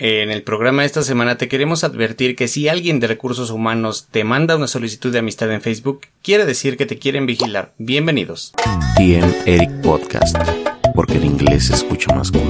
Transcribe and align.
En 0.00 0.30
el 0.30 0.44
programa 0.44 0.82
de 0.82 0.86
esta 0.86 1.02
semana 1.02 1.38
te 1.38 1.48
queremos 1.48 1.82
advertir 1.82 2.36
que 2.36 2.46
si 2.46 2.68
alguien 2.68 3.00
de 3.00 3.08
recursos 3.08 3.50
humanos 3.50 4.06
te 4.12 4.22
manda 4.22 4.54
una 4.54 4.68
solicitud 4.68 5.12
de 5.12 5.18
amistad 5.18 5.52
en 5.52 5.60
Facebook, 5.60 6.02
quiere 6.22 6.46
decir 6.46 6.76
que 6.76 6.86
te 6.86 7.00
quieren 7.00 7.26
vigilar. 7.26 7.74
Bienvenidos. 7.78 8.52
TM 8.96 9.28
Eric 9.44 9.80
Podcast, 9.82 10.36
porque 10.94 11.14
en 11.14 11.24
inglés 11.24 11.66
se 11.66 11.74
escucha 11.74 12.14
más 12.14 12.30
cool. 12.30 12.44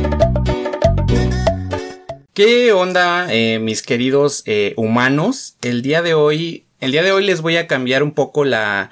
¿Qué 2.35 2.71
onda, 2.73 3.33
eh, 3.33 3.59
mis 3.59 3.81
queridos 3.81 4.43
eh, 4.45 4.75
humanos? 4.77 5.57
El 5.63 5.81
día 5.81 6.03
de 6.03 6.13
hoy, 6.13 6.67
el 6.81 6.93
día 6.93 7.03
de 7.03 7.13
hoy 7.13 7.25
les 7.25 7.41
voy 7.41 7.57
a 7.57 7.67
cambiar 7.67 8.03
un 8.03 8.13
poco 8.13 8.45
la, 8.45 8.91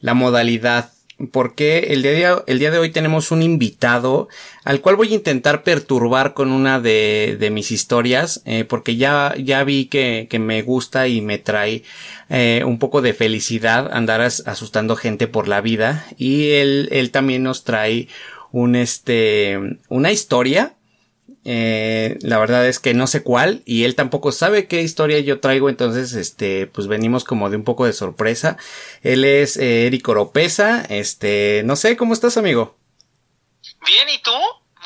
la 0.00 0.12
modalidad 0.12 0.92
porque 1.30 1.88
el 1.90 2.02
día, 2.02 2.12
de, 2.12 2.42
el 2.46 2.58
día 2.58 2.70
de 2.70 2.78
hoy 2.78 2.90
tenemos 2.90 3.30
un 3.30 3.42
invitado 3.42 4.28
al 4.64 4.80
cual 4.80 4.96
voy 4.96 5.12
a 5.12 5.14
intentar 5.14 5.62
perturbar 5.62 6.34
con 6.34 6.50
una 6.50 6.80
de, 6.80 7.36
de 7.38 7.50
mis 7.50 7.70
historias, 7.70 8.42
eh, 8.46 8.64
porque 8.64 8.96
ya, 8.96 9.34
ya 9.38 9.62
vi 9.62 9.86
que, 9.86 10.26
que, 10.28 10.38
me 10.38 10.62
gusta 10.62 11.06
y 11.06 11.20
me 11.20 11.38
trae 11.38 11.84
eh, 12.30 12.62
un 12.66 12.78
poco 12.78 13.00
de 13.00 13.14
felicidad 13.14 13.90
andar 13.92 14.20
asustando 14.22 14.96
gente 14.96 15.28
por 15.28 15.46
la 15.46 15.60
vida. 15.60 16.04
Y 16.16 16.50
él, 16.50 16.88
él 16.90 17.10
también 17.10 17.42
nos 17.42 17.64
trae 17.64 18.08
un 18.50 18.76
este, 18.76 19.78
una 19.88 20.12
historia 20.12 20.73
eh, 21.44 22.16
la 22.22 22.38
verdad 22.38 22.66
es 22.66 22.78
que 22.78 22.94
no 22.94 23.06
sé 23.06 23.22
cuál 23.22 23.62
y 23.66 23.84
él 23.84 23.94
tampoco 23.94 24.32
sabe 24.32 24.66
qué 24.66 24.80
historia 24.80 25.20
yo 25.20 25.40
traigo, 25.40 25.68
entonces 25.68 26.14
este 26.14 26.66
pues 26.66 26.86
venimos 26.86 27.24
como 27.24 27.50
de 27.50 27.56
un 27.56 27.64
poco 27.64 27.84
de 27.84 27.92
sorpresa. 27.92 28.56
Él 29.02 29.24
es 29.24 29.56
eh, 29.56 29.86
Eric 29.86 30.08
Oropesa, 30.08 30.84
este, 30.88 31.62
no 31.64 31.76
sé, 31.76 31.96
¿cómo 31.96 32.14
estás, 32.14 32.36
amigo? 32.36 32.76
Bien, 33.84 34.08
¿y 34.08 34.18
tú? 34.22 34.32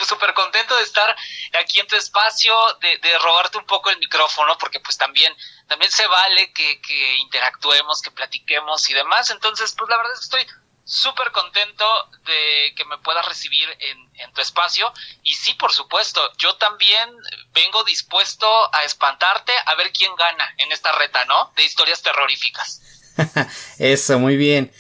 Súper 0.07 0.33
contento 0.33 0.77
de 0.77 0.83
estar 0.83 1.15
aquí 1.61 1.81
en 1.81 1.87
tu 1.87 1.97
espacio, 1.97 2.55
de, 2.81 2.99
de, 2.99 3.19
robarte 3.19 3.59
un 3.59 3.67
poco 3.67 3.91
el 3.91 3.99
micrófono, 3.99 4.57
porque 4.59 4.79
pues 4.79 4.97
también, 4.97 5.33
también 5.67 5.91
se 5.91 6.07
vale 6.07 6.53
que, 6.53 6.81
que 6.81 7.17
interactuemos, 7.17 8.01
que 8.01 8.13
platiquemos 8.13 8.89
y 8.91 8.95
demás. 8.95 9.31
Entonces, 9.31 9.75
pues 9.77 9.91
la 9.91 9.97
verdad 9.97 10.13
es 10.13 10.21
que 10.21 10.37
estoy 10.37 10.58
súper 10.89 11.31
contento 11.33 11.85
de 12.25 12.75
que 12.75 12.85
me 12.87 12.97
puedas 12.99 13.25
recibir 13.27 13.69
en, 13.79 13.99
en, 14.25 14.33
tu 14.33 14.41
espacio. 14.41 14.91
Y 15.23 15.35
sí, 15.35 15.53
por 15.53 15.71
supuesto, 15.71 16.21
yo 16.39 16.57
también 16.57 17.11
vengo 17.53 17.85
dispuesto 17.85 18.47
a 18.75 18.83
espantarte 18.85 19.53
a 19.67 19.75
ver 19.75 19.93
quién 19.93 20.11
gana 20.17 20.55
en 20.57 20.73
esta 20.73 20.91
reta, 20.93 21.27
¿no? 21.27 21.53
De 21.57 21.65
historias 21.65 22.03
terroríficas. 22.03 22.81
Eso, 23.79 24.19
muy 24.19 24.39
bien. 24.39 24.73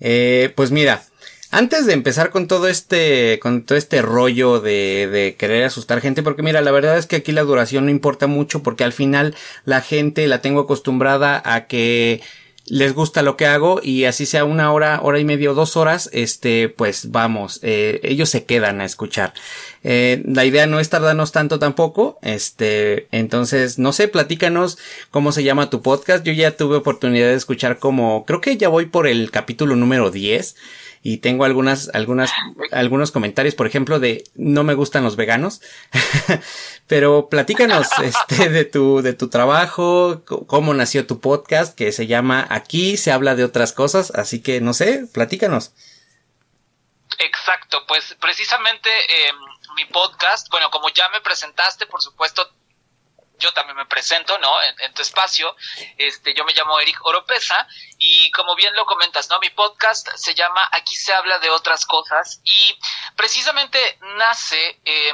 Eh, 0.00 0.52
pues 0.54 0.70
mira, 0.70 1.02
antes 1.50 1.86
de 1.86 1.94
empezar 1.94 2.28
con 2.28 2.46
todo 2.46 2.68
este, 2.68 3.38
con 3.40 3.64
todo 3.64 3.78
este 3.78 4.02
rollo 4.02 4.60
de, 4.60 5.08
de 5.08 5.34
querer 5.36 5.64
asustar 5.64 6.02
gente, 6.02 6.22
porque 6.22 6.42
mira, 6.42 6.60
la 6.60 6.72
verdad 6.72 6.98
es 6.98 7.06
que 7.06 7.16
aquí 7.16 7.32
la 7.32 7.42
duración 7.42 7.86
no 7.86 7.90
importa 7.90 8.26
mucho 8.26 8.62
porque 8.62 8.84
al 8.84 8.92
final 8.92 9.34
la 9.64 9.80
gente 9.80 10.26
la 10.26 10.42
tengo 10.42 10.60
acostumbrada 10.60 11.40
a 11.42 11.66
que 11.66 12.20
les 12.70 12.94
gusta 12.94 13.22
lo 13.22 13.36
que 13.36 13.46
hago 13.46 13.80
y 13.82 14.04
así 14.04 14.26
sea 14.26 14.44
una 14.44 14.72
hora, 14.72 15.00
hora 15.02 15.18
y 15.18 15.24
media 15.24 15.50
o 15.50 15.54
dos 15.54 15.76
horas, 15.76 16.10
este, 16.12 16.68
pues 16.68 17.10
vamos, 17.10 17.60
eh, 17.62 18.00
ellos 18.02 18.28
se 18.28 18.44
quedan 18.44 18.80
a 18.80 18.84
escuchar. 18.84 19.32
Eh, 19.84 20.22
la 20.26 20.44
idea 20.44 20.66
no 20.66 20.80
es 20.80 20.90
tardarnos 20.90 21.32
tanto 21.32 21.58
tampoco, 21.58 22.18
este, 22.22 23.08
entonces, 23.12 23.78
no 23.78 23.92
sé, 23.92 24.08
platícanos 24.08 24.78
cómo 25.10 25.32
se 25.32 25.44
llama 25.44 25.70
tu 25.70 25.82
podcast. 25.82 26.24
Yo 26.24 26.32
ya 26.32 26.56
tuve 26.56 26.76
oportunidad 26.76 27.28
de 27.28 27.34
escuchar 27.34 27.78
como, 27.78 28.24
creo 28.24 28.40
que 28.40 28.56
ya 28.56 28.68
voy 28.68 28.86
por 28.86 29.06
el 29.06 29.30
capítulo 29.30 29.76
número 29.76 30.10
10 30.10 30.56
y 31.02 31.18
tengo 31.18 31.44
algunas, 31.44 31.90
algunas, 31.94 32.32
algunos 32.72 33.12
comentarios, 33.12 33.54
por 33.54 33.66
ejemplo, 33.66 34.00
de 34.00 34.24
no 34.34 34.64
me 34.64 34.74
gustan 34.74 35.04
los 35.04 35.16
veganos. 35.16 35.60
Pero 36.86 37.28
platícanos, 37.28 37.88
este, 38.02 38.48
de 38.48 38.64
tu, 38.64 39.02
de 39.02 39.12
tu 39.12 39.28
trabajo, 39.28 40.22
cómo 40.24 40.74
nació 40.74 41.06
tu 41.06 41.20
podcast, 41.20 41.76
que 41.76 41.92
se 41.92 42.06
llama 42.06 42.46
Aquí 42.50 42.96
se 42.96 43.12
habla 43.12 43.36
de 43.36 43.44
otras 43.44 43.72
cosas, 43.72 44.10
así 44.14 44.42
que 44.42 44.60
no 44.60 44.74
sé, 44.74 45.06
platícanos. 45.12 45.72
Exacto, 47.18 47.84
pues 47.88 48.16
precisamente 48.20 48.88
eh, 48.88 49.32
mi 49.78 49.84
podcast, 49.84 50.48
bueno, 50.50 50.70
como 50.70 50.88
ya 50.88 51.08
me 51.10 51.20
presentaste, 51.20 51.86
por 51.86 52.02
supuesto, 52.02 52.50
yo 53.38 53.52
también 53.52 53.76
me 53.76 53.86
presento, 53.86 54.36
¿no? 54.38 54.52
En, 54.60 54.92
tu 54.92 55.02
espacio. 55.02 55.54
Este, 55.96 56.34
yo 56.34 56.44
me 56.44 56.52
llamo 56.52 56.80
Eric 56.80 56.98
Oropesa 57.06 57.68
y 57.96 58.32
como 58.32 58.56
bien 58.56 58.74
lo 58.74 58.84
comentas, 58.84 59.28
¿no? 59.30 59.38
Mi 59.38 59.50
podcast 59.50 60.08
se 60.16 60.34
llama 60.34 60.68
Aquí 60.72 60.96
se 60.96 61.12
habla 61.12 61.38
de 61.38 61.48
otras 61.50 61.86
cosas 61.86 62.40
y 62.42 62.76
precisamente 63.14 63.78
nace, 64.16 64.80
eh, 64.84 65.12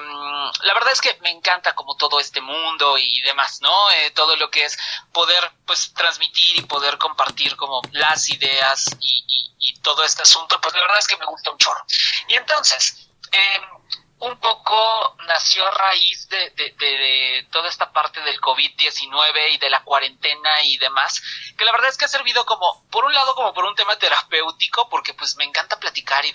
la 0.62 0.72
verdad 0.72 0.92
es 0.92 1.02
que 1.02 1.18
me 1.20 1.30
encanta 1.30 1.74
como 1.74 1.96
todo 1.96 2.18
este 2.18 2.40
mundo 2.40 2.96
y 2.96 3.20
demás, 3.20 3.60
¿no? 3.60 3.90
Eh, 3.90 4.10
todo 4.12 4.36
lo 4.36 4.50
que 4.50 4.64
es 4.64 4.78
poder, 5.12 5.52
pues, 5.66 5.92
transmitir 5.92 6.56
y 6.56 6.62
poder 6.62 6.96
compartir 6.96 7.56
como 7.56 7.82
las 7.92 8.30
ideas 8.30 8.86
y, 9.00 9.24
y, 9.28 9.54
y 9.58 9.80
todo 9.80 10.02
este 10.02 10.22
asunto, 10.22 10.58
pues 10.62 10.74
la 10.74 10.80
verdad 10.80 10.98
es 10.98 11.08
que 11.08 11.18
me 11.18 11.26
gusta 11.26 11.50
un 11.50 11.58
chorro. 11.58 11.84
Y 12.28 12.36
entonces, 12.36 13.06
eh, 13.32 13.60
un 14.24 14.38
poco 14.38 15.16
nació 15.26 15.66
a 15.66 15.70
raíz 15.70 16.28
de, 16.28 16.50
de, 16.50 16.70
de, 16.78 17.48
toda 17.50 17.68
esta 17.68 17.92
parte 17.92 18.20
del 18.20 18.40
COVID-19 18.40 19.52
y 19.52 19.58
de 19.58 19.70
la 19.70 19.82
cuarentena 19.84 20.62
y 20.62 20.78
demás, 20.78 21.22
que 21.56 21.64
la 21.64 21.72
verdad 21.72 21.90
es 21.90 21.98
que 21.98 22.06
ha 22.06 22.08
servido 22.08 22.44
como, 22.46 22.86
por 22.90 23.04
un 23.04 23.12
lado, 23.12 23.34
como 23.34 23.52
por 23.52 23.64
un 23.64 23.74
tema 23.74 23.96
terapéutico, 23.98 24.88
porque 24.88 25.14
pues 25.14 25.36
me 25.36 25.44
encanta 25.44 25.78
platicar 25.78 26.24
y 26.24 26.32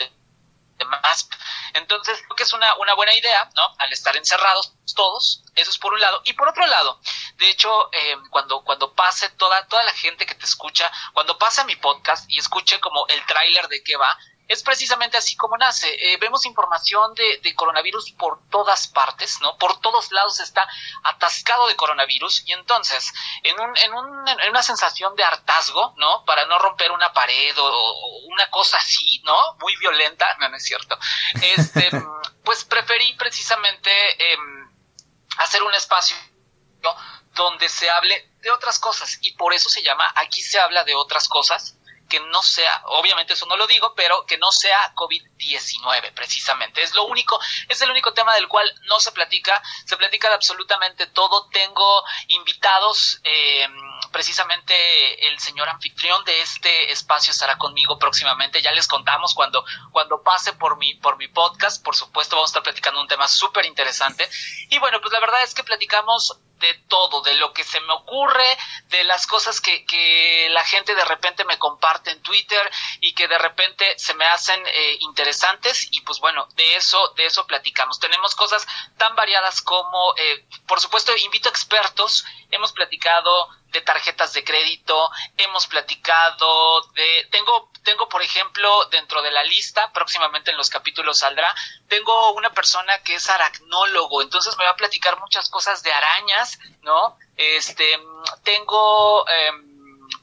demás. 0.77 1.29
Entonces, 1.73 2.19
creo 2.23 2.35
que 2.35 2.43
es 2.43 2.53
una, 2.53 2.75
una 2.75 2.93
buena 2.93 3.13
idea, 3.13 3.49
¿no? 3.55 3.63
Al 3.79 3.91
estar 3.91 4.15
encerrados 4.15 4.73
todos, 4.95 5.43
eso 5.55 5.71
es 5.71 5.77
por 5.77 5.93
un 5.93 6.01
lado. 6.01 6.21
Y 6.25 6.33
por 6.33 6.47
otro 6.47 6.65
lado, 6.67 6.99
de 7.35 7.49
hecho, 7.49 7.89
eh, 7.93 8.17
cuando, 8.29 8.63
cuando 8.63 8.93
pase 8.93 9.29
toda, 9.31 9.65
toda 9.67 9.83
la 9.83 9.93
gente 9.93 10.25
que 10.25 10.35
te 10.35 10.45
escucha, 10.45 10.91
cuando 11.13 11.37
pase 11.37 11.63
mi 11.65 11.75
podcast 11.75 12.29
y 12.29 12.37
escuche 12.37 12.79
como 12.79 13.07
el 13.07 13.25
tráiler 13.25 13.67
de 13.67 13.83
qué 13.83 13.95
va, 13.95 14.17
es 14.49 14.63
precisamente 14.63 15.15
así 15.15 15.37
como 15.37 15.55
nace. 15.57 15.87
Eh, 15.87 16.17
vemos 16.17 16.45
información 16.45 17.13
de, 17.13 17.39
de, 17.41 17.55
coronavirus 17.55 18.11
por 18.13 18.39
todas 18.49 18.87
partes, 18.87 19.39
¿no? 19.41 19.57
Por 19.57 19.79
todos 19.79 20.11
lados 20.11 20.39
está 20.39 20.67
atascado 21.03 21.67
de 21.67 21.75
coronavirus 21.75 22.43
y 22.47 22.53
entonces, 22.53 23.13
en, 23.43 23.59
un, 23.59 23.77
en, 23.77 23.93
un, 23.93 24.27
en 24.27 24.49
una 24.49 24.63
sensación 24.63 25.15
de 25.15 25.23
hartazgo, 25.23 25.93
¿no? 25.97 26.25
Para 26.25 26.45
no 26.47 26.57
romper 26.57 26.91
una 26.91 27.13
pared 27.13 27.57
o, 27.59 27.63
o 27.63 28.17
una 28.25 28.49
cosa 28.49 28.77
así, 28.77 29.21
¿no? 29.23 29.55
Muy 29.59 29.75
violenta, 29.77 30.25
no, 30.39 30.49
no 30.49 30.57
es 30.57 30.65
cierto. 30.65 30.97
Este, 31.41 31.89
pues 32.43 32.65
preferí 32.65 33.13
precisamente 33.13 33.91
eh, 34.17 34.37
hacer 35.37 35.61
un 35.61 35.73
espacio 35.75 36.17
¿no? 36.81 36.95
donde 37.33 37.69
se 37.69 37.89
hable 37.89 38.31
de 38.41 38.49
otras 38.51 38.79
cosas 38.79 39.19
y 39.21 39.33
por 39.33 39.53
eso 39.53 39.69
se 39.69 39.83
llama 39.83 40.11
Aquí 40.15 40.41
se 40.41 40.59
habla 40.59 40.83
de 40.83 40.95
otras 40.95 41.27
cosas 41.27 41.78
que 42.09 42.19
no 42.19 42.41
sea, 42.41 42.81
obviamente 42.87 43.33
eso 43.33 43.45
no 43.45 43.55
lo 43.55 43.67
digo, 43.67 43.93
pero 43.95 44.25
que 44.25 44.37
no 44.37 44.51
sea 44.51 44.93
COVID-19 44.95 46.13
precisamente. 46.13 46.81
Es 46.81 46.93
lo 46.93 47.05
único, 47.05 47.39
es 47.67 47.81
el 47.81 47.89
único 47.91 48.13
tema 48.13 48.33
del 48.35 48.47
cual 48.47 48.69
no 48.87 48.99
se 48.99 49.11
platica, 49.11 49.61
se 49.85 49.95
platica 49.95 50.27
de 50.27 50.35
absolutamente 50.35 51.07
todo. 51.07 51.47
Tengo 51.49 52.03
invitados, 52.27 53.21
eh, 53.23 53.67
precisamente 54.11 55.27
el 55.27 55.39
señor 55.39 55.69
anfitrión 55.69 56.23
de 56.25 56.41
este 56.41 56.91
espacio 56.91 57.31
estará 57.31 57.57
conmigo 57.57 57.99
próximamente, 57.99 58.61
ya 58.61 58.71
les 58.71 58.87
contamos 58.87 59.33
cuando, 59.33 59.63
cuando 59.91 60.23
pase 60.23 60.53
por 60.53 60.77
mi, 60.77 60.95
por 60.95 61.17
mi 61.17 61.27
podcast, 61.27 61.83
por 61.83 61.95
supuesto 61.95 62.35
vamos 62.35 62.49
a 62.49 62.51
estar 62.51 62.63
platicando 62.63 63.01
un 63.01 63.07
tema 63.07 63.27
súper 63.27 63.65
interesante. 63.65 64.27
Y 64.69 64.79
bueno, 64.79 64.99
pues 64.99 65.13
la 65.13 65.19
verdad 65.19 65.43
es 65.43 65.53
que 65.53 65.63
platicamos 65.63 66.39
de 66.59 66.73
todo, 66.87 67.21
de 67.21 67.35
lo 67.35 67.53
que 67.53 67.63
se 67.63 67.79
me 67.81 67.93
ocurre, 67.93 68.57
de 68.87 69.03
las 69.03 69.25
cosas 69.27 69.61
que, 69.61 69.85
que 69.85 70.47
la 70.51 70.63
gente 70.63 70.95
de 70.95 71.05
repente 71.05 71.45
me 71.45 71.57
comparte 71.57 72.11
en 72.11 72.21
Twitter 72.21 72.69
y 72.99 73.13
que 73.13 73.27
de 73.27 73.37
repente 73.37 73.97
se 73.97 74.13
me 74.13 74.25
hacen 74.25 74.61
eh, 74.67 74.97
interesantes 74.99 75.87
y 75.91 76.01
pues 76.01 76.19
bueno, 76.19 76.47
de 76.55 76.75
eso, 76.75 77.13
de 77.15 77.25
eso 77.25 77.45
platicamos. 77.47 77.99
Tenemos 77.99 78.35
cosas 78.35 78.67
tan 78.97 79.15
variadas 79.15 79.61
como, 79.61 80.13
eh, 80.17 80.45
por 80.67 80.79
supuesto, 80.79 81.15
invito 81.17 81.49
a 81.49 81.51
expertos, 81.51 82.25
hemos 82.51 82.71
platicado 82.73 83.49
de 83.71 83.81
tarjetas 83.81 84.33
de 84.33 84.43
crédito, 84.43 85.09
hemos 85.37 85.67
platicado 85.67 86.81
de, 86.93 87.27
tengo, 87.31 87.71
tengo 87.83 88.09
por 88.09 88.21
ejemplo 88.21 88.85
dentro 88.85 89.21
de 89.21 89.31
la 89.31 89.43
lista, 89.43 89.91
próximamente 89.93 90.51
en 90.51 90.57
los 90.57 90.69
capítulos 90.69 91.19
saldrá, 91.19 91.53
tengo 91.87 92.33
una 92.33 92.51
persona 92.51 93.01
que 93.03 93.15
es 93.15 93.29
aracnólogo, 93.29 94.21
entonces 94.21 94.57
me 94.57 94.65
va 94.65 94.71
a 94.71 94.75
platicar 94.75 95.19
muchas 95.19 95.49
cosas 95.49 95.83
de 95.83 95.91
arañas, 95.91 96.57
¿no? 96.81 97.17
Este, 97.35 97.99
tengo 98.43 99.27
eh, 99.29 99.51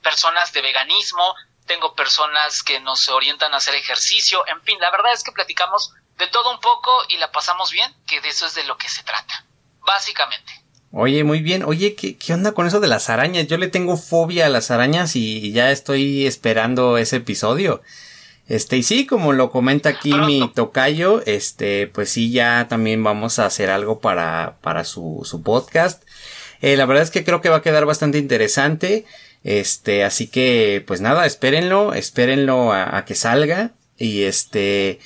personas 0.02 0.52
de 0.52 0.62
veganismo, 0.62 1.34
tengo 1.66 1.94
personas 1.94 2.62
que 2.62 2.80
nos 2.80 3.08
orientan 3.08 3.54
a 3.54 3.58
hacer 3.58 3.74
ejercicio, 3.74 4.46
en 4.46 4.60
fin, 4.62 4.78
la 4.80 4.90
verdad 4.90 5.12
es 5.12 5.22
que 5.22 5.32
platicamos 5.32 5.92
de 6.16 6.26
todo 6.28 6.50
un 6.50 6.60
poco 6.60 6.92
y 7.08 7.16
la 7.18 7.30
pasamos 7.30 7.70
bien, 7.70 7.94
que 8.06 8.20
de 8.20 8.28
eso 8.28 8.46
es 8.46 8.54
de 8.54 8.64
lo 8.64 8.76
que 8.76 8.88
se 8.88 9.02
trata, 9.02 9.44
básicamente. 9.80 10.65
Oye, 10.98 11.24
muy 11.24 11.40
bien. 11.40 11.62
Oye, 11.62 11.94
¿qué, 11.94 12.16
¿qué, 12.16 12.32
onda 12.32 12.52
con 12.52 12.66
eso 12.66 12.80
de 12.80 12.88
las 12.88 13.10
arañas? 13.10 13.46
Yo 13.48 13.58
le 13.58 13.68
tengo 13.68 13.98
fobia 13.98 14.46
a 14.46 14.48
las 14.48 14.70
arañas 14.70 15.14
y 15.14 15.52
ya 15.52 15.70
estoy 15.70 16.24
esperando 16.26 16.96
ese 16.96 17.16
episodio. 17.16 17.82
Este, 18.48 18.78
y 18.78 18.82
sí, 18.82 19.04
como 19.04 19.34
lo 19.34 19.50
comenta 19.50 19.90
aquí 19.90 20.14
mi 20.14 20.50
tocayo, 20.54 21.22
este, 21.26 21.86
pues 21.88 22.08
sí, 22.08 22.30
ya 22.32 22.66
también 22.70 23.04
vamos 23.04 23.38
a 23.38 23.44
hacer 23.44 23.68
algo 23.68 24.00
para, 24.00 24.56
para 24.62 24.84
su, 24.84 25.20
su 25.24 25.42
podcast. 25.42 26.02
Eh, 26.62 26.78
la 26.78 26.86
verdad 26.86 27.02
es 27.02 27.10
que 27.10 27.24
creo 27.24 27.42
que 27.42 27.50
va 27.50 27.56
a 27.56 27.62
quedar 27.62 27.84
bastante 27.84 28.16
interesante. 28.16 29.04
Este, 29.44 30.02
así 30.02 30.28
que, 30.28 30.82
pues 30.86 31.02
nada, 31.02 31.26
espérenlo, 31.26 31.92
espérenlo 31.92 32.72
a, 32.72 32.96
a 32.96 33.04
que 33.04 33.16
salga. 33.16 33.72
Y 33.98 34.22
este, 34.22 35.00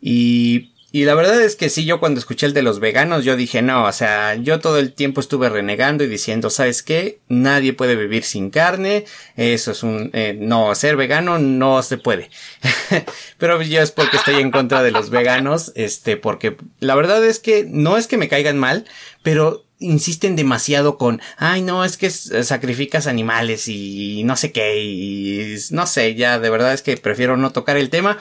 y 0.00 0.72
y 0.96 1.04
la 1.04 1.14
verdad 1.14 1.42
es 1.42 1.56
que 1.56 1.68
sí, 1.68 1.84
yo 1.84 2.00
cuando 2.00 2.18
escuché 2.18 2.46
el 2.46 2.54
de 2.54 2.62
los 2.62 2.80
veganos, 2.80 3.22
yo 3.22 3.36
dije, 3.36 3.60
no, 3.60 3.84
o 3.84 3.92
sea, 3.92 4.34
yo 4.36 4.60
todo 4.60 4.78
el 4.78 4.94
tiempo 4.94 5.20
estuve 5.20 5.50
renegando 5.50 6.04
y 6.04 6.06
diciendo, 6.06 6.48
¿sabes 6.48 6.82
qué? 6.82 7.18
Nadie 7.28 7.74
puede 7.74 7.96
vivir 7.96 8.24
sin 8.24 8.48
carne, 8.48 9.04
eso 9.36 9.72
es 9.72 9.82
un, 9.82 10.08
eh, 10.14 10.34
no, 10.40 10.74
ser 10.74 10.96
vegano 10.96 11.38
no 11.38 11.82
se 11.82 11.98
puede. 11.98 12.30
Pero 13.36 13.60
yo 13.60 13.82
es 13.82 13.90
porque 13.90 14.16
estoy 14.16 14.36
en 14.36 14.50
contra 14.50 14.82
de 14.82 14.90
los 14.90 15.10
veganos, 15.10 15.70
este, 15.74 16.16
porque 16.16 16.56
la 16.80 16.94
verdad 16.94 17.22
es 17.26 17.40
que 17.40 17.66
no 17.68 17.98
es 17.98 18.06
que 18.06 18.16
me 18.16 18.30
caigan 18.30 18.56
mal, 18.56 18.86
pero 19.22 19.66
insisten 19.78 20.34
demasiado 20.34 20.96
con, 20.96 21.20
ay 21.36 21.60
no, 21.60 21.84
es 21.84 21.98
que 21.98 22.08
sacrificas 22.08 23.06
animales 23.06 23.68
y 23.68 24.22
no 24.24 24.34
sé 24.34 24.50
qué, 24.50 24.82
y 24.82 25.56
no 25.72 25.86
sé, 25.86 26.14
ya 26.14 26.38
de 26.38 26.48
verdad 26.48 26.72
es 26.72 26.80
que 26.80 26.96
prefiero 26.96 27.36
no 27.36 27.52
tocar 27.52 27.76
el 27.76 27.90
tema 27.90 28.18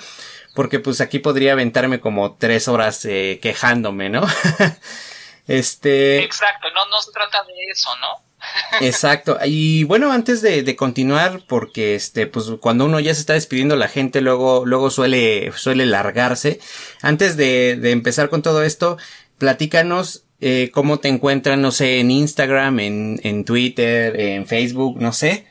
porque 0.56 0.80
pues 0.80 1.02
aquí 1.02 1.20
podría 1.20 1.54
aventarme 1.54 2.00
como 2.00 2.36
tres 2.36 2.68
horas 2.68 3.06
eh, 3.06 3.40
quejándome, 3.42 4.10
¿no? 4.10 4.26
este... 5.48 6.24
Exacto, 6.24 6.70
no, 6.74 6.88
no 6.90 7.02
se 7.02 7.12
trata 7.12 7.44
de 7.44 7.54
eso, 7.72 7.90
¿no? 7.98 8.26
Exacto. 8.82 9.38
Y 9.44 9.84
bueno, 9.84 10.12
antes 10.12 10.42
de, 10.42 10.76
continuar, 10.76 11.42
porque 11.48 11.96
este, 11.96 12.28
pues 12.28 12.46
cuando 12.60 12.86
uno 12.86 13.00
ya 13.00 13.14
se 13.14 13.20
está 13.22 13.34
despidiendo, 13.34 13.76
la 13.76 13.88
gente 13.88 14.22
luego, 14.22 14.66
luego 14.66 14.90
suele, 14.90 15.52
suele 15.56 15.86
largarse. 15.86 16.60
Antes 17.02 17.38
de, 17.38 17.76
de 17.76 17.92
empezar 17.92 18.30
con 18.30 18.42
todo 18.42 18.64
esto, 18.64 18.98
platícanos 19.38 20.26
eh, 20.42 20.70
cómo 20.74 21.00
te 21.00 21.08
encuentran, 21.08 21.62
no 21.62 21.72
sé, 21.72 22.00
en 22.00 22.12
Instagram, 22.12 22.80
en, 22.80 23.20
en 23.24 23.46
Twitter, 23.46 24.20
en 24.20 24.46
Facebook, 24.46 25.02
no 25.02 25.14
sé. 25.14 25.48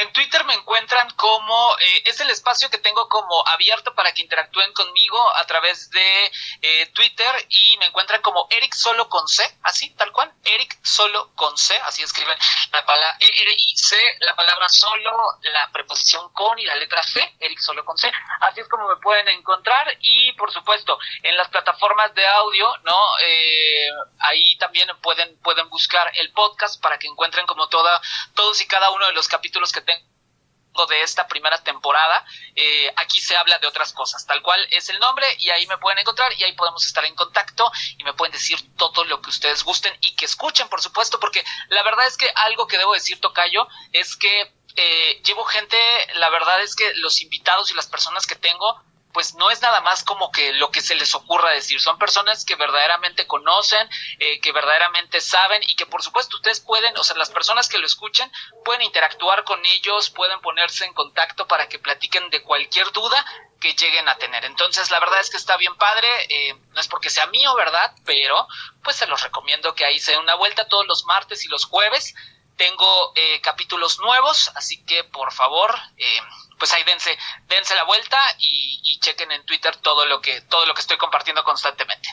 En 0.00 0.12
Twitter 0.12 0.44
me 0.44 0.54
encuentran 0.54 1.10
como, 1.16 1.76
eh, 1.78 2.02
es 2.06 2.20
el 2.20 2.30
espacio 2.30 2.70
que 2.70 2.78
tengo 2.78 3.08
como 3.08 3.44
abierto 3.48 3.96
para 3.96 4.12
que 4.12 4.22
interactúen 4.22 4.72
conmigo 4.72 5.18
a 5.36 5.44
través 5.44 5.90
de 5.90 6.32
eh, 6.62 6.86
Twitter 6.94 7.46
y 7.48 7.76
me 7.78 7.86
encuentran 7.86 8.22
como 8.22 8.46
Eric 8.50 8.74
Solo 8.74 9.08
con 9.08 9.26
C, 9.26 9.42
así, 9.64 9.90
tal 9.96 10.12
cual, 10.12 10.32
Eric 10.44 10.78
Solo 10.84 11.34
con 11.34 11.56
C, 11.58 11.76
así 11.84 12.04
escriben 12.04 12.38
la 12.70 12.86
palabra 12.86 13.16
E-R-I-C, 13.18 13.96
la 14.20 14.36
palabra 14.36 14.68
solo, 14.68 15.16
la 15.42 15.68
preposición 15.72 16.32
con 16.32 16.56
y 16.60 16.64
la 16.64 16.76
letra 16.76 17.02
C, 17.02 17.34
Eric 17.40 17.58
Solo 17.58 17.84
con 17.84 17.98
C, 17.98 18.12
así 18.42 18.60
es 18.60 18.68
como 18.68 18.86
me 18.86 18.96
pueden 18.98 19.26
encontrar 19.28 19.96
y 20.00 20.32
por 20.34 20.52
supuesto 20.52 20.96
en 21.24 21.36
las 21.36 21.48
plataformas 21.48 22.14
de 22.14 22.24
audio, 22.24 22.72
¿no? 22.84 23.00
Eh, 23.24 23.88
ahí 24.20 24.56
también 24.58 24.88
pueden, 25.02 25.36
pueden 25.40 25.68
buscar 25.70 26.08
el 26.14 26.32
podcast 26.32 26.80
para 26.80 26.98
que 27.00 27.08
encuentren 27.08 27.46
como 27.46 27.68
toda, 27.68 28.00
todos 28.34 28.60
y 28.60 28.68
cada 28.68 28.90
uno 28.90 29.06
de 29.06 29.12
los 29.12 29.26
capítulos 29.26 29.72
que 29.72 29.87
tengo 29.94 30.86
de 30.86 31.02
esta 31.02 31.26
primera 31.26 31.58
temporada, 31.64 32.24
eh, 32.54 32.92
aquí 32.96 33.20
se 33.20 33.36
habla 33.36 33.58
de 33.58 33.66
otras 33.66 33.92
cosas, 33.92 34.24
tal 34.26 34.42
cual 34.42 34.64
es 34.70 34.88
el 34.88 34.98
nombre 35.00 35.26
y 35.38 35.50
ahí 35.50 35.66
me 35.66 35.78
pueden 35.78 35.98
encontrar 35.98 36.32
y 36.34 36.44
ahí 36.44 36.52
podemos 36.52 36.86
estar 36.86 37.04
en 37.04 37.14
contacto 37.14 37.70
y 37.96 38.04
me 38.04 38.14
pueden 38.14 38.32
decir 38.32 38.58
todo 38.76 39.04
lo 39.04 39.20
que 39.20 39.30
ustedes 39.30 39.64
gusten 39.64 39.96
y 40.02 40.14
que 40.14 40.26
escuchen, 40.26 40.68
por 40.68 40.80
supuesto, 40.80 41.18
porque 41.18 41.44
la 41.68 41.82
verdad 41.82 42.06
es 42.06 42.16
que 42.16 42.30
algo 42.34 42.66
que 42.68 42.78
debo 42.78 42.94
decir, 42.94 43.20
Tocayo, 43.20 43.66
es 43.92 44.16
que 44.16 44.52
eh, 44.76 45.22
llevo 45.24 45.44
gente, 45.44 45.76
la 46.14 46.30
verdad 46.30 46.62
es 46.62 46.76
que 46.76 46.94
los 46.96 47.20
invitados 47.22 47.70
y 47.70 47.74
las 47.74 47.88
personas 47.88 48.26
que 48.26 48.36
tengo 48.36 48.80
pues 49.18 49.34
no 49.34 49.50
es 49.50 49.60
nada 49.62 49.80
más 49.80 50.04
como 50.04 50.30
que 50.30 50.52
lo 50.52 50.70
que 50.70 50.80
se 50.80 50.94
les 50.94 51.12
ocurra 51.12 51.50
decir, 51.50 51.80
son 51.80 51.98
personas 51.98 52.44
que 52.44 52.54
verdaderamente 52.54 53.26
conocen, 53.26 53.90
eh, 54.20 54.38
que 54.38 54.52
verdaderamente 54.52 55.20
saben 55.20 55.60
y 55.64 55.74
que 55.74 55.86
por 55.86 56.04
supuesto 56.04 56.36
ustedes 56.36 56.60
pueden, 56.60 56.96
o 56.96 57.02
sea, 57.02 57.16
las 57.16 57.28
personas 57.28 57.68
que 57.68 57.78
lo 57.78 57.86
escuchen 57.86 58.30
pueden 58.64 58.82
interactuar 58.82 59.42
con 59.42 59.60
ellos, 59.66 60.10
pueden 60.10 60.40
ponerse 60.40 60.84
en 60.84 60.94
contacto 60.94 61.48
para 61.48 61.68
que 61.68 61.80
platiquen 61.80 62.30
de 62.30 62.44
cualquier 62.44 62.92
duda 62.92 63.26
que 63.60 63.74
lleguen 63.74 64.08
a 64.08 64.18
tener. 64.18 64.44
Entonces, 64.44 64.88
la 64.92 65.00
verdad 65.00 65.18
es 65.18 65.30
que 65.30 65.36
está 65.36 65.56
bien 65.56 65.74
padre, 65.74 66.08
eh, 66.28 66.54
no 66.70 66.80
es 66.80 66.86
porque 66.86 67.10
sea 67.10 67.26
mío, 67.26 67.52
¿verdad? 67.56 67.92
Pero 68.04 68.46
pues 68.84 68.94
se 68.94 69.08
los 69.08 69.20
recomiendo 69.20 69.74
que 69.74 69.84
ahí 69.84 69.98
se 69.98 70.12
den 70.12 70.20
una 70.20 70.36
vuelta 70.36 70.68
todos 70.68 70.86
los 70.86 71.06
martes 71.06 71.44
y 71.44 71.48
los 71.48 71.64
jueves. 71.64 72.14
Tengo 72.58 73.12
eh, 73.14 73.40
capítulos 73.40 73.98
nuevos, 74.00 74.50
así 74.54 74.84
que 74.84 75.04
por 75.04 75.32
favor, 75.32 75.74
eh, 75.96 76.18
pues 76.58 76.72
ahí 76.74 76.82
dense, 76.84 77.16
dense 77.48 77.74
la 77.74 77.84
vuelta 77.84 78.18
y, 78.38 78.98
chequen 79.00 79.30
en 79.30 79.46
Twitter 79.46 79.76
todo 79.76 80.06
lo 80.06 80.20
que, 80.20 80.40
todo 80.42 80.66
lo 80.66 80.74
que 80.74 80.80
estoy 80.80 80.98
compartiendo 80.98 81.44
constantemente. 81.44 82.08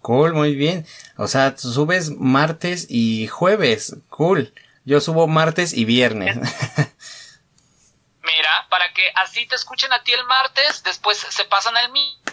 Cool, 0.00 0.32
muy 0.32 0.54
bien. 0.54 0.86
O 1.18 1.28
sea, 1.28 1.56
subes 1.56 2.10
martes 2.10 2.86
y 2.88 3.28
jueves. 3.28 3.94
Cool. 4.08 4.54
Yo 4.86 5.00
subo 5.00 5.28
martes 5.28 5.74
y 5.74 5.84
viernes. 5.84 6.36
Mira, 8.22 8.66
para 8.70 8.90
que 8.94 9.02
así 9.16 9.46
te 9.46 9.54
escuchen 9.54 9.92
a 9.92 10.02
ti 10.02 10.12
el 10.12 10.24
martes, 10.24 10.82
después 10.82 11.18
se 11.18 11.44
pasan 11.44 11.76
al 11.76 11.92
mío 11.92 12.24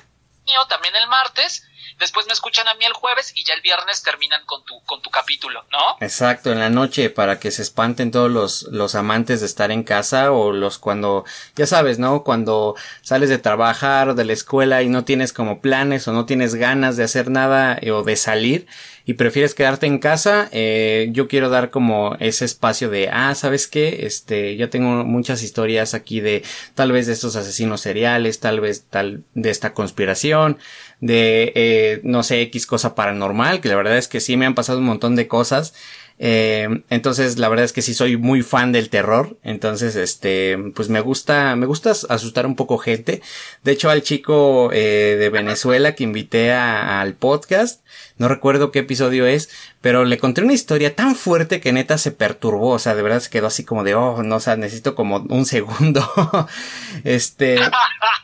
también 0.68 0.96
el 0.96 1.08
martes 1.08 1.68
después 2.00 2.26
me 2.26 2.34
escuchan 2.34 2.68
a 2.68 2.74
mí 2.76 2.86
el 2.86 2.94
jueves 2.94 3.32
y 3.36 3.44
ya 3.46 3.54
el 3.54 3.62
viernes 3.62 4.04
terminan 4.04 4.44
con 4.46 4.64
tu, 4.66 4.82
con 4.84 5.02
tu 5.02 5.10
capítulo, 5.10 5.64
¿no? 5.72 5.98
Exacto, 6.00 6.52
en 6.52 6.60
la 6.60 6.70
noche 6.70 7.10
para 7.10 7.40
que 7.40 7.52
se 7.52 7.62
espanten 7.62 8.12
todos 8.12 8.30
los, 8.30 8.64
los 8.64 8.96
amantes 8.96 9.40
de 9.40 9.46
estar 9.46 9.72
en 9.72 9.84
casa 9.84 10.32
o 10.32 10.52
los 10.52 10.78
cuando, 10.80 11.26
ya 11.56 11.68
sabes, 11.68 12.00
¿no? 12.00 12.24
Cuando 12.24 12.76
sales 13.02 13.30
de 13.30 13.38
trabajar 13.38 14.10
o 14.10 14.16
de 14.16 14.26
la 14.26 14.34
escuela 14.34 14.82
y 14.82 14.90
no 14.90 15.06
tienes 15.06 15.32
como 15.32 15.62
planes 15.62 16.08
o 16.08 16.12
no 16.12 16.26
tienes 16.26 16.56
ganas 16.56 16.98
de 16.98 17.04
hacer 17.04 17.30
nada 17.30 17.78
eh, 17.80 17.92
o 17.92 18.04
de 18.04 18.16
salir 18.16 18.68
y 19.12 19.16
prefieres 19.16 19.54
quedarte 19.54 19.88
en 19.88 20.00
casa, 20.00 20.48
eh, 20.54 21.10
yo 21.12 21.28
quiero 21.28 21.50
dar 21.50 21.70
como 21.70 22.16
ese 22.22 22.46
espacio 22.46 22.90
de, 22.90 23.10
ah, 23.12 23.36
¿sabes 23.36 23.68
qué? 23.68 24.06
Este, 24.06 24.56
yo 24.56 24.70
tengo 24.70 25.04
muchas 25.04 25.44
historias 25.44 25.94
aquí 25.94 26.22
de 26.22 26.44
tal 26.76 26.94
vez 26.94 27.08
de 27.08 27.14
estos 27.14 27.36
asesinos 27.36 27.82
seriales, 27.82 28.40
tal 28.40 28.62
vez 28.62 28.86
tal 28.90 29.26
de 29.34 29.50
esta 29.50 29.74
conspiración, 29.74 30.60
de, 31.02 31.52
eh, 31.56 32.00
no 32.06 32.24
sé, 32.24 32.42
X 32.44 32.66
cosa 32.66 32.96
paranormal, 32.96 33.60
que 33.60 33.68
la 33.68 33.76
verdad 33.76 33.98
es 33.98 34.08
que 34.08 34.22
sí 34.22 34.38
me 34.38 34.46
han 34.46 34.56
pasado 34.56 34.80
un 34.80 34.86
montón 34.86 35.18
de 35.18 35.28
cosas. 35.28 35.74
Eh, 36.24 36.84
entonces, 36.92 37.40
la 37.40 37.50
verdad 37.50 37.66
es 37.66 37.74
que 37.74 37.82
sí 37.82 37.96
soy 37.96 38.16
muy 38.16 38.44
fan 38.44 38.72
del 38.72 38.92
terror. 38.92 39.40
Entonces, 39.42 39.96
este, 39.96 40.56
pues 40.76 40.88
me 40.88 41.02
gusta, 41.02 41.56
me 41.56 41.66
gusta 41.66 41.90
asustar 42.10 42.46
un 42.46 42.56
poco 42.56 42.78
gente. 42.78 43.24
De 43.64 43.72
hecho, 43.72 43.90
al 43.90 44.04
chico 44.04 44.70
eh, 44.72 45.18
de 45.20 45.30
Venezuela 45.30 45.96
que 45.96 46.04
invité 46.04 46.54
al 46.54 47.16
podcast, 47.16 47.84
no 48.20 48.28
recuerdo 48.28 48.72
qué 48.72 48.80
episodio 48.80 49.26
es, 49.26 49.50
pero 49.82 50.06
le 50.06 50.20
conté 50.20 50.44
una 50.44 50.54
historia 50.54 50.96
tan 50.96 51.16
fuerte 51.16 51.60
que 51.60 51.74
neta 51.74 51.98
se 51.98 52.12
perturbó, 52.12 52.70
o 52.70 52.80
sea, 52.80 52.94
de 52.94 53.02
verdad 53.02 53.20
se 53.20 53.32
quedó 53.32 53.48
así 53.48 53.64
como 53.64 53.84
de, 53.84 53.96
oh, 53.96 54.22
no, 54.22 54.36
o 54.36 54.40
sea, 54.40 54.56
necesito 54.58 54.94
como 54.94 55.26
un 55.28 55.48
segundo. 55.48 56.08
este, 57.04 57.58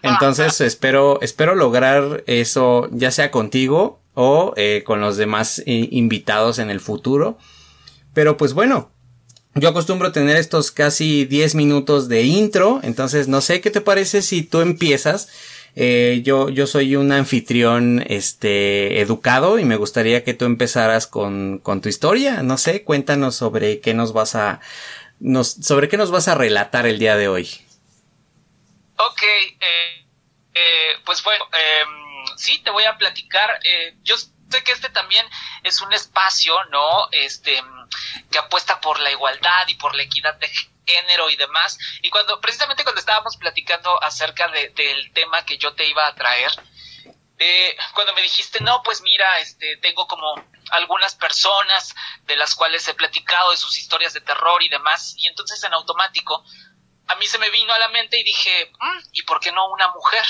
entonces 0.03 0.61
espero, 0.61 1.17
espero 1.23 1.55
lograr 1.55 2.23
eso, 2.27 2.89
ya 2.91 3.09
sea 3.09 3.31
contigo 3.31 3.99
o 4.13 4.53
eh, 4.55 4.83
con 4.85 5.01
los 5.01 5.17
demás 5.17 5.63
invitados 5.65 6.59
en 6.59 6.69
el 6.69 6.79
futuro. 6.79 7.39
Pero 8.17 8.35
pues 8.35 8.53
bueno, 8.53 8.89
yo 9.53 9.69
acostumbro 9.69 10.11
tener 10.11 10.37
estos 10.37 10.71
casi 10.71 11.25
10 11.25 11.53
minutos 11.53 12.09
de 12.09 12.23
intro, 12.23 12.79
entonces 12.81 13.27
no 13.27 13.41
sé 13.41 13.61
qué 13.61 13.69
te 13.69 13.79
parece 13.79 14.23
si 14.23 14.41
tú 14.41 14.61
empiezas 14.61 15.29
eh, 15.75 16.21
yo, 16.23 16.49
yo 16.49 16.65
soy 16.65 16.95
un 16.95 17.11
anfitrión, 17.11 18.03
este, 18.07 19.01
educado 19.01 19.59
y 19.59 19.65
me 19.65 19.75
gustaría 19.75 20.23
que 20.23 20.33
tú 20.33 20.45
empezaras 20.45 21.05
con, 21.05 21.59
con 21.59 21.79
tu 21.79 21.89
historia. 21.89 22.41
No 22.41 22.57
sé, 22.57 22.83
cuéntanos 22.83 23.35
sobre 23.35 23.81
qué 23.81 23.93
nos 23.93 24.13
vas 24.13 24.33
a, 24.33 24.61
nos, 25.19 25.51
sobre 25.51 25.87
qué 25.87 25.97
nos 25.97 26.09
vas 26.09 26.27
a 26.27 26.33
relatar 26.33 26.87
el 26.87 26.97
día 26.97 27.17
de 27.17 27.27
hoy. 27.27 27.47
Ok, 28.97 29.21
eh, 29.21 30.05
eh, 30.55 30.93
pues 31.05 31.21
bueno, 31.23 31.45
em, 31.53 32.25
sí, 32.35 32.63
te 32.63 32.71
voy 32.71 32.85
a 32.85 32.97
platicar. 32.97 33.59
yo 34.01 34.15
sé 34.49 34.63
que 34.63 34.71
este 34.71 34.89
también 34.89 35.25
es 35.63 35.81
un 35.81 35.91
espacio, 35.93 36.63
¿no? 36.65 37.07
Este, 37.11 37.61
que 38.31 38.37
apuesta 38.37 38.79
por 38.81 38.99
la 38.99 39.11
igualdad 39.11 39.67
y 39.67 39.75
por 39.75 39.95
la 39.95 40.03
equidad 40.03 40.35
de 40.35 40.49
género 40.85 41.29
y 41.29 41.35
demás. 41.35 41.77
Y 42.01 42.09
cuando, 42.09 42.39
precisamente 42.39 42.83
cuando 42.83 42.99
estábamos 42.99 43.37
platicando 43.37 44.01
acerca 44.03 44.47
del 44.47 45.11
tema 45.13 45.45
que 45.45 45.57
yo 45.57 45.73
te 45.73 45.87
iba 45.87 46.07
a 46.07 46.15
traer, 46.15 46.51
eh, 47.39 47.77
cuando 47.93 48.13
me 48.13 48.21
dijiste, 48.21 48.59
no, 48.61 48.81
pues 48.83 49.01
mira, 49.01 49.39
este, 49.39 49.77
tengo 49.77 50.07
como 50.07 50.33
algunas 50.71 51.15
personas 51.15 51.93
de 52.23 52.35
las 52.35 52.55
cuales 52.55 52.87
he 52.87 52.95
platicado 52.95 53.51
de 53.51 53.57
sus 53.57 53.77
historias 53.77 54.13
de 54.13 54.21
terror 54.21 54.63
y 54.63 54.69
demás, 54.69 55.13
y 55.17 55.27
entonces 55.27 55.63
en 55.63 55.73
automático, 55.73 56.43
a 57.07 57.15
mí 57.15 57.27
se 57.27 57.37
me 57.37 57.49
vino 57.51 57.73
a 57.73 57.79
la 57.79 57.89
mente 57.89 58.19
y 58.19 58.23
dije, 58.23 58.71
mm, 58.79 58.99
¿y 59.13 59.21
por 59.23 59.39
qué 59.39 59.51
no 59.51 59.69
una 59.69 59.89
mujer? 59.89 60.25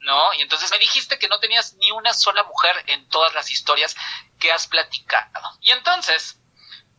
¿No? 0.00 0.32
Y 0.34 0.42
entonces 0.42 0.70
me 0.70 0.78
dijiste 0.78 1.18
que 1.18 1.28
no 1.28 1.40
tenías 1.40 1.74
ni 1.74 1.90
una 1.90 2.14
sola 2.14 2.44
mujer 2.44 2.84
en 2.86 3.08
todas 3.08 3.34
las 3.34 3.50
historias 3.50 3.96
que 4.38 4.52
has 4.52 4.66
platicado. 4.66 5.58
Y 5.60 5.72
entonces, 5.72 6.38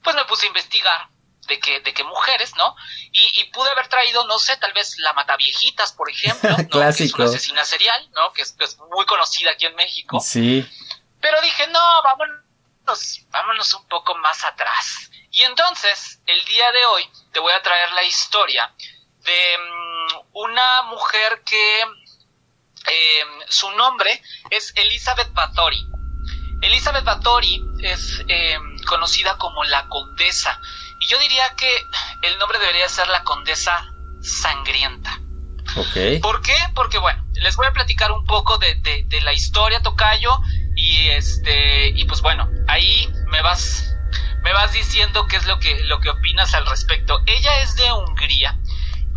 pues 0.03 0.15
me 0.15 0.25
puse 0.25 0.45
a 0.45 0.47
investigar 0.47 1.09
de 1.49 1.59
que, 1.59 1.81
de 1.81 1.93
que 1.93 2.03
mujeres, 2.03 2.55
¿no? 2.55 2.75
Y, 3.11 3.43
pude 3.45 3.69
haber 3.71 3.87
traído, 3.87 4.25
no 4.27 4.39
sé, 4.39 4.55
tal 4.57 4.71
vez 4.73 4.97
la 4.99 5.13
Mataviejitas, 5.13 5.91
por 5.93 6.09
ejemplo, 6.09 6.49
¿no? 6.57 6.69
Clásico. 6.69 7.17
Que 7.17 7.23
es 7.23 7.29
una 7.29 7.37
asesina 7.37 7.65
serial, 7.65 8.09
¿no? 8.11 8.31
Que 8.31 8.43
es, 8.43 8.55
muy 8.91 9.05
conocida 9.05 9.51
aquí 9.51 9.65
en 9.65 9.75
México. 9.75 10.19
Sí. 10.19 10.67
Pero 11.19 11.41
dije, 11.41 11.67
no, 11.67 12.03
vámonos, 12.03 13.25
vámonos 13.29 13.73
un 13.73 13.87
poco 13.87 14.15
más 14.15 14.43
atrás. 14.45 15.09
Y 15.31 15.43
entonces, 15.43 16.21
el 16.25 16.43
día 16.45 16.71
de 16.71 16.85
hoy, 16.85 17.09
te 17.33 17.39
voy 17.39 17.51
a 17.51 17.61
traer 17.61 17.91
la 17.91 18.03
historia 18.03 18.73
de 19.19 19.57
mm, 19.57 20.27
una 20.33 20.83
mujer 20.83 21.43
que 21.43 21.83
eh, 22.87 23.45
su 23.47 23.69
nombre 23.71 24.21
es 24.49 24.73
Elizabeth 24.75 25.31
Bathory. 25.33 25.87
Elizabeth 26.61 27.05
Bathory 27.05 27.63
es 27.81 28.23
eh, 28.27 28.57
conocida 28.85 29.37
como 29.37 29.63
la 29.63 29.87
condesa 29.87 30.59
y 30.99 31.07
yo 31.07 31.17
diría 31.19 31.55
que 31.55 31.69
el 32.23 32.37
nombre 32.37 32.59
debería 32.59 32.89
ser 32.89 33.07
la 33.07 33.23
condesa 33.23 33.93
sangrienta. 34.21 35.19
Okay. 35.75 36.19
¿Por 36.19 36.41
qué? 36.41 36.55
Porque 36.75 36.97
bueno, 36.97 37.23
les 37.35 37.55
voy 37.55 37.67
a 37.67 37.71
platicar 37.71 38.11
un 38.11 38.25
poco 38.25 38.57
de, 38.57 38.75
de, 38.75 39.21
la 39.21 39.33
historia 39.33 39.81
Tocayo 39.81 40.39
y 40.75 41.09
este 41.09 41.89
y 41.89 42.05
pues 42.05 42.21
bueno, 42.21 42.49
ahí 42.67 43.07
me 43.27 43.41
vas 43.41 43.95
me 44.41 44.51
vas 44.51 44.73
diciendo 44.73 45.27
qué 45.27 45.37
es 45.37 45.45
lo 45.45 45.59
que 45.59 45.79
lo 45.83 45.99
que 45.99 46.09
opinas 46.09 46.53
al 46.55 46.65
respecto. 46.65 47.21
Ella 47.27 47.61
es 47.61 47.75
de 47.75 47.91
Hungría 47.93 48.57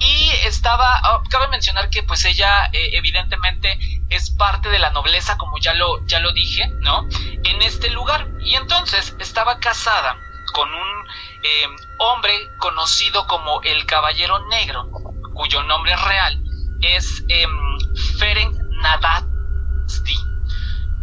y 0.02 0.30
estaba, 0.46 1.00
oh, 1.12 1.22
cabe 1.30 1.46
mencionar 1.48 1.88
que 1.88 2.02
pues 2.02 2.24
ella 2.24 2.66
eh, 2.72 2.90
evidentemente 2.94 3.78
es 4.08 4.30
parte 4.30 4.68
de 4.68 4.80
la 4.80 4.90
nobleza, 4.90 5.38
como 5.38 5.58
ya 5.58 5.74
lo, 5.74 6.04
ya 6.06 6.18
lo 6.18 6.32
dije, 6.32 6.68
¿no? 6.80 7.06
En 7.44 7.62
este 7.62 7.88
lugar. 7.90 8.28
Y 8.40 8.56
entonces 8.56 9.14
estaba 9.20 9.60
casada 9.60 10.16
con 10.54 10.68
un 10.68 11.06
eh, 11.44 11.66
hombre 11.98 12.34
conocido 12.58 13.26
como 13.28 13.62
el 13.62 13.86
Caballero 13.86 14.40
Negro, 14.48 14.90
cuyo 15.34 15.62
nombre 15.62 15.94
real 15.94 16.42
es 16.80 17.22
eh, 17.28 17.46
Ferenc 18.18 18.56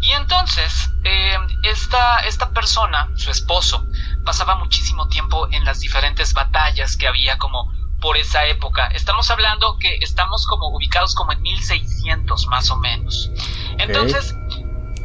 Y 0.02 0.12
entonces, 0.12 0.90
em, 1.04 1.48
esta, 1.64 2.20
esta 2.20 2.50
persona, 2.52 3.10
su 3.16 3.32
esposo, 3.32 3.86
pasaba 4.26 4.56
muchísimo 4.56 5.08
tiempo 5.08 5.48
en 5.52 5.64
las 5.64 5.80
diferentes 5.80 6.34
batallas 6.34 6.98
que 6.98 7.08
había 7.08 7.38
como 7.38 7.72
por 8.00 8.18
esa 8.18 8.46
época. 8.46 8.88
Estamos 8.88 9.30
hablando 9.30 9.78
que 9.80 9.98
estamos 10.02 10.46
como 10.48 10.70
ubicados 10.70 11.16
como 11.16 11.32
en 11.32 11.42
1600 11.42 12.48
más 12.48 12.70
o 12.72 12.78
menos. 12.78 13.32
Entonces, 13.78 14.36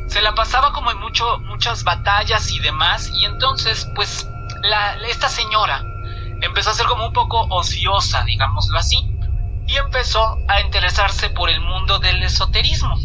se 0.08 0.22
la 0.22 0.34
pasaba 0.34 0.72
como 0.72 0.90
en 0.90 0.98
mucho, 0.98 1.38
muchas 1.40 1.84
batallas 1.84 2.50
y 2.50 2.60
demás. 2.60 3.10
Y 3.14 3.24
entonces, 3.24 3.88
pues, 3.94 4.28
la, 4.62 4.94
esta 5.08 5.28
señora 5.28 5.84
empezó 6.40 6.70
a 6.70 6.74
ser 6.74 6.86
como 6.86 7.06
un 7.06 7.12
poco 7.12 7.40
ociosa, 7.50 8.22
digámoslo 8.24 8.78
así. 8.78 9.10
Y 9.66 9.76
empezó 9.76 10.36
a 10.48 10.60
interesarse 10.60 11.30
por 11.30 11.50
el 11.50 11.60
mundo 11.60 11.98
del 11.98 12.22
esoterismo. 12.22 12.96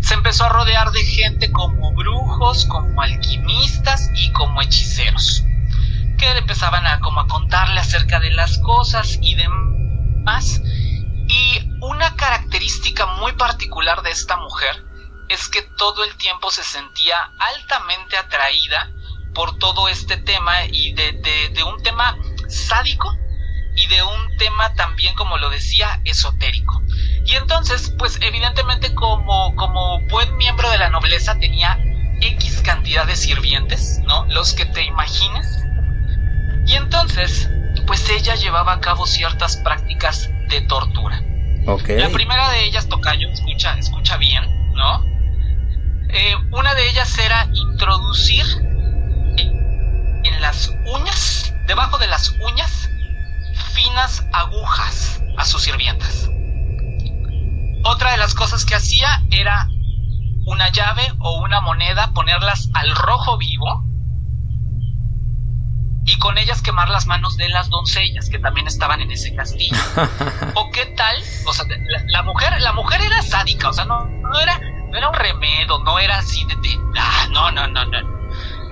Se 0.00 0.14
empezó 0.14 0.44
a 0.44 0.48
rodear 0.48 0.90
de 0.92 1.04
gente 1.04 1.50
como 1.50 1.92
brujos, 1.92 2.64
como 2.66 3.02
alquimistas 3.02 4.10
y 4.14 4.32
como 4.32 4.62
hechiceros 4.62 5.44
que 6.18 6.28
empezaban 6.30 6.86
a 6.86 7.00
como 7.00 7.20
a 7.20 7.26
contarle 7.26 7.80
acerca 7.80 8.20
de 8.20 8.30
las 8.30 8.58
cosas 8.58 9.18
y 9.22 9.34
demás. 9.36 10.60
Y 11.28 11.70
una 11.80 12.14
característica 12.16 13.06
muy 13.06 13.32
particular 13.32 14.02
de 14.02 14.10
esta 14.10 14.36
mujer 14.36 14.84
es 15.28 15.48
que 15.48 15.62
todo 15.76 16.04
el 16.04 16.14
tiempo 16.16 16.50
se 16.50 16.64
sentía 16.64 17.16
altamente 17.38 18.16
atraída 18.16 18.90
por 19.34 19.56
todo 19.58 19.88
este 19.88 20.16
tema 20.16 20.64
y 20.70 20.92
de, 20.94 21.12
de, 21.54 21.62
un 21.62 21.82
tema 21.82 22.16
sádico 22.48 23.14
y 23.76 23.86
de 23.86 24.02
un 24.02 24.36
tema 24.38 24.74
también, 24.74 25.14
como 25.14 25.38
lo 25.38 25.50
decía, 25.50 26.00
esotérico. 26.04 26.82
Y 27.24 27.34
entonces, 27.34 27.94
pues 27.98 28.18
evidentemente 28.22 28.94
como, 28.94 29.54
como 29.54 30.00
buen 30.08 30.36
miembro 30.36 30.70
de 30.70 30.78
la 30.78 30.90
nobleza 30.90 31.38
tenía 31.38 31.78
X 32.20 32.62
cantidad 32.64 33.06
de 33.06 33.14
sirvientes, 33.14 34.00
¿no? 34.06 34.24
Los 34.26 34.54
que 34.54 34.66
te 34.66 34.82
imagines. 34.82 35.46
Y 36.68 36.74
entonces, 36.74 37.48
pues 37.86 38.08
ella 38.10 38.34
llevaba 38.34 38.74
a 38.74 38.80
cabo 38.80 39.06
ciertas 39.06 39.56
prácticas 39.56 40.28
de 40.50 40.60
tortura. 40.62 41.22
Okay. 41.66 41.98
La 41.98 42.10
primera 42.10 42.50
de 42.50 42.64
ellas, 42.64 42.88
Tocayo, 42.88 43.26
escucha, 43.30 43.76
escucha 43.78 44.18
bien, 44.18 44.44
¿no? 44.74 45.02
Eh, 46.10 46.34
una 46.52 46.74
de 46.74 46.90
ellas 46.90 47.18
era 47.18 47.48
introducir 47.52 48.44
en 49.38 50.40
las 50.42 50.74
uñas, 50.94 51.54
debajo 51.66 51.96
de 51.96 52.06
las 52.06 52.30
uñas, 52.40 52.90
finas 53.72 54.26
agujas 54.32 55.22
a 55.38 55.46
sus 55.46 55.62
sirvientas. 55.62 56.28
Otra 57.84 58.10
de 58.10 58.18
las 58.18 58.34
cosas 58.34 58.66
que 58.66 58.74
hacía 58.74 59.22
era 59.30 59.68
una 60.44 60.68
llave 60.68 61.12
o 61.20 61.40
una 61.40 61.62
moneda, 61.62 62.12
ponerlas 62.12 62.68
al 62.74 62.94
rojo 62.94 63.38
vivo 63.38 63.87
y 66.08 66.18
con 66.18 66.38
ellas 66.38 66.62
quemar 66.62 66.88
las 66.88 67.06
manos 67.06 67.36
de 67.36 67.50
las 67.50 67.68
doncellas 67.68 68.30
que 68.30 68.38
también 68.38 68.66
estaban 68.66 69.02
en 69.02 69.10
ese 69.10 69.34
castillo. 69.34 69.76
o 70.54 70.70
qué 70.70 70.86
tal, 70.86 71.14
o 71.44 71.52
sea, 71.52 71.66
la, 72.06 72.22
mujer, 72.22 72.58
la 72.60 72.72
mujer 72.72 73.02
era 73.02 73.20
sádica, 73.20 73.68
o 73.68 73.72
sea, 73.74 73.84
no, 73.84 74.06
no 74.06 74.40
era, 74.40 74.58
no 74.90 74.96
era 74.96 75.08
un 75.10 75.14
remedo, 75.14 75.84
no 75.84 75.98
era 75.98 76.16
así 76.16 76.46
de, 76.46 76.56
ah, 76.98 77.26
no, 77.30 77.50
no, 77.50 77.66
no, 77.66 77.84
no. 77.84 77.98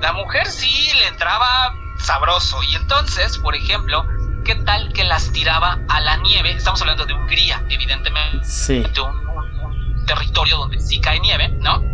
La 0.00 0.14
mujer 0.14 0.46
sí 0.46 0.90
le 0.98 1.08
entraba 1.08 1.74
sabroso 1.98 2.62
y 2.62 2.74
entonces, 2.74 3.36
por 3.36 3.54
ejemplo, 3.54 4.06
qué 4.42 4.54
tal 4.54 4.94
que 4.94 5.04
las 5.04 5.30
tiraba 5.30 5.78
a 5.90 6.00
la 6.00 6.16
nieve, 6.16 6.52
estamos 6.52 6.80
hablando 6.80 7.04
de 7.04 7.12
Hungría, 7.12 7.62
evidentemente, 7.68 8.46
sí. 8.46 8.82
de 8.94 9.00
un, 9.02 10.06
territorio 10.06 10.56
donde 10.56 10.80
sí 10.80 11.00
cae 11.00 11.20
nieve, 11.20 11.48
¿no? 11.60 11.84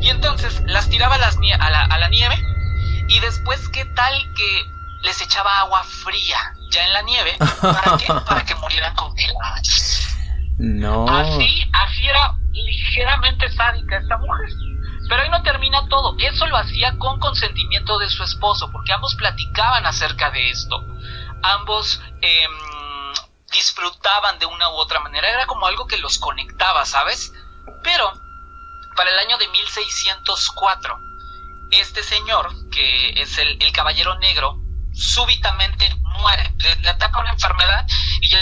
Y 0.00 0.10
entonces 0.10 0.62
las 0.66 0.88
tiraba 0.88 1.16
a, 1.16 1.18
las, 1.18 1.36
a, 1.36 1.70
la, 1.70 1.84
a 1.86 1.98
la 1.98 2.08
nieve 2.08 2.36
y 3.10 3.18
después, 3.18 3.68
¿qué 3.70 3.84
tal 3.86 4.14
que 4.34 4.70
les 5.02 5.20
echaba 5.20 5.58
agua 5.60 5.82
fría 5.82 6.38
ya 6.70 6.86
en 6.86 6.92
la 6.92 7.02
nieve? 7.02 7.36
¿Para 7.60 7.96
qué? 7.98 8.06
Para 8.26 8.44
que 8.44 8.54
murieran 8.54 8.94
congeladas. 8.94 10.16
No. 10.58 11.08
Así, 11.08 11.68
así 11.72 12.06
era 12.06 12.36
ligeramente 12.52 13.50
sádica 13.50 13.98
esta 13.98 14.16
mujer. 14.16 14.48
Pero 15.08 15.22
ahí 15.22 15.28
no 15.28 15.42
termina 15.42 15.88
todo. 15.88 16.14
Eso 16.18 16.46
lo 16.46 16.56
hacía 16.56 16.96
con 16.98 17.18
consentimiento 17.18 17.98
de 17.98 18.08
su 18.10 18.22
esposo, 18.22 18.70
porque 18.70 18.92
ambos 18.92 19.16
platicaban 19.16 19.84
acerca 19.86 20.30
de 20.30 20.50
esto. 20.50 20.80
Ambos 21.42 22.00
em, 22.20 22.50
disfrutaban 23.50 24.38
de 24.38 24.46
una 24.46 24.68
u 24.68 24.74
otra 24.74 25.00
manera. 25.00 25.28
Era 25.28 25.46
como 25.46 25.66
algo 25.66 25.88
que 25.88 25.98
los 25.98 26.20
conectaba, 26.20 26.84
¿sabes? 26.84 27.32
Pero 27.82 28.12
para 28.94 29.10
el 29.10 29.18
año 29.18 29.36
de 29.38 29.48
1604, 29.48 31.09
este 31.70 32.02
señor, 32.02 32.48
que 32.70 33.20
es 33.20 33.38
el, 33.38 33.58
caballero 33.72 34.18
negro, 34.18 34.60
súbitamente 34.92 35.88
muere, 36.20 36.52
le, 36.82 36.88
ataca 36.88 37.20
una 37.20 37.32
enfermedad 37.32 37.86
y 38.20 38.28
ya 38.28 38.38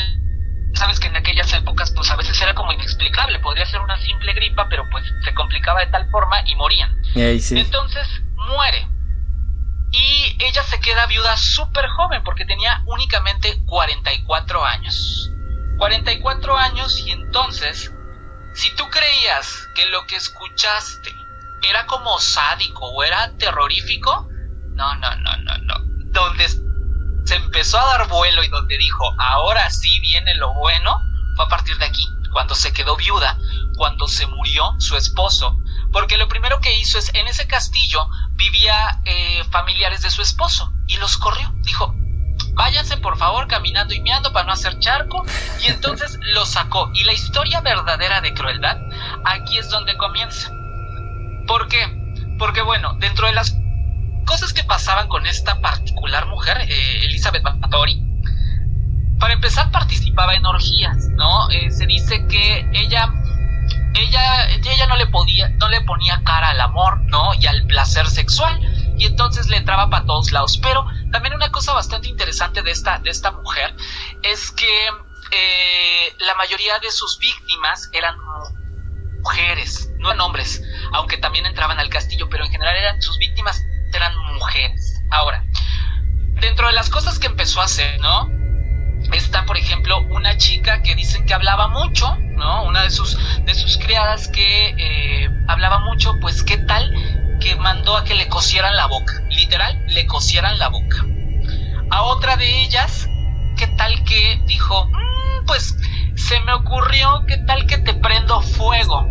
sabes 0.74 0.98
que 0.98 1.08
en 1.08 1.16
aquellas 1.16 1.52
épocas 1.52 1.92
pues 1.94 2.10
a 2.10 2.16
veces 2.16 2.40
era 2.40 2.54
como 2.54 2.72
inexplicable, 2.72 3.38
podría 3.40 3.66
ser 3.66 3.80
una 3.80 3.98
simple 3.98 4.32
gripa, 4.32 4.68
pero 4.68 4.84
pues 4.90 5.04
se 5.24 5.34
complicaba 5.34 5.80
de 5.80 5.86
tal 5.86 6.08
forma 6.10 6.42
y 6.46 6.54
morían. 6.56 6.90
Entonces 7.14 8.08
muere. 8.34 8.88
Y 9.90 10.36
ella 10.40 10.62
se 10.64 10.80
queda 10.80 11.06
viuda 11.06 11.36
súper 11.36 11.88
joven 11.88 12.22
porque 12.22 12.44
tenía 12.44 12.82
únicamente 12.86 13.58
44 13.64 14.64
años. 14.64 15.30
44 15.78 16.56
años 16.56 16.98
y 17.06 17.12
entonces, 17.12 17.92
si 18.54 18.74
tú 18.74 18.88
creías 18.90 19.68
que 19.74 19.86
lo 19.86 20.06
que 20.06 20.16
escuchaste 20.16 21.14
era 21.62 21.86
como 21.86 22.18
sádico 22.18 22.86
o 22.86 23.02
era 23.02 23.36
terrorífico. 23.36 24.28
No, 24.74 24.94
no, 24.96 25.16
no, 25.16 25.36
no, 25.38 25.58
no. 25.58 25.74
Donde 26.12 26.48
se 26.48 27.36
empezó 27.36 27.78
a 27.78 27.98
dar 27.98 28.08
vuelo 28.08 28.42
y 28.42 28.48
donde 28.48 28.78
dijo, 28.78 29.04
ahora 29.18 29.68
sí 29.70 30.00
viene 30.00 30.34
lo 30.36 30.54
bueno, 30.54 31.00
fue 31.36 31.44
a 31.44 31.48
partir 31.48 31.76
de 31.76 31.84
aquí, 31.84 32.06
cuando 32.32 32.54
se 32.54 32.72
quedó 32.72 32.96
viuda, 32.96 33.38
cuando 33.76 34.08
se 34.08 34.26
murió 34.26 34.74
su 34.78 34.96
esposo. 34.96 35.58
Porque 35.92 36.16
lo 36.16 36.28
primero 36.28 36.60
que 36.60 36.78
hizo 36.78 36.98
es, 36.98 37.10
en 37.14 37.26
ese 37.28 37.46
castillo 37.46 38.08
vivía 38.32 39.00
eh, 39.04 39.44
familiares 39.50 40.02
de 40.02 40.10
su 40.10 40.22
esposo 40.22 40.72
y 40.86 40.96
los 40.96 41.16
corrió. 41.16 41.52
Dijo, 41.62 41.94
váyanse 42.54 42.96
por 42.96 43.16
favor 43.18 43.46
caminando 43.46 43.94
y 43.94 44.00
meando 44.00 44.32
para 44.32 44.46
no 44.46 44.52
hacer 44.52 44.78
charco. 44.78 45.24
Y 45.60 45.66
entonces 45.66 46.18
los 46.34 46.48
sacó. 46.48 46.90
Y 46.94 47.04
la 47.04 47.12
historia 47.12 47.60
verdadera 47.60 48.20
de 48.20 48.34
crueldad, 48.34 48.78
aquí 49.24 49.58
es 49.58 49.68
donde 49.70 49.96
comienza. 49.96 50.50
¿Por 51.48 51.66
qué? 51.66 51.82
Porque 52.38 52.60
bueno, 52.62 52.94
dentro 53.00 53.26
de 53.26 53.32
las 53.32 53.56
cosas 54.26 54.52
que 54.52 54.62
pasaban 54.62 55.08
con 55.08 55.26
esta 55.26 55.60
particular 55.60 56.26
mujer, 56.26 56.58
eh, 56.60 57.04
Elizabeth 57.06 57.42
Bathory, 57.42 58.04
para 59.18 59.32
empezar 59.32 59.70
participaba 59.72 60.34
en 60.34 60.44
orgías, 60.44 61.08
¿no? 61.16 61.50
Eh, 61.50 61.70
se 61.70 61.86
dice 61.86 62.26
que 62.28 62.68
ella, 62.72 63.08
ella, 63.94 64.48
ella 64.50 64.86
no 64.86 64.96
le 64.96 65.06
podía, 65.06 65.48
no 65.58 65.70
le 65.70 65.80
ponía 65.80 66.20
cara 66.22 66.50
al 66.50 66.60
amor, 66.60 67.00
¿no? 67.06 67.32
Y 67.40 67.46
al 67.46 67.66
placer 67.66 68.06
sexual. 68.06 68.60
y 68.98 69.06
entonces 69.06 69.48
le 69.48 69.56
entraba 69.58 69.88
para 69.90 70.04
todos 70.04 70.32
lados. 70.32 70.58
Pero 70.58 70.84
también 71.12 71.34
una 71.34 71.50
cosa 71.50 71.72
bastante 71.72 72.08
interesante 72.08 72.62
de 72.62 72.72
esta, 72.72 72.98
de 72.98 73.10
esta 73.10 73.30
mujer 73.30 73.74
es 74.22 74.50
que 74.50 74.88
eh, 75.30 76.14
la 76.18 76.34
mayoría 76.34 76.78
de 76.80 76.90
sus 76.90 77.16
víctimas 77.18 77.88
eran 77.92 78.16
mujeres, 79.28 79.90
no 79.98 80.08
eran 80.10 80.22
hombres, 80.22 80.62
aunque 80.92 81.18
también 81.18 81.44
entraban 81.44 81.78
al 81.78 81.90
castillo, 81.90 82.28
pero 82.30 82.44
en 82.44 82.50
general 82.50 82.76
eran 82.76 83.02
sus 83.02 83.18
víctimas 83.18 83.62
eran 83.92 84.12
mujeres. 84.34 85.02
Ahora, 85.10 85.44
dentro 86.40 86.66
de 86.66 86.72
las 86.72 86.88
cosas 86.88 87.18
que 87.18 87.26
empezó 87.26 87.60
a 87.60 87.64
hacer, 87.64 88.00
¿no? 88.00 88.30
Está, 89.12 89.44
por 89.44 89.56
ejemplo, 89.56 90.00
una 90.10 90.36
chica 90.36 90.82
que 90.82 90.94
dicen 90.94 91.26
que 91.26 91.34
hablaba 91.34 91.68
mucho, 91.68 92.16
¿no? 92.36 92.64
Una 92.64 92.82
de 92.82 92.90
sus, 92.90 93.18
de 93.44 93.54
sus 93.54 93.76
criadas 93.78 94.28
que 94.28 94.74
eh, 94.78 95.30
hablaba 95.46 95.80
mucho, 95.80 96.14
pues 96.20 96.42
qué 96.42 96.56
tal 96.58 96.90
que 97.40 97.54
mandó 97.56 97.96
a 97.96 98.04
que 98.04 98.14
le 98.14 98.28
cosieran 98.28 98.76
la 98.76 98.86
boca, 98.86 99.12
literal, 99.28 99.84
le 99.88 100.06
cosieran 100.06 100.58
la 100.58 100.68
boca. 100.68 101.04
A 101.90 102.02
otra 102.02 102.36
de 102.36 102.62
ellas, 102.62 103.08
qué 103.56 103.66
tal 103.66 104.04
que 104.04 104.40
dijo, 104.46 104.86
mm, 104.86 105.46
pues 105.46 105.76
se 106.16 106.40
me 106.40 106.52
ocurrió, 106.52 107.24
qué 107.26 107.38
tal 107.38 107.66
que 107.66 107.78
te 107.78 107.94
prendo 107.94 108.40
fuego, 108.40 109.06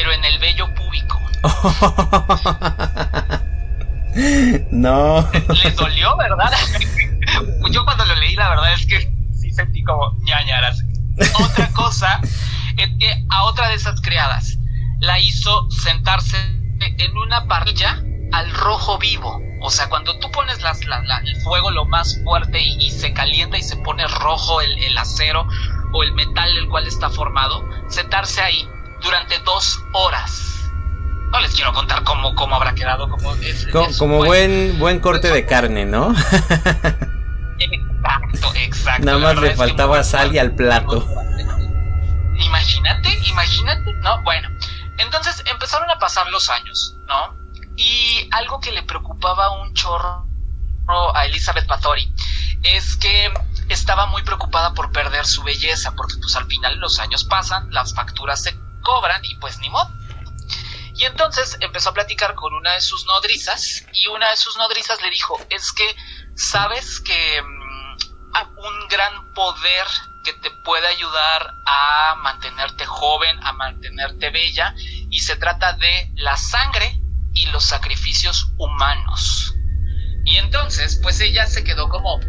pero 0.00 0.14
en 0.14 0.24
el 0.24 0.38
vello 0.38 0.74
púbico. 0.74 1.20
no. 4.70 5.30
Les 5.62 5.76
dolió, 5.76 6.16
¿verdad? 6.16 6.50
Yo 7.70 7.84
cuando 7.84 8.06
lo 8.06 8.14
leí, 8.14 8.34
la 8.34 8.48
verdad 8.48 8.72
es 8.72 8.86
que 8.86 9.12
sí 9.34 9.52
sentí 9.52 9.84
como 9.84 10.16
ñañaras. 10.22 10.82
Otra 11.38 11.68
cosa 11.72 12.18
es 12.78 12.88
que 12.98 13.26
a 13.28 13.44
otra 13.44 13.68
de 13.68 13.74
esas 13.74 14.00
criadas 14.00 14.56
la 15.00 15.18
hizo 15.18 15.70
sentarse 15.70 16.38
en 16.80 17.18
una 17.18 17.46
parrilla 17.46 18.02
al 18.32 18.50
rojo 18.54 18.96
vivo. 18.96 19.38
O 19.60 19.70
sea, 19.70 19.90
cuando 19.90 20.18
tú 20.18 20.30
pones 20.30 20.62
las, 20.62 20.80
el 20.80 21.36
fuego 21.42 21.70
lo 21.70 21.84
más 21.84 22.18
fuerte 22.24 22.58
y, 22.58 22.90
se 22.90 23.12
calienta 23.12 23.58
y 23.58 23.62
se 23.62 23.76
pone 23.76 24.06
rojo 24.06 24.62
el, 24.62 24.82
el, 24.82 24.96
acero 24.96 25.46
o 25.92 26.02
el 26.02 26.12
metal 26.12 26.54
del 26.54 26.70
cual 26.70 26.86
está 26.86 27.10
formado, 27.10 27.62
sentarse 27.90 28.40
ahí 28.40 28.66
durante 29.00 29.38
dos 29.40 29.82
horas. 29.92 30.70
No 31.30 31.40
les 31.40 31.54
quiero 31.54 31.72
contar 31.72 32.02
cómo, 32.02 32.34
cómo 32.34 32.56
habrá 32.56 32.74
quedado, 32.74 33.08
como, 33.08 33.34
como, 33.98 34.24
buen, 34.24 34.78
buen 34.78 34.98
corte 34.98 35.30
de 35.30 35.46
carne, 35.46 35.84
¿no? 35.84 36.12
exacto, 37.58 38.52
exacto. 38.56 39.04
Nada 39.04 39.18
más 39.18 39.36
le 39.36 39.54
faltaba 39.54 40.02
sal 40.02 40.34
y 40.34 40.38
al 40.38 40.54
plato. 40.54 41.06
Imagínate, 42.34 43.16
imagínate, 43.28 43.92
¿no? 44.02 44.22
Bueno, 44.22 44.48
entonces 44.98 45.42
empezaron 45.46 45.88
a 45.90 45.98
pasar 45.98 46.28
los 46.30 46.50
años, 46.50 46.96
¿no? 47.06 47.36
Y 47.76 48.28
algo 48.32 48.60
que 48.60 48.72
le 48.72 48.82
preocupaba 48.82 49.52
un 49.62 49.72
chorro 49.74 50.26
a 51.14 51.26
Elizabeth 51.26 51.66
Bathory 51.68 52.12
es 52.64 52.96
que 52.96 53.32
estaba 53.68 54.06
muy 54.06 54.22
preocupada 54.22 54.74
por 54.74 54.90
perder 54.90 55.24
su 55.24 55.42
belleza, 55.42 55.94
porque 55.94 56.16
pues 56.20 56.34
al 56.36 56.46
final 56.46 56.78
los 56.78 56.98
años 56.98 57.24
pasan, 57.24 57.70
las 57.70 57.94
facturas 57.94 58.42
se 58.42 58.54
cobran 58.80 59.24
y 59.24 59.34
pues 59.36 59.58
ni 59.58 59.70
modo. 59.70 59.90
Y 60.94 61.04
entonces 61.04 61.56
empezó 61.60 61.90
a 61.90 61.94
platicar 61.94 62.34
con 62.34 62.52
una 62.52 62.74
de 62.74 62.80
sus 62.80 63.06
nodrizas 63.06 63.86
y 63.92 64.06
una 64.08 64.30
de 64.30 64.36
sus 64.36 64.56
nodrizas 64.58 65.00
le 65.00 65.10
dijo, 65.10 65.38
es 65.48 65.72
que 65.72 65.96
sabes 66.34 67.00
que 67.00 67.42
mm, 67.42 67.70
un 68.58 68.88
gran 68.88 69.32
poder 69.32 69.86
que 70.24 70.32
te 70.34 70.50
puede 70.50 70.86
ayudar 70.86 71.54
a 71.66 72.14
mantenerte 72.22 72.84
joven, 72.84 73.38
a 73.42 73.52
mantenerte 73.52 74.30
bella, 74.30 74.74
y 75.10 75.20
se 75.20 75.36
trata 75.36 75.72
de 75.74 76.10
la 76.16 76.36
sangre 76.36 77.00
y 77.32 77.46
los 77.46 77.64
sacrificios 77.64 78.52
humanos. 78.58 79.54
Y 80.24 80.36
entonces, 80.36 81.00
pues 81.02 81.20
ella 81.20 81.46
se 81.46 81.64
quedó 81.64 81.88
como 81.88 82.20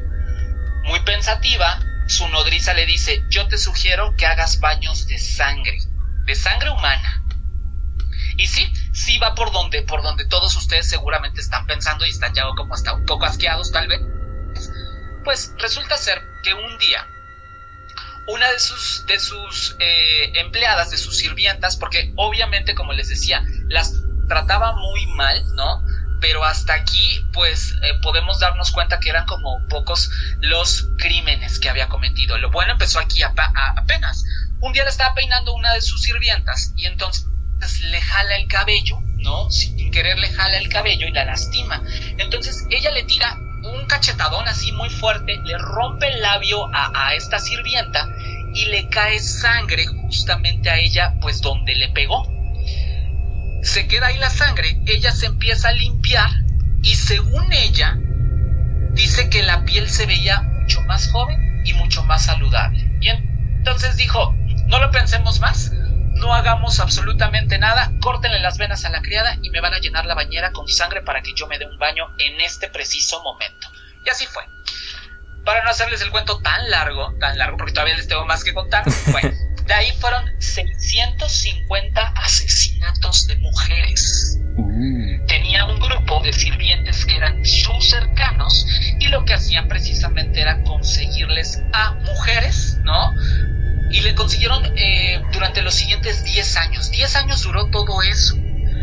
muy 0.84 1.00
pensativa, 1.02 1.80
su 2.08 2.28
nodriza 2.30 2.74
le 2.74 2.86
dice, 2.86 3.24
yo 3.30 3.48
te 3.48 3.58
sugiero 3.58 4.16
que 4.18 4.26
hagas 4.26 4.60
baños 4.60 5.08
de 5.08 5.18
sangre, 5.20 5.78
de 6.26 6.36
sangre 6.36 6.70
humana. 6.70 7.24
Y 8.38 8.48
sí, 8.48 8.72
sí 8.94 9.18
va 9.20 9.36
por 9.36 9.52
donde, 9.52 9.84
por 9.84 10.02
donde 10.02 10.26
todos 10.26 10.56
ustedes 10.56 10.90
seguramente 10.90 11.42
están 11.42 11.66
pensando 11.68 12.06
y 12.06 12.10
están 12.10 12.34
ya 12.34 12.44
como 12.56 12.74
hasta 12.74 12.94
un 12.94 13.06
poco 13.06 13.26
asqueados 13.26 13.72
tal 13.72 13.88
vez. 13.88 14.02
Pues 15.24 15.54
resulta 15.60 15.98
ser 15.98 16.22
que 16.44 16.54
un 16.54 16.78
día 16.80 17.06
una 18.28 18.52
de 18.52 18.60
sus, 18.60 19.06
de 19.08 19.20
sus 19.20 19.76
eh, 19.80 20.32
empleadas, 20.36 20.92
de 20.92 20.98
sus 20.98 21.18
sirvientas, 21.18 21.76
porque 21.78 22.14
obviamente, 22.16 22.76
como 22.76 22.94
les 22.94 23.10
decía, 23.10 23.44
las 23.68 24.04
trataba 24.28 24.74
muy 24.74 25.06
mal, 25.08 25.44
¿no? 25.56 25.84
Pero 26.20 26.44
hasta 26.46 26.74
aquí, 26.74 27.26
pues, 27.34 27.74
eh, 27.82 28.00
podemos 28.02 28.40
darnos 28.40 28.72
cuenta 28.72 29.00
que 29.00 29.10
eran 29.10 29.26
como 29.26 29.66
pocos 29.68 30.12
los 30.40 30.90
crímenes 30.98 31.60
que 31.60 31.70
había 31.70 31.90
cometido. 31.90 32.38
Lo 32.38 32.52
bueno 32.52 32.74
empezó 32.74 33.00
aquí 33.00 33.22
apenas. 33.24 34.24
Un 34.62 34.74
día 34.74 34.84
le 34.84 34.92
estaba 34.92 35.16
peinando 35.16 35.54
una 35.54 35.74
de 35.74 35.82
sus 35.82 36.04
sirvientas 36.04 36.74
y 36.76 36.86
entonces 36.86 37.28
le 37.90 38.00
jala 38.00 38.36
el 38.38 38.48
cabello, 38.48 39.00
¿no? 39.18 39.50
Sin 39.50 39.92
querer 39.92 40.20
le 40.20 40.30
jala 40.30 40.58
el 40.58 40.70
cabello 40.70 41.08
y 41.08 41.12
la 41.12 41.26
lastima. 41.26 41.82
Entonces 42.18 42.66
ella 42.70 42.92
le 42.92 43.04
tira 43.04 43.38
un 43.64 43.86
cachetadón 43.86 44.48
así 44.48 44.72
muy 44.72 44.90
fuerte, 44.90 45.38
le 45.44 45.58
rompe 45.58 46.08
el 46.08 46.22
labio 46.22 46.70
a, 46.74 47.14
esta 47.16 47.40
sirvienta 47.40 48.08
y 48.54 48.66
le 48.66 48.88
cae 48.90 49.20
sangre 49.20 49.86
justamente 49.88 50.70
a 50.70 50.78
ella, 50.78 51.16
pues 51.22 51.42
donde 51.42 51.76
le 51.76 51.90
pegó. 51.90 52.24
Se 53.64 53.88
queda 53.88 54.08
ahí 54.08 54.18
la 54.18 54.30
sangre, 54.30 54.80
ella 54.86 55.12
se 55.12 55.28
empieza 55.28 55.70
a 55.70 55.74
limpiar 55.74 56.30
y 56.82 56.96
según 56.96 57.52
ella, 57.52 57.98
dice 58.94 59.30
que 59.30 59.44
la 59.44 59.64
piel 59.66 59.90
se 59.90 60.06
veía 60.06 60.42
mucho 60.42 60.82
más 60.82 61.12
joven 61.12 61.64
y 61.66 61.74
mucho 61.74 62.04
más 62.04 62.26
saludable. 62.26 62.92
Y 63.02 63.10
entonces 63.10 63.96
dijo, 63.98 64.36
no 64.68 64.80
lo 64.80 64.92
pensemos 64.92 65.40
más, 65.40 65.72
no 66.14 66.34
hagamos 66.34 66.80
absolutamente 66.80 67.58
nada, 67.58 67.92
córtenle 68.00 68.40
las 68.40 68.58
venas 68.58 68.86
a 68.86 68.90
la 68.90 69.02
criada 69.02 69.38
y 69.42 69.50
me 69.50 69.62
van 69.62 69.74
a 69.74 69.80
llenar 69.80 70.06
la 70.06 70.16
bañera 70.16 70.52
con 70.52 70.68
sangre 70.68 71.02
para 71.02 71.22
que 71.22 71.34
yo 71.34 71.48
me 71.48 71.58
dé 71.58 71.66
un 71.66 71.78
baño 71.78 72.06
en 72.18 72.40
este 72.42 72.70
preciso 72.70 73.22
momento. 73.24 73.68
Y 74.06 74.10
así 74.10 74.26
fue. 74.26 74.44
Para 75.46 75.64
no 75.64 75.72
hacerles 75.72 76.02
el 76.02 76.12
cuento 76.12 76.40
tan 76.42 76.70
largo, 76.70 77.16
tan 77.20 77.38
largo, 77.38 77.58
porque 77.58 77.74
todavía 77.74 77.96
les 77.96 78.08
tengo 78.08 78.26
más 78.26 78.44
que 78.44 78.54
contar, 78.54 78.84
bueno, 79.12 79.32
de 79.72 79.78
ahí 79.78 79.92
fueron 80.02 80.26
650 80.38 82.02
asesinatos 82.18 83.26
de 83.28 83.38
mujeres. 83.38 84.38
Mm. 84.58 85.26
Tenía 85.28 85.64
un 85.64 85.80
grupo 85.80 86.22
de 86.22 86.34
sirvientes 86.34 87.06
que 87.06 87.16
eran 87.16 87.46
sus 87.46 87.90
cercanos 87.90 88.66
y 89.00 89.08
lo 89.08 89.24
que 89.24 89.34
hacían 89.34 89.70
precisamente 89.70 90.42
era 90.42 90.62
conseguirles 90.64 91.64
a 91.72 91.94
mujeres, 91.94 92.80
¿no? 92.84 93.14
y 93.92 94.02
le 94.02 94.14
consiguieron 94.14 94.62
eh, 94.76 95.22
durante 95.32 95.62
los 95.62 95.74
siguientes 95.74 96.26
10 96.26 96.58
años. 96.58 96.92
10 96.92 97.16
años 97.16 97.44
duró 97.44 97.68
todo 97.68 98.02
eso. 98.02 98.36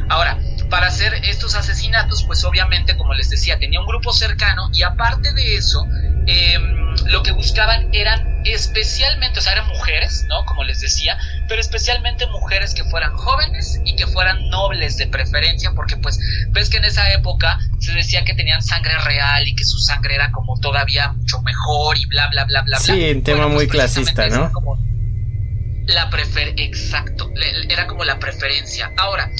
Ahora, 0.08 0.38
para 0.68 0.88
hacer 0.88 1.14
estos 1.24 1.54
asesinatos, 1.54 2.24
pues 2.24 2.44
obviamente, 2.44 2.96
como 2.96 3.14
les 3.14 3.30
decía, 3.30 3.58
tenía 3.58 3.80
un 3.80 3.86
grupo 3.86 4.12
cercano 4.12 4.68
y 4.72 4.82
aparte 4.82 5.32
de 5.32 5.56
eso, 5.56 5.86
em, 6.26 6.96
lo 7.06 7.22
que 7.22 7.32
buscaban 7.32 7.88
eran 7.92 8.42
especialmente, 8.44 9.38
o 9.38 9.42
sea, 9.42 9.52
eran 9.52 9.68
mujeres, 9.68 10.24
¿no? 10.28 10.44
Como 10.44 10.64
les 10.64 10.80
decía, 10.80 11.18
pero 11.48 11.60
especialmente 11.60 12.26
mujeres 12.26 12.74
que 12.74 12.84
fueran 12.84 13.12
jóvenes 13.16 13.80
y 13.84 13.96
que 13.96 14.06
fueran 14.06 14.48
nobles 14.48 14.96
de 14.96 15.06
preferencia, 15.06 15.72
porque 15.74 15.96
pues 15.96 16.18
ves 16.50 16.70
que 16.70 16.78
en 16.78 16.84
esa 16.84 17.10
época 17.12 17.58
se 17.78 17.92
decía 17.92 18.24
que 18.24 18.34
tenían 18.34 18.62
sangre 18.62 18.98
real 19.04 19.46
y 19.46 19.54
que 19.54 19.64
su 19.64 19.78
sangre 19.78 20.14
era 20.14 20.30
como 20.32 20.58
todavía 20.60 21.12
mucho 21.12 21.40
mejor 21.42 21.96
y 21.98 22.06
bla, 22.06 22.28
bla, 22.28 22.44
bla, 22.44 22.62
bla, 22.62 22.78
bla. 22.78 22.94
Sí, 22.94 23.10
un 23.10 23.22
tema 23.22 23.48
muy 23.48 23.66
pues, 23.66 23.70
clasista, 23.70 24.28
¿no? 24.28 24.50
la 25.88 26.10
prefer 26.10 26.52
exacto, 26.58 27.32
era 27.68 27.86
como 27.86 28.04
la 28.04 28.18
preferencia. 28.18 28.92
Ahora, 28.96 29.30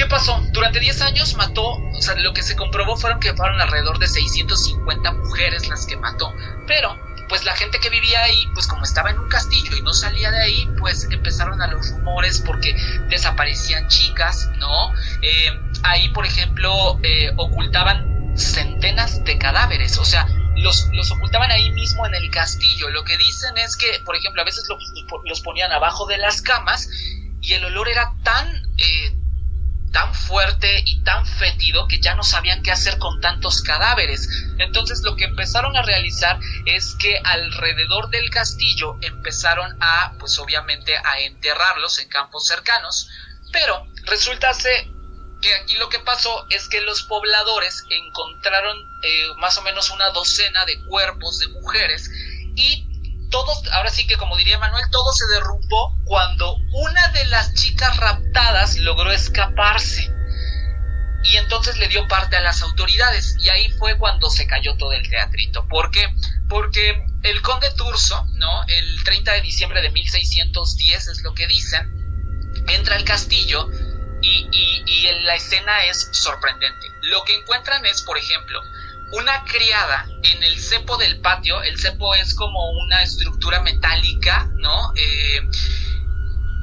¿qué 0.00 0.06
pasó? 0.06 0.42
Durante 0.52 0.80
10 0.80 1.02
años 1.02 1.34
mató, 1.34 1.62
o 1.62 2.00
sea, 2.00 2.14
lo 2.14 2.32
que 2.32 2.42
se 2.42 2.56
comprobó 2.56 2.96
fueron 2.96 3.20
que 3.20 3.34
fueron 3.34 3.60
alrededor 3.60 3.98
de 3.98 4.08
650 4.08 5.12
mujeres 5.12 5.68
las 5.68 5.84
que 5.84 5.94
mató, 5.98 6.32
pero 6.66 6.98
pues 7.28 7.44
la 7.44 7.54
gente 7.54 7.78
que 7.80 7.90
vivía 7.90 8.22
ahí, 8.22 8.46
pues 8.54 8.66
como 8.66 8.82
estaba 8.82 9.10
en 9.10 9.18
un 9.18 9.28
castillo 9.28 9.76
y 9.76 9.82
no 9.82 9.92
salía 9.92 10.30
de 10.30 10.42
ahí, 10.42 10.70
pues 10.78 11.06
empezaron 11.10 11.60
a 11.60 11.66
los 11.66 11.90
rumores 11.90 12.42
porque 12.46 12.74
desaparecían 13.10 13.88
chicas, 13.88 14.50
¿no? 14.56 14.90
Eh, 15.20 15.60
ahí, 15.82 16.08
por 16.08 16.24
ejemplo, 16.24 16.98
eh, 17.02 17.30
ocultaban 17.36 18.32
centenas 18.38 19.22
de 19.24 19.36
cadáveres, 19.36 19.98
o 19.98 20.06
sea, 20.06 20.26
los, 20.56 20.88
los, 20.94 21.10
ocultaban 21.10 21.50
ahí 21.50 21.70
mismo 21.72 22.06
en 22.06 22.14
el 22.14 22.30
castillo. 22.30 22.88
Lo 22.88 23.04
que 23.04 23.18
dicen 23.18 23.58
es 23.58 23.76
que, 23.76 24.00
por 24.06 24.16
ejemplo, 24.16 24.40
a 24.40 24.46
veces 24.46 24.66
los, 25.26 25.40
ponían 25.42 25.70
abajo 25.72 26.06
de 26.06 26.16
las 26.16 26.40
camas 26.40 26.88
y 27.42 27.52
el 27.52 27.66
olor 27.66 27.90
era 27.90 28.14
tan, 28.24 28.48
eh, 28.78 29.19
tan 29.92 30.14
fuerte 30.14 30.82
y 30.84 31.02
tan 31.02 31.26
fétido 31.26 31.88
que 31.88 32.00
ya 32.00 32.14
no 32.14 32.22
sabían 32.22 32.62
qué 32.62 32.70
hacer 32.70 32.98
con 32.98 33.20
tantos 33.20 33.62
cadáveres. 33.62 34.28
Entonces 34.58 35.02
lo 35.02 35.16
que 35.16 35.24
empezaron 35.24 35.76
a 35.76 35.82
realizar 35.82 36.38
es 36.66 36.94
que 36.98 37.18
alrededor 37.24 38.10
del 38.10 38.30
castillo 38.30 38.96
empezaron 39.00 39.76
a, 39.80 40.14
pues 40.18 40.38
obviamente, 40.38 40.96
a 40.96 41.20
enterrarlos 41.20 41.98
en 41.98 42.08
campos 42.08 42.46
cercanos. 42.46 43.08
Pero 43.52 43.86
resulta 44.04 44.52
que 45.40 45.54
aquí 45.54 45.74
lo 45.76 45.88
que 45.88 45.98
pasó 46.00 46.46
es 46.50 46.68
que 46.68 46.80
los 46.82 47.02
pobladores 47.04 47.84
encontraron 47.88 48.76
eh, 49.02 49.28
más 49.38 49.58
o 49.58 49.62
menos 49.62 49.90
una 49.90 50.10
docena 50.10 50.64
de 50.66 50.84
cuerpos 50.84 51.38
de 51.38 51.48
mujeres 51.48 52.10
y 52.54 52.89
todos, 53.30 53.62
ahora 53.72 53.90
sí 53.90 54.06
que 54.06 54.16
como 54.16 54.36
diría 54.36 54.58
Manuel, 54.58 54.84
todo 54.90 55.12
se 55.12 55.26
derrumbó 55.26 55.96
cuando 56.04 56.56
una 56.72 57.08
de 57.08 57.24
las 57.26 57.54
chicas 57.54 57.96
raptadas 57.96 58.76
logró 58.78 59.10
escaparse 59.12 60.12
y 61.22 61.36
entonces 61.36 61.78
le 61.78 61.88
dio 61.88 62.06
parte 62.08 62.36
a 62.36 62.40
las 62.40 62.62
autoridades 62.62 63.36
y 63.40 63.48
ahí 63.50 63.70
fue 63.72 63.98
cuando 63.98 64.30
se 64.30 64.46
cayó 64.46 64.76
todo 64.76 64.92
el 64.92 65.08
teatrito. 65.08 65.66
¿Por 65.68 65.90
qué? 65.90 66.06
Porque 66.48 67.04
el 67.22 67.42
conde 67.42 67.70
Turso, 67.76 68.26
¿no? 68.34 68.64
El 68.66 69.04
30 69.04 69.32
de 69.32 69.40
diciembre 69.42 69.82
de 69.82 69.90
1610 69.90 71.08
es 71.08 71.22
lo 71.22 71.34
que 71.34 71.46
dicen, 71.46 72.00
entra 72.68 72.96
al 72.96 73.04
castillo 73.04 73.68
y, 74.22 74.48
y, 74.52 74.80
la 75.22 75.34
escena 75.34 75.84
es 75.84 76.08
sorprendente. 76.12 76.86
Lo 77.02 77.22
que 77.24 77.34
encuentran 77.34 77.84
es, 77.86 78.02
por 78.02 78.18
ejemplo, 78.18 78.60
una 79.12 79.44
criada 79.44 80.06
en 80.22 80.42
el 80.42 80.58
cepo 80.58 80.96
del 80.96 81.20
patio. 81.20 81.62
El 81.62 81.78
cepo 81.78 82.14
es 82.14 82.34
como 82.34 82.70
una 82.70 83.02
estructura 83.02 83.60
metálica, 83.60 84.48
¿no? 84.56 84.92
Eh, 84.96 85.40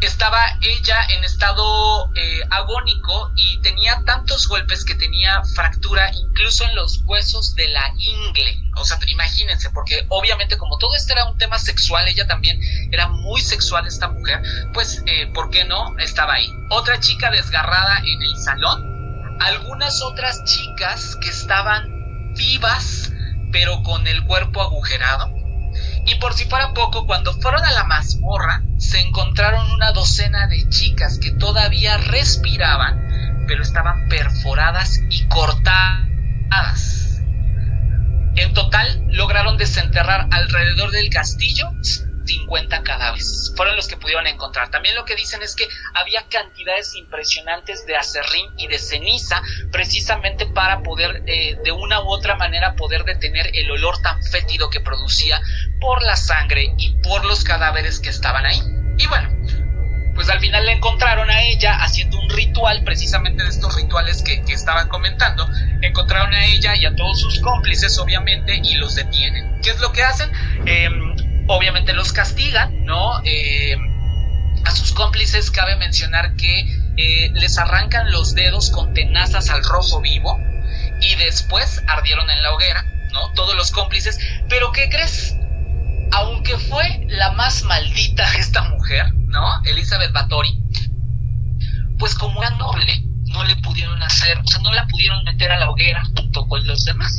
estaba 0.02 0.40
ella 0.62 1.08
en 1.10 1.24
estado 1.24 2.12
eh, 2.14 2.42
agónico 2.52 3.32
y 3.36 3.60
tenía 3.62 4.04
tantos 4.06 4.48
golpes 4.48 4.86
que 4.86 4.94
tenía 4.94 5.42
fractura 5.56 6.12
incluso 6.14 6.64
en 6.66 6.76
los 6.76 7.02
huesos 7.06 7.56
de 7.56 7.68
la 7.70 7.94
ingle. 7.98 8.62
O 8.76 8.86
sea, 8.86 9.00
imagínense, 9.08 9.72
porque 9.72 10.06
obviamente 10.10 10.58
como 10.58 10.78
todo 10.78 10.96
esto 10.96 11.14
era 11.14 11.26
un 11.26 11.38
tema 11.38 11.58
sexual, 11.58 12.08
ella 12.08 12.28
también 12.28 12.60
era 12.92 13.08
muy 13.08 13.42
sexual 13.42 13.88
esta 13.88 14.08
mujer, 14.08 14.42
pues, 14.74 15.02
eh, 15.08 15.28
¿por 15.34 15.50
qué 15.50 15.66
no? 15.66 15.98
Estaba 15.98 16.34
ahí. 16.34 16.50
Otra 16.70 17.00
chica 17.00 17.32
desgarrada 17.32 17.98
en 18.06 18.22
el 18.22 18.38
salón, 18.38 19.38
algunas 19.40 20.02
otras 20.04 20.44
chicas 20.44 21.18
que 21.22 21.30
estaban 21.30 21.97
vivas, 22.38 23.12
pero 23.52 23.84
con 23.84 24.08
el 24.08 24.24
cuerpo 24.24 24.62
agujerado 24.62 25.38
y 26.08 26.16
por 26.16 26.34
si 26.34 26.46
fuera 26.46 26.74
poco, 26.74 27.06
cuando 27.06 27.34
fueron 27.34 27.64
a 27.66 27.72
la 27.74 27.84
mazmorra, 27.84 28.64
se 28.78 29.00
encontraron 29.02 29.70
una 29.72 29.92
docena 29.92 30.48
de 30.48 30.68
chicas 30.70 31.20
que 31.20 31.32
todavía 31.32 31.98
respiraban, 31.98 33.46
pero 33.46 33.62
estaban 33.62 34.08
perforadas 34.08 35.02
y 35.10 35.28
cortadas. 35.28 37.22
En 38.36 38.54
total, 38.54 39.04
lograron 39.10 39.58
desenterrar 39.58 40.28
alrededor 40.32 40.92
del 40.92 41.10
castillo 41.10 41.72
50 42.28 42.84
cadáveres. 42.84 43.54
Fueron 43.56 43.76
los 43.76 43.88
que 43.88 43.98
pudieron 43.98 44.28
encontrar. 44.28 44.70
También 44.70 44.96
lo 44.96 45.06
que 45.06 45.16
dicen 45.16 45.42
es 45.42 45.56
que 45.56 45.68
había 45.94 46.28
cantidades 46.30 46.96
impresionantes 46.96 47.86
de 47.86 47.96
acerrín 47.96 48.46
y 48.58 48.68
de 48.68 48.78
ceniza 48.78 49.42
precisamente 49.72 50.46
para 50.46 50.84
poder 50.84 51.24
eh, 51.26 51.58
de 51.64 51.72
una 51.72 52.02
u 52.02 52.10
otra 52.10 52.36
manera 52.36 52.76
poder 52.76 53.04
detener 53.06 53.50
el 53.54 53.72
olor 53.72 54.02
tan 54.02 54.22
fétido 54.24 54.70
que 54.70 54.82
producía 54.82 55.42
por 55.80 56.04
la 56.04 56.16
sangre 56.16 56.74
y 56.78 56.96
por 57.02 57.26
los 57.26 57.44
cadáveres 57.44 58.00
que 58.00 58.10
estaban 58.10 58.46
ahí. 58.46 58.62
Y 58.98 59.08
bueno, 59.08 59.30
pues 60.18 60.30
al 60.30 60.40
final 60.40 60.66
le 60.66 60.72
encontraron 60.72 61.30
a 61.30 61.44
ella 61.44 61.76
haciendo 61.76 62.20
un 62.20 62.28
ritual, 62.32 62.84
precisamente 62.84 63.44
de 63.44 63.50
estos 63.50 63.76
rituales 63.76 64.24
que, 64.24 64.44
estaban 64.52 64.88
comentando. 64.90 65.48
Encontraron 65.84 66.34
a 66.34 66.44
ella 66.46 66.76
y 66.76 66.88
a 66.88 66.96
todos 66.96 67.22
sus 67.22 67.40
cómplices, 67.40 68.00
obviamente, 68.00 68.60
y 68.64 68.74
los 68.76 68.96
detienen. 68.96 69.62
¿Qué 69.62 69.70
es 69.70 69.80
lo 69.80 69.92
que 69.92 70.04
hacen? 70.04 70.32
Eh, 70.66 70.90
obviamente 71.48 71.94
los 71.94 72.14
castigan, 72.14 72.86
¿no? 72.86 73.22
Eh, 73.24 73.76
a 74.66 74.72
sus 74.72 74.92
cómplices 74.92 75.50
cabe 75.52 75.76
mencionar 75.78 76.36
que 76.36 76.60
eh, 76.98 77.30
les 77.34 77.58
arrancan 77.58 78.12
los 78.12 78.36
dedos 78.36 78.72
con 78.72 78.94
tenazas 78.94 79.50
al 79.50 79.64
rojo 79.64 80.02
vivo 80.02 80.38
y 81.02 81.16
después 81.16 81.82
ardieron 81.88 82.30
en 82.30 82.42
la 82.42 82.54
hoguera, 82.54 82.84
¿no? 83.14 83.32
Todos 83.34 83.56
los 83.56 83.72
cómplices. 83.72 84.20
Pero 84.50 84.72
¿qué 84.72 84.90
crees? 84.90 85.36
Aunque 86.12 86.58
fue 86.58 87.06
la 87.08 87.32
más 87.34 87.64
maldita 87.64 88.24
esta 88.38 88.64
mujer, 88.64 89.14
¿no? 89.28 89.62
Elizabeth 89.66 90.12
Bathory, 90.12 90.60
pues 92.00 92.16
como 92.16 92.42
era 92.42 92.52
noble, 92.52 93.04
no 93.28 93.44
le 93.44 93.56
pudieron 93.58 94.02
hacer, 94.04 94.38
o 94.38 94.48
sea, 94.48 94.62
no 94.62 94.72
la 94.72 94.86
pudieron 94.88 95.24
meter 95.24 95.52
a 95.52 95.60
la 95.60 95.70
hoguera 95.70 96.04
junto 96.16 96.48
con 96.48 96.66
los 96.66 96.84
demás. 96.86 97.14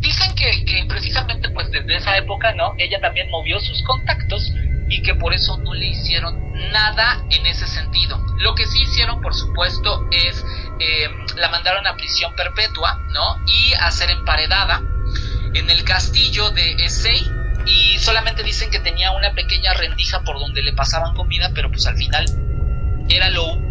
Dicen 0.00 0.34
que, 0.34 0.64
que 0.64 0.84
precisamente 0.86 1.48
pues 1.50 1.70
desde 1.70 1.96
esa 1.96 2.16
época, 2.16 2.52
¿no? 2.52 2.74
Ella 2.78 3.00
también 3.00 3.30
movió 3.30 3.58
sus 3.60 3.82
contactos 3.82 4.52
y 4.88 5.02
que 5.02 5.14
por 5.14 5.34
eso 5.34 5.56
no 5.58 5.74
le 5.74 5.86
hicieron 5.86 6.52
nada 6.72 7.24
en 7.30 7.46
ese 7.46 7.66
sentido. 7.66 8.18
Lo 8.38 8.54
que 8.54 8.66
sí 8.66 8.82
hicieron, 8.82 9.20
por 9.20 9.34
supuesto, 9.34 10.08
es 10.12 10.44
eh, 10.78 11.08
la 11.36 11.48
mandaron 11.48 11.86
a 11.86 11.96
prisión 11.96 12.34
perpetua, 12.36 13.00
¿no? 13.12 13.44
Y 13.46 13.74
a 13.74 13.90
ser 13.90 14.10
emparedada 14.10 14.82
en 15.54 15.70
el 15.70 15.84
castillo 15.84 16.50
de 16.50 16.72
Essay 16.84 17.30
y 17.66 17.98
solamente 17.98 18.42
dicen 18.42 18.70
que 18.70 18.78
tenía 18.78 19.10
una 19.12 19.32
pequeña 19.32 19.74
rendija 19.74 20.22
por 20.22 20.38
donde 20.38 20.62
le 20.62 20.72
pasaban 20.72 21.14
comida, 21.14 21.50
pero 21.54 21.70
pues 21.70 21.86
al 21.86 21.96
final 21.96 22.26
era 23.08 23.30
lo 23.30 23.65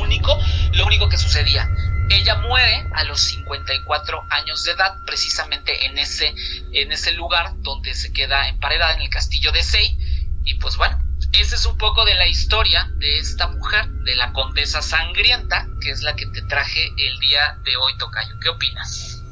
único, 0.00 0.36
lo 0.72 0.86
único 0.86 1.08
que 1.08 1.16
sucedía. 1.16 1.68
Ella 2.08 2.36
muere 2.36 2.88
a 2.94 3.04
los 3.04 3.20
54 3.20 4.22
años 4.30 4.64
de 4.64 4.72
edad, 4.72 4.94
precisamente 5.04 5.86
en 5.86 5.98
ese, 5.98 6.34
en 6.72 6.92
ese 6.92 7.12
lugar 7.12 7.52
donde 7.62 7.94
se 7.94 8.12
queda 8.12 8.48
emparedada 8.48 8.94
en 8.94 9.02
el 9.02 9.10
castillo 9.10 9.50
de 9.52 9.62
Sei. 9.62 9.96
Y 10.44 10.54
pues 10.54 10.76
bueno, 10.76 10.98
esa 11.32 11.56
es 11.56 11.66
un 11.66 11.76
poco 11.76 12.04
de 12.04 12.14
la 12.14 12.26
historia 12.28 12.88
de 12.98 13.18
esta 13.18 13.48
mujer, 13.48 13.88
de 14.04 14.14
la 14.14 14.32
condesa 14.32 14.82
sangrienta, 14.82 15.66
que 15.80 15.90
es 15.90 16.02
la 16.02 16.14
que 16.14 16.26
te 16.26 16.42
traje 16.42 16.86
el 16.86 17.18
día 17.18 17.58
de 17.64 17.76
hoy, 17.76 17.96
Tocayo. 17.98 18.38
¿Qué 18.40 18.48
opinas? 18.48 19.22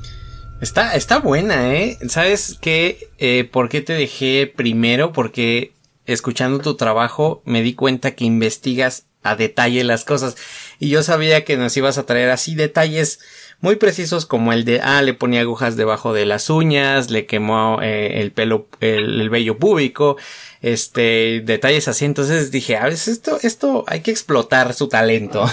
Está, 0.61 0.94
está 0.94 1.18
buena, 1.18 1.74
¿eh? 1.74 1.98
¿Sabes 2.09 2.59
qué? 2.61 3.11
Eh, 3.18 3.44
¿Por 3.44 3.68
qué 3.68 3.81
te 3.81 3.92
dejé 3.92 4.46
primero? 4.46 5.12
Porque 5.12 5.72
escuchando 6.07 6.59
tu 6.59 6.77
trabajo 6.77 7.42
me 7.44 7.62
di 7.62 7.74
cuenta 7.74 8.14
que 8.14 8.24
investigas 8.24 9.07
a 9.25 9.35
detalle 9.35 9.83
las 9.83 10.05
cosas. 10.05 10.37
Y 10.79 10.91
yo 10.91 11.03
sabía 11.03 11.45
que 11.45 11.57
nos 11.57 11.77
ibas 11.77 11.99
a 11.99 12.07
traer 12.07 12.31
así 12.31 12.55
detalles 12.55 13.19
muy 13.61 13.77
precisos 13.77 14.27
como 14.27 14.53
el 14.53 14.65
de, 14.65 14.81
ah, 14.83 15.01
le 15.01 15.15
ponía 15.15 15.41
agujas 15.41 15.77
debajo 15.77 16.13
de 16.13 16.27
las 16.27 16.51
uñas, 16.51 17.11
le 17.11 17.25
quemó 17.25 17.81
eh, 17.83 18.21
el 18.21 18.31
pelo, 18.31 18.69
el, 18.81 19.31
vello 19.31 19.59
púbico, 19.59 20.19
este, 20.61 21.41
detalles 21.45 21.89
así. 21.89 22.05
Entonces 22.05 22.51
dije, 22.51 22.77
a 22.77 22.85
veces 22.85 23.09
esto, 23.09 23.39
esto 23.43 23.85
hay 23.87 24.01
que 24.01 24.11
explotar 24.11 24.75
su 24.75 24.89
talento. 24.89 25.51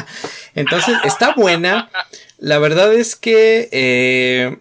Entonces 0.54 0.96
está 1.04 1.34
buena. 1.34 1.90
La 2.38 2.58
verdad 2.58 2.94
es 2.94 3.14
que, 3.14 3.68
eh, 3.72 4.58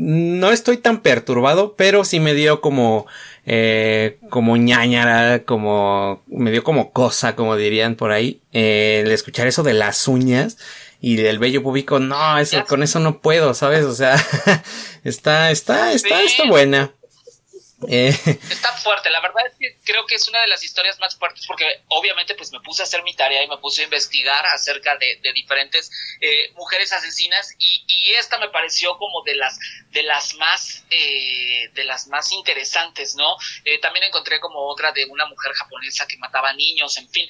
no 0.00 0.50
estoy 0.50 0.78
tan 0.78 1.02
perturbado, 1.02 1.74
pero 1.76 2.04
sí 2.04 2.20
me 2.20 2.32
dio 2.32 2.62
como, 2.62 3.06
eh, 3.44 4.18
como 4.30 4.56
ñañara, 4.56 5.44
como, 5.44 6.22
me 6.26 6.50
dio 6.50 6.64
como 6.64 6.92
cosa, 6.92 7.36
como 7.36 7.54
dirían 7.54 7.96
por 7.96 8.10
ahí, 8.10 8.40
eh, 8.52 9.02
el 9.04 9.12
escuchar 9.12 9.46
eso 9.46 9.62
de 9.62 9.74
las 9.74 10.08
uñas 10.08 10.56
y 11.02 11.16
del 11.16 11.38
vello 11.38 11.62
público, 11.62 11.98
no, 11.98 12.38
eso, 12.38 12.64
con 12.66 12.82
eso 12.82 12.98
no 12.98 13.20
puedo, 13.20 13.52
¿sabes? 13.52 13.84
O 13.84 13.94
sea, 13.94 14.14
está, 15.04 15.50
está, 15.50 15.92
está, 15.92 16.22
está 16.22 16.48
buena. 16.48 16.94
Eh. 17.88 18.08
Está 18.50 18.72
fuerte, 18.72 19.08
la 19.08 19.20
verdad 19.20 19.46
es 19.46 19.54
que 19.58 19.78
creo 19.84 20.04
que 20.06 20.14
es 20.14 20.28
una 20.28 20.42
de 20.42 20.48
las 20.48 20.62
historias 20.62 20.98
más 20.98 21.16
fuertes 21.16 21.46
porque 21.46 21.82
obviamente 21.88 22.34
pues 22.34 22.52
me 22.52 22.60
puse 22.60 22.82
a 22.82 22.84
hacer 22.84 23.02
mi 23.02 23.14
tarea 23.14 23.42
y 23.42 23.48
me 23.48 23.56
puse 23.56 23.82
a 23.82 23.84
investigar 23.84 24.44
acerca 24.46 24.96
de, 24.96 25.18
diferentes 25.32 25.90
eh, 26.20 26.52
mujeres 26.54 26.92
asesinas 26.92 27.54
y, 27.58 27.84
y, 27.86 28.10
esta 28.12 28.38
me 28.38 28.48
pareció 28.48 28.98
como 28.98 29.22
de 29.22 29.34
las 29.36 29.58
de 29.90 30.02
las 30.02 30.34
más 30.34 30.84
eh, 30.90 31.70
de 31.72 31.84
las 31.84 32.08
más 32.08 32.32
interesantes, 32.32 33.14
¿no? 33.14 33.36
también 33.80 34.04
encontré 34.04 34.40
como 34.40 34.66
otra 34.66 34.92
de 34.92 35.04
una 35.06 35.26
mujer 35.26 35.52
japonesa 35.52 36.06
que 36.06 36.18
mataba 36.18 36.52
niños, 36.52 36.96
en 36.98 37.08
fin, 37.08 37.28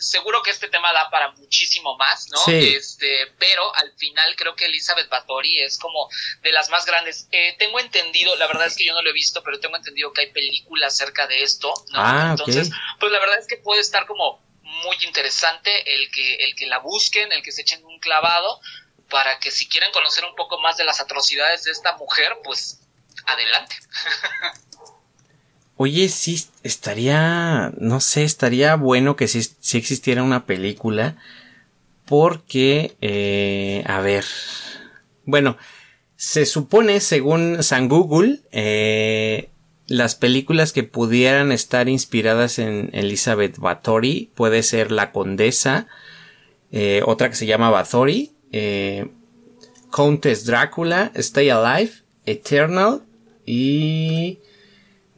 seguro 0.00 0.42
que 0.42 0.50
este 0.50 0.68
tema 0.68 0.92
da 0.92 1.08
para 1.10 1.30
muchísimo 1.32 1.96
más, 1.96 2.28
¿no? 2.30 2.52
Este, 2.52 3.28
pero 3.38 3.74
al 3.76 3.92
final 3.96 4.34
creo 4.36 4.56
que 4.56 4.66
Elizabeth 4.66 5.08
Bathory 5.08 5.60
es 5.60 5.78
como 5.78 6.08
de 6.42 6.52
las 6.52 6.68
más 6.68 6.84
grandes. 6.84 7.28
tengo 7.58 7.78
entendido, 7.78 8.34
la 8.36 8.46
verdad 8.48 8.66
es 8.66 8.76
que 8.76 8.84
yo 8.84 8.92
no 8.92 9.02
lo 9.02 9.10
he 9.10 9.14
visto, 9.14 9.42
pero 9.42 9.60
tengo 9.62 9.76
entendido 9.76 10.12
que 10.12 10.20
hay 10.20 10.32
películas 10.32 10.92
acerca 10.94 11.26
de 11.26 11.42
esto, 11.42 11.72
¿no? 11.92 11.98
Ah, 11.98 12.28
Entonces, 12.32 12.70
pues 13.00 13.10
la 13.10 13.18
verdad 13.18 13.38
es 13.38 13.46
que 13.46 13.56
puede 13.56 13.80
estar 13.80 14.06
como 14.06 14.42
muy 14.62 14.96
interesante 15.06 15.70
el 15.94 16.10
que, 16.10 16.34
el 16.36 16.54
que 16.54 16.66
la 16.66 16.78
busquen, 16.78 17.32
el 17.32 17.42
que 17.42 17.52
se 17.52 17.62
echen 17.62 17.82
un 17.86 17.98
clavado, 17.98 18.60
para 19.08 19.38
que 19.38 19.50
si 19.50 19.68
quieren 19.68 19.90
conocer 19.92 20.24
un 20.24 20.34
poco 20.34 20.60
más 20.60 20.76
de 20.76 20.84
las 20.84 21.00
atrocidades 21.00 21.64
de 21.64 21.70
esta 21.70 21.96
mujer, 21.96 22.36
pues 22.44 22.80
adelante. 23.26 23.76
Oye, 25.76 26.08
sí, 26.08 26.46
estaría, 26.62 27.72
no 27.78 28.00
sé, 28.00 28.24
estaría 28.24 28.76
bueno 28.76 29.16
que 29.16 29.26
si, 29.26 29.42
si 29.42 29.78
existiera 29.78 30.22
una 30.22 30.46
película, 30.46 31.16
porque, 32.04 32.96
eh, 33.00 33.82
a 33.86 34.00
ver, 34.00 34.24
bueno, 35.24 35.56
se 36.16 36.46
supone, 36.46 37.00
según 37.00 37.62
San 37.62 37.88
Google, 37.88 38.40
eh, 38.52 39.48
las 39.92 40.14
películas 40.14 40.72
que 40.72 40.84
pudieran 40.84 41.52
estar 41.52 41.86
inspiradas 41.86 42.58
en 42.58 42.88
Elizabeth 42.94 43.58
Bathory 43.58 44.30
puede 44.34 44.62
ser 44.62 44.90
La 44.90 45.12
Condesa, 45.12 45.86
eh, 46.70 47.02
otra 47.04 47.28
que 47.28 47.36
se 47.36 47.44
llama 47.44 47.68
Bathory, 47.68 48.32
eh, 48.52 49.10
Countess 49.90 50.46
Drácula, 50.46 51.12
Stay 51.14 51.50
Alive, 51.50 51.92
Eternal 52.24 53.02
y... 53.44 54.38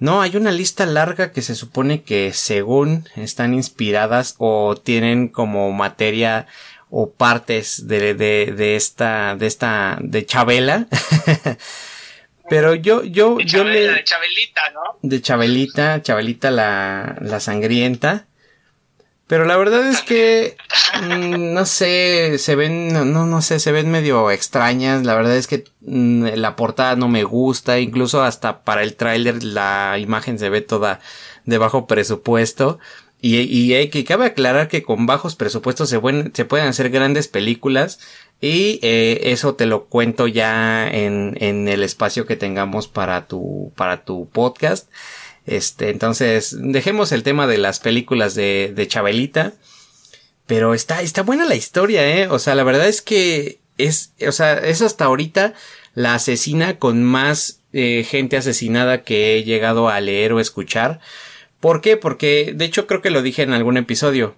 No, 0.00 0.20
hay 0.20 0.36
una 0.36 0.50
lista 0.50 0.86
larga 0.86 1.30
que 1.30 1.40
se 1.40 1.54
supone 1.54 2.02
que 2.02 2.32
según 2.32 3.08
están 3.14 3.54
inspiradas 3.54 4.34
o 4.38 4.74
tienen 4.74 5.28
como 5.28 5.70
materia 5.70 6.48
o 6.90 7.10
partes 7.10 7.86
de, 7.86 8.14
de, 8.14 8.52
de 8.54 8.74
esta, 8.74 9.36
de 9.36 9.46
esta, 9.46 9.98
de 10.02 10.26
Chabela. 10.26 10.88
Pero 12.48 12.74
yo, 12.74 13.02
yo, 13.04 13.36
De, 13.36 13.44
yo 13.44 13.64
le... 13.64 13.88
de 13.90 14.04
Chabelita, 14.04 14.70
¿no? 14.72 14.98
De 15.02 15.20
Chabelita, 15.22 16.02
Chabelita 16.02 16.50
la, 16.50 17.16
la 17.20 17.40
sangrienta. 17.40 18.26
Pero 19.26 19.46
la 19.46 19.56
verdad 19.56 19.88
es 19.88 20.02
que, 20.02 20.56
mm, 21.02 21.54
no 21.54 21.64
sé, 21.64 22.36
se 22.38 22.56
ven, 22.56 22.92
no, 22.92 23.04
no 23.04 23.42
sé, 23.42 23.58
se 23.58 23.72
ven 23.72 23.90
medio 23.90 24.30
extrañas. 24.30 25.04
La 25.04 25.14
verdad 25.14 25.36
es 25.36 25.46
que 25.46 25.64
mm, 25.80 26.34
la 26.34 26.56
portada 26.56 26.94
no 26.96 27.08
me 27.08 27.24
gusta. 27.24 27.78
Incluso 27.80 28.22
hasta 28.22 28.62
para 28.62 28.82
el 28.82 28.96
tráiler 28.96 29.42
la 29.42 29.98
imagen 29.98 30.38
se 30.38 30.50
ve 30.50 30.60
toda 30.60 31.00
de 31.46 31.58
bajo 31.58 31.86
presupuesto. 31.86 32.78
Y, 33.20 33.38
y 33.40 33.88
que 33.88 34.04
cabe 34.04 34.26
aclarar 34.26 34.68
que 34.68 34.82
con 34.82 35.06
bajos 35.06 35.34
presupuestos 35.34 35.88
se, 35.88 35.98
pueden 35.98 36.34
se 36.34 36.44
pueden 36.44 36.66
hacer 36.66 36.90
grandes 36.90 37.26
películas. 37.26 38.00
Y 38.44 38.78
eh, 38.82 39.32
eso 39.32 39.54
te 39.54 39.64
lo 39.64 39.86
cuento 39.86 40.26
ya 40.26 40.86
en, 40.86 41.34
en 41.40 41.66
el 41.66 41.82
espacio 41.82 42.26
que 42.26 42.36
tengamos 42.36 42.88
para 42.88 43.26
tu, 43.26 43.72
para 43.74 44.04
tu 44.04 44.28
podcast. 44.28 44.90
Este, 45.46 45.88
entonces, 45.88 46.54
dejemos 46.60 47.12
el 47.12 47.22
tema 47.22 47.46
de 47.46 47.56
las 47.56 47.80
películas 47.80 48.34
de, 48.34 48.86
Chabelita. 48.86 49.54
Pero 50.44 50.74
está, 50.74 51.00
está 51.00 51.22
buena 51.22 51.46
la 51.46 51.54
historia, 51.54 52.06
eh. 52.06 52.28
O 52.28 52.38
sea, 52.38 52.54
la 52.54 52.64
verdad 52.64 52.86
es 52.86 53.00
que 53.00 53.60
es, 53.78 54.12
o 54.28 54.32
sea, 54.32 54.58
es 54.58 54.82
hasta 54.82 55.06
ahorita 55.06 55.54
la 55.94 56.14
asesina 56.14 56.78
con 56.78 57.02
más 57.02 57.60
eh, 57.72 58.04
gente 58.06 58.36
asesinada 58.36 59.04
que 59.04 59.38
he 59.38 59.44
llegado 59.44 59.88
a 59.88 59.98
leer 60.02 60.34
o 60.34 60.40
escuchar. 60.40 61.00
¿Por 61.60 61.80
qué? 61.80 61.96
Porque, 61.96 62.52
de 62.54 62.66
hecho, 62.66 62.86
creo 62.86 63.00
que 63.00 63.08
lo 63.08 63.22
dije 63.22 63.40
en 63.40 63.54
algún 63.54 63.78
episodio. 63.78 64.36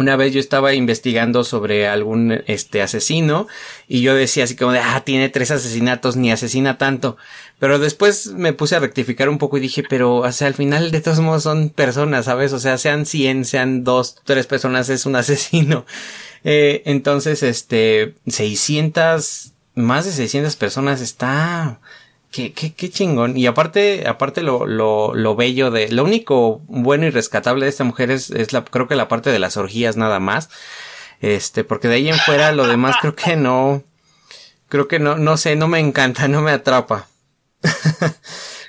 Una 0.00 0.16
vez 0.16 0.32
yo 0.32 0.40
estaba 0.40 0.72
investigando 0.72 1.44
sobre 1.44 1.86
algún 1.86 2.42
este 2.46 2.80
asesino 2.80 3.48
y 3.86 4.00
yo 4.00 4.14
decía 4.14 4.44
así 4.44 4.56
como 4.56 4.72
de 4.72 4.78
ah 4.78 5.02
tiene 5.04 5.28
tres 5.28 5.50
asesinatos 5.50 6.16
ni 6.16 6.32
asesina 6.32 6.78
tanto 6.78 7.18
pero 7.58 7.78
después 7.78 8.28
me 8.28 8.54
puse 8.54 8.76
a 8.76 8.78
rectificar 8.78 9.28
un 9.28 9.36
poco 9.36 9.58
y 9.58 9.60
dije 9.60 9.84
pero 9.86 10.16
o 10.16 10.32
sea 10.32 10.46
al 10.46 10.54
final 10.54 10.90
de 10.90 11.02
todos 11.02 11.20
modos 11.20 11.42
son 11.42 11.68
personas 11.68 12.24
sabes 12.24 12.54
o 12.54 12.58
sea 12.58 12.78
sean 12.78 13.04
100 13.04 13.44
sean 13.44 13.84
dos 13.84 14.16
tres 14.24 14.46
personas 14.46 14.88
es 14.88 15.04
un 15.04 15.16
asesino 15.16 15.84
eh, 16.44 16.80
entonces 16.86 17.42
este 17.42 18.14
600 18.26 19.52
más 19.74 20.06
de 20.06 20.12
600 20.12 20.56
personas 20.56 21.02
está 21.02 21.78
Qué, 22.30 22.52
qué, 22.52 22.72
qué 22.74 22.90
chingón. 22.90 23.36
Y 23.36 23.46
aparte, 23.46 24.06
aparte 24.06 24.42
lo, 24.42 24.66
lo, 24.66 25.14
lo 25.14 25.34
bello 25.34 25.70
de, 25.70 25.88
lo 25.88 26.04
único 26.04 26.60
bueno 26.66 27.06
y 27.06 27.10
rescatable 27.10 27.64
de 27.64 27.70
esta 27.70 27.82
mujer 27.82 28.10
es, 28.10 28.30
es 28.30 28.52
la, 28.52 28.64
creo 28.64 28.86
que 28.86 28.94
la 28.94 29.08
parte 29.08 29.30
de 29.30 29.40
las 29.40 29.56
orgías 29.56 29.96
nada 29.96 30.20
más. 30.20 30.48
Este, 31.20 31.64
porque 31.64 31.88
de 31.88 31.96
ahí 31.96 32.08
en 32.08 32.18
fuera 32.18 32.52
lo 32.52 32.66
demás 32.66 32.96
creo 33.00 33.14
que 33.14 33.36
no, 33.36 33.82
creo 34.68 34.88
que 34.88 34.98
no, 34.98 35.16
no 35.16 35.36
sé, 35.36 35.56
no 35.56 35.68
me 35.68 35.80
encanta, 35.80 36.28
no 36.28 36.40
me 36.40 36.52
atrapa. 36.52 37.08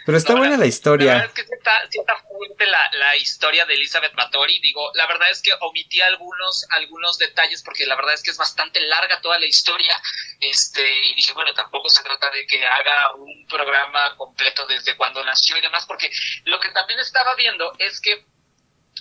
Pero 0.05 0.17
está 0.17 0.35
buena 0.35 0.57
la 0.57 0.65
historia. 0.65 1.13
La 1.13 1.13
verdad 1.19 1.29
es 1.29 1.43
que 1.43 1.47
sí 1.47 1.53
está, 1.53 1.77
está 1.91 2.15
fuerte 2.27 2.65
la, 2.65 2.89
la 2.93 3.15
historia 3.17 3.65
de 3.65 3.75
Elizabeth 3.75 4.13
Bathory. 4.15 4.59
Digo, 4.59 4.91
la 4.95 5.05
verdad 5.07 5.29
es 5.29 5.41
que 5.41 5.51
omití 5.59 6.01
algunos, 6.01 6.65
algunos 6.71 7.17
detalles 7.17 7.61
porque 7.63 7.85
la 7.85 7.95
verdad 7.95 8.13
es 8.13 8.23
que 8.23 8.31
es 8.31 8.37
bastante 8.37 8.79
larga 8.81 9.21
toda 9.21 9.37
la 9.39 9.45
historia. 9.45 9.95
Este, 10.39 10.81
y 11.07 11.15
dije, 11.15 11.33
bueno, 11.33 11.53
tampoco 11.53 11.89
se 11.89 12.03
trata 12.03 12.31
de 12.31 12.45
que 12.47 12.65
haga 12.65 13.13
un 13.15 13.45
programa 13.47 14.15
completo 14.17 14.65
desde 14.65 14.95
cuando 14.97 15.23
nació 15.23 15.57
y 15.57 15.61
demás, 15.61 15.85
porque 15.85 16.11
lo 16.45 16.59
que 16.59 16.69
también 16.69 16.99
estaba 16.99 17.35
viendo 17.35 17.73
es 17.77 18.01
que 18.01 18.25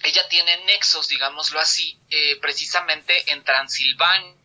ella 0.02 0.28
tiene 0.28 0.64
nexos, 0.64 1.08
digámoslo 1.08 1.60
así, 1.60 1.98
eh, 2.10 2.38
precisamente 2.40 3.32
en 3.32 3.42
Transilvania 3.44 4.39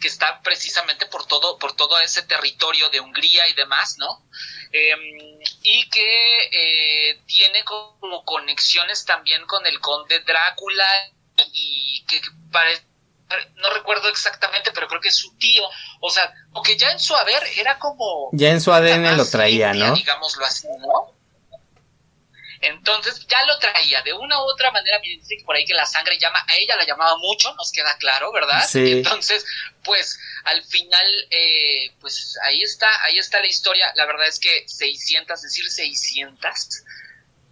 que 0.00 0.08
está 0.08 0.40
precisamente 0.42 1.06
por 1.06 1.26
todo 1.26 1.58
por 1.58 1.74
todo 1.74 1.98
ese 2.00 2.22
territorio 2.22 2.88
de 2.90 3.00
Hungría 3.00 3.48
y 3.48 3.54
demás, 3.54 3.96
¿no? 3.98 4.26
Eh, 4.72 5.38
y 5.62 5.88
que 5.88 6.48
eh, 6.52 7.22
tiene 7.26 7.64
como 7.64 8.24
conexiones 8.24 9.04
también 9.04 9.44
con 9.46 9.64
el 9.66 9.80
conde 9.80 10.20
Drácula 10.20 10.86
y 11.52 12.04
que, 12.06 12.20
parece 12.50 12.84
no 13.56 13.70
recuerdo 13.70 14.08
exactamente, 14.08 14.70
pero 14.72 14.86
creo 14.86 15.00
que 15.00 15.08
es 15.08 15.16
su 15.16 15.36
tío, 15.36 15.64
o 16.00 16.10
sea, 16.10 16.32
o 16.52 16.62
que 16.62 16.76
ya 16.76 16.92
en 16.92 17.00
su 17.00 17.14
haber 17.14 17.42
era 17.56 17.78
como 17.78 18.30
Ya 18.32 18.50
en 18.50 18.60
su 18.60 18.72
ADN 18.72 19.16
lo 19.16 19.28
traía, 19.28 19.72
limpia, 19.72 19.88
¿no? 19.88 19.96
Digámoslo 19.96 20.44
así, 20.44 20.68
¿no? 20.78 21.15
Entonces 22.60 23.26
ya 23.26 23.44
lo 23.44 23.58
traía 23.58 24.02
de 24.02 24.12
una 24.12 24.38
u 24.38 24.42
otra 24.42 24.70
manera. 24.70 24.98
Dice 25.00 25.42
por 25.44 25.56
ahí 25.56 25.64
que 25.64 25.74
la 25.74 25.86
sangre 25.86 26.18
llama, 26.18 26.44
a 26.46 26.56
ella 26.56 26.76
la 26.76 26.86
llamaba 26.86 27.16
mucho, 27.18 27.54
nos 27.54 27.70
queda 27.72 27.96
claro, 27.98 28.32
¿verdad? 28.32 28.66
Sí. 28.66 28.92
Entonces, 28.92 29.44
pues 29.84 30.18
al 30.44 30.62
final, 30.64 31.06
eh, 31.30 31.92
pues 32.00 32.36
ahí 32.44 32.62
está, 32.62 32.88
ahí 33.04 33.18
está 33.18 33.40
la 33.40 33.46
historia. 33.46 33.92
La 33.96 34.06
verdad 34.06 34.26
es 34.26 34.38
que 34.38 34.64
600, 34.68 35.42
decir 35.42 35.70
600, 35.70 36.50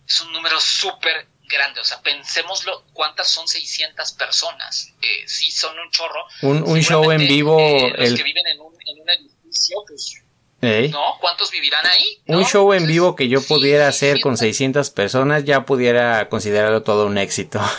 es 0.06 0.20
un 0.20 0.32
número 0.32 0.60
súper 0.60 1.26
grande. 1.48 1.80
O 1.80 1.84
sea, 1.84 2.00
pensémoslo, 2.02 2.84
¿cuántas 2.92 3.28
son 3.28 3.46
600 3.48 4.12
personas? 4.12 4.92
Eh, 5.02 5.24
sí, 5.26 5.50
son 5.50 5.78
un 5.78 5.90
chorro. 5.90 6.24
Un, 6.42 6.62
un 6.62 6.80
show 6.82 7.10
en 7.10 7.20
Seguramente, 7.20 7.34
vivo, 7.34 7.58
eh, 7.58 7.94
los 7.96 8.10
el, 8.10 8.16
que 8.16 8.22
viven 8.22 8.46
en 8.46 8.60
un, 8.60 8.74
en 8.86 9.00
un 9.00 9.10
edificio, 9.10 9.76
pues, 9.86 10.23
Ey. 10.66 10.88
¿no? 10.90 11.18
¿Cuántos 11.20 11.50
vivirán 11.50 11.86
ahí? 11.86 12.22
un 12.26 12.44
show 12.44 12.72
en 12.72 12.86
vivo 12.86 13.14
que 13.14 13.28
yo 13.28 13.42
pudiera 13.42 13.90
sí, 13.92 14.06
hacer 14.06 14.20
con 14.20 14.36
600 14.36 14.90
personas 14.90 15.44
ya 15.44 15.64
pudiera 15.64 16.28
considerarlo 16.28 16.82
todo 16.82 17.06
un 17.06 17.18
éxito. 17.18 17.60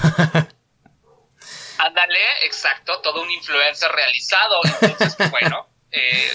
Ándale, 1.77 2.19
exacto, 2.45 2.99
todo 3.01 3.21
un 3.21 3.31
influencer 3.31 3.91
realizado. 3.91 4.61
Entonces, 4.81 5.15
pues, 5.17 5.31
bueno, 5.31 5.67
eh, 5.91 6.31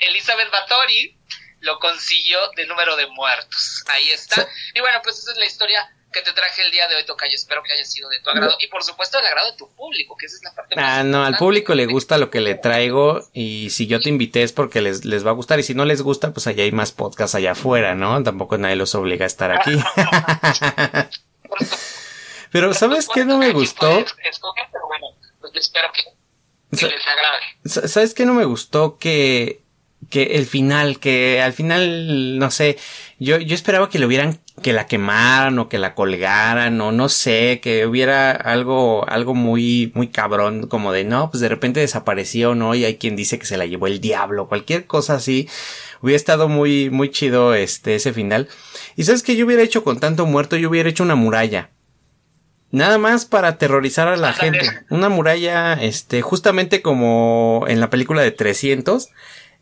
Elizabeth 0.00 0.50
Bathory 0.50 1.18
lo 1.60 1.78
consiguió 1.78 2.38
de 2.56 2.66
número 2.66 2.96
de 2.96 3.06
muertos. 3.08 3.84
Ahí 3.88 4.10
está. 4.10 4.42
Sí. 4.42 4.48
Y 4.74 4.80
bueno, 4.80 5.00
pues 5.02 5.18
esa 5.18 5.32
es 5.32 5.38
la 5.38 5.46
historia 5.46 5.88
que 6.12 6.20
te 6.22 6.32
traje 6.32 6.62
el 6.62 6.70
día 6.70 6.86
de 6.88 6.96
hoy, 6.96 7.04
Tocayo. 7.06 7.34
Espero 7.34 7.62
que 7.62 7.72
haya 7.72 7.84
sido 7.84 8.08
de 8.10 8.20
tu 8.20 8.30
agrado. 8.30 8.54
Y 8.60 8.66
por 8.68 8.82
supuesto, 8.84 9.16
del 9.18 9.26
agrado 9.26 9.50
de 9.52 9.56
tu 9.56 9.68
público, 9.74 10.16
que 10.16 10.26
esa 10.26 10.36
es 10.36 10.42
la 10.44 10.54
parte 10.54 10.76
más 10.76 10.84
Ah, 10.86 11.02
no, 11.04 11.24
al 11.24 11.36
público 11.36 11.74
le 11.74 11.86
gusta 11.86 12.18
lo 12.18 12.30
que 12.30 12.40
le 12.40 12.54
traigo 12.54 13.26
y 13.32 13.70
si 13.70 13.86
yo 13.86 14.00
te 14.00 14.08
invité 14.10 14.42
es 14.42 14.52
porque 14.52 14.80
les, 14.82 15.04
les 15.04 15.24
va 15.26 15.30
a 15.30 15.34
gustar 15.34 15.58
y 15.58 15.62
si 15.62 15.74
no 15.74 15.84
les 15.84 16.02
gusta, 16.02 16.32
pues 16.32 16.46
allá 16.46 16.64
hay 16.64 16.72
más 16.72 16.92
podcasts 16.92 17.34
allá 17.34 17.52
afuera, 17.52 17.94
¿no? 17.94 18.22
Tampoco 18.22 18.58
nadie 18.58 18.76
los 18.76 18.94
obliga 18.94 19.24
a 19.24 19.26
estar 19.26 19.50
aquí. 19.50 19.72
Pero 22.50 22.74
¿sabes 22.74 23.08
qué 23.12 23.24
no 23.24 23.38
me 23.38 23.52
gustó? 23.52 23.90
puede 23.90 24.28
escoger, 24.28 24.64
pero 24.70 24.86
bueno, 24.86 25.06
pues 25.40 25.52
espero 25.56 25.88
que, 25.92 26.76
que 26.76 26.86
les 26.86 27.06
agrade. 27.06 27.40
Sa- 27.64 27.88
¿Sabes 27.88 28.12
qué 28.14 28.26
no 28.26 28.34
me 28.34 28.44
gustó? 28.44 28.98
Que, 28.98 29.62
que 30.10 30.36
el 30.36 30.44
final, 30.46 31.00
que 31.00 31.40
al 31.40 31.54
final, 31.54 32.38
no 32.38 32.50
sé, 32.50 32.78
yo, 33.18 33.38
yo 33.38 33.54
esperaba 33.54 33.88
que 33.88 33.98
le 33.98 34.04
hubieran, 34.04 34.38
que 34.60 34.72
la 34.72 34.86
quemaran 34.86 35.58
o 35.58 35.68
que 35.68 35.78
la 35.78 35.94
colgaran 35.94 36.80
o 36.80 36.92
no 36.92 37.08
sé, 37.08 37.60
que 37.62 37.86
hubiera 37.86 38.32
algo, 38.32 39.08
algo 39.08 39.34
muy, 39.34 39.90
muy 39.94 40.08
cabrón, 40.08 40.66
como 40.66 40.92
de 40.92 41.04
no, 41.04 41.30
pues 41.30 41.40
de 41.40 41.48
repente 41.48 41.80
desapareció, 41.80 42.54
¿no? 42.54 42.74
Y 42.74 42.84
hay 42.84 42.96
quien 42.96 43.16
dice 43.16 43.38
que 43.38 43.46
se 43.46 43.56
la 43.56 43.66
llevó 43.66 43.86
el 43.86 44.00
diablo, 44.00 44.48
cualquier 44.48 44.86
cosa 44.86 45.14
así. 45.14 45.48
Hubiera 46.02 46.16
estado 46.16 46.48
muy, 46.48 46.90
muy 46.90 47.10
chido 47.10 47.54
este, 47.54 47.94
ese 47.94 48.12
final. 48.12 48.48
Y 48.96 49.04
sabes 49.04 49.22
que 49.22 49.36
yo 49.36 49.46
hubiera 49.46 49.62
hecho 49.62 49.84
con 49.84 50.00
tanto 50.00 50.26
muerto, 50.26 50.56
yo 50.56 50.68
hubiera 50.68 50.88
hecho 50.88 51.04
una 51.04 51.14
muralla. 51.14 51.70
Nada 52.70 52.98
más 52.98 53.26
para 53.26 53.48
aterrorizar 53.48 54.08
a 54.08 54.16
la 54.16 54.32
gente. 54.32 54.66
Una 54.90 55.08
muralla, 55.08 55.74
este, 55.74 56.22
justamente 56.22 56.82
como 56.82 57.64
en 57.68 57.80
la 57.80 57.90
película 57.90 58.22
de 58.22 58.30
300, 58.30 59.10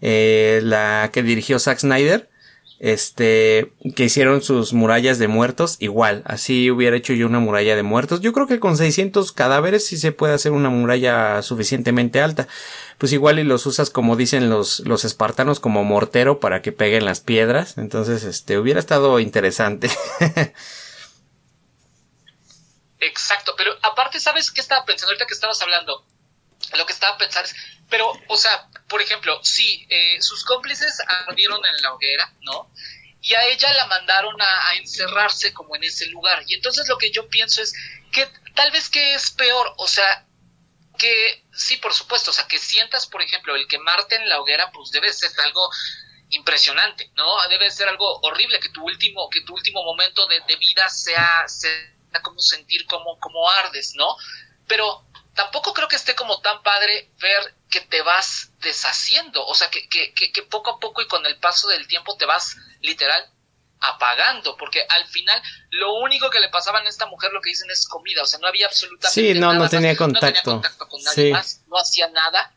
eh, 0.01 0.61
la 0.63 1.11
que 1.13 1.23
dirigió 1.23 1.59
Zack 1.59 1.81
Snyder, 1.81 2.31
este, 2.81 3.73
que 3.95 4.05
hicieron 4.05 4.43
sus 4.43 4.73
murallas 4.73 5.19
de 5.19 5.29
muertos, 5.29 5.77
igual, 5.81 6.23
así 6.25 6.71
hubiera 6.71 6.97
hecho 6.97 7.13
yo 7.13 7.27
una 7.27 7.39
muralla 7.39 7.77
de 7.77 7.83
muertos. 7.83 8.23
Yo 8.23 8.33
creo 8.33 8.47
que 8.47 8.59
con 8.59 8.79
600 8.79 9.33
cadáveres 9.33 9.87
sí 9.87 9.99
se 9.99 10.13
puede 10.13 10.33
hacer 10.33 10.53
una 10.53 10.71
muralla 10.71 11.43
suficientemente 11.43 12.23
alta. 12.23 12.49
Pues 12.97 13.13
igual 13.13 13.39
y 13.39 13.45
los 13.45 13.67
usas 13.67 13.91
como 13.91 14.17
dicen 14.17 14.49
los, 14.49 14.81
los 14.81 15.05
espartanos 15.05 15.61
como 15.61 15.85
mortero 15.85 16.41
para 16.41 16.63
que 16.63 16.73
peguen 16.73 17.05
las 17.05 17.21
piedras. 17.21 17.77
Entonces, 17.77 18.25
este, 18.25 18.59
hubiera 18.59 18.81
estado 18.81 19.21
interesante. 19.21 19.91
Exacto, 23.01 23.55
pero 23.57 23.73
aparte, 23.83 24.21
¿sabes 24.21 24.51
qué 24.51 24.63
estaba 24.63 24.87
pensando 24.87 25.11
ahorita 25.13 25.27
que 25.27 25.35
estabas 25.35 25.61
hablando? 25.61 26.05
Lo 26.79 26.87
que 26.87 26.93
estaba 26.93 27.19
pensando 27.19 27.49
es, 27.49 27.57
pero, 27.91 28.11
o 28.29 28.37
sea, 28.37 28.69
por 28.91 29.01
ejemplo, 29.01 29.41
sí, 29.45 29.87
eh, 29.89 30.21
sus 30.21 30.45
cómplices 30.45 30.99
ardieron 31.29 31.65
en 31.65 31.83
la 31.83 31.95
hoguera, 31.95 32.35
¿no? 32.41 32.71
Y 33.23 33.35
a 33.35 33.47
ella 33.47 33.73
la 33.75 33.87
mandaron 33.87 34.35
a, 34.43 34.75
encerrarse 34.75 35.55
como 35.55 35.77
en 35.77 35.85
ese 35.85 36.07
lugar. 36.07 36.43
Y 36.47 36.55
entonces 36.55 36.89
lo 36.89 36.99
que 36.99 37.13
yo 37.13 37.29
pienso 37.29 37.63
es 37.63 37.73
que 38.11 38.27
tal 38.55 38.73
vez 38.73 38.91
que 38.91 39.15
es 39.15 39.31
peor, 39.31 39.73
o 39.77 39.87
sea, 39.87 40.27
que 40.99 41.45
sí, 41.53 41.77
por 41.77 41.95
supuesto, 41.95 42.31
o 42.31 42.35
sea, 42.35 42.49
que 42.49 42.59
sientas, 42.59 43.07
por 43.07 43.23
ejemplo, 43.23 43.55
el 43.55 43.69
quemarte 43.69 44.17
en 44.17 44.29
la 44.29 44.41
hoguera, 44.41 44.73
pues 44.73 44.91
debe 44.91 45.13
ser 45.13 45.31
algo 45.45 45.71
impresionante, 46.31 47.13
¿no? 47.15 47.49
Debe 47.49 47.71
ser 47.71 47.89
algo 47.89 48.21
horrible 48.23 48.59
que 48.59 48.71
tu 48.71 48.83
último, 48.85 49.31
que 49.31 49.43
tu 49.43 49.55
último 49.55 49.85
momento 49.85 50.27
de, 50.27 50.41
vida 50.57 50.89
sea, 50.89 51.47
sea 51.47 51.71
como 52.23 52.41
sentir 52.41 52.85
como, 52.87 53.19
como 53.21 53.49
ardes, 53.51 53.95
¿no? 53.95 54.17
Pero 54.67 55.07
tampoco 55.41 55.73
creo 55.73 55.89
que 55.89 55.97
esté 55.97 56.15
como 56.15 56.41
tan 56.41 56.63
padre 56.63 57.11
ver 57.19 57.55
que 57.71 57.81
te 57.81 58.03
vas 58.03 58.51
deshaciendo, 58.61 59.45
o 59.47 59.55
sea, 59.55 59.71
que, 59.71 59.89
que, 59.89 60.13
que, 60.13 60.43
poco 60.43 60.73
a 60.73 60.79
poco 60.79 61.01
y 61.01 61.07
con 61.07 61.25
el 61.25 61.39
paso 61.39 61.69
del 61.69 61.87
tiempo 61.87 62.17
te 62.17 62.27
vas 62.27 62.57
literal 62.83 63.27
apagando, 63.81 64.57
porque 64.59 64.83
al 64.87 65.07
final 65.07 65.41
lo 65.71 65.95
único 65.95 66.29
que 66.29 66.41
le 66.41 66.51
pasaba 66.51 66.81
a 66.81 66.83
esta 66.83 67.07
mujer, 67.07 67.33
lo 67.33 67.41
que 67.41 67.51
dicen 67.51 67.71
es 67.71 67.89
comida, 67.89 68.23
o 68.23 68.27
sea, 68.27 68.39
no 68.41 68.49
había 68.49 68.67
absolutamente 68.67 69.33
sí, 69.33 69.33
no, 69.33 69.53
nada 69.53 69.65
no 69.65 69.71
tenía 69.71 69.97
contacto, 69.97 70.27
no 70.27 70.31
tenía 70.31 70.43
contacto 70.43 70.89
con 70.89 71.03
nadie 71.03 71.33
más, 71.33 71.63
no 71.69 71.79
hacía 71.79 72.09
nada. 72.09 72.55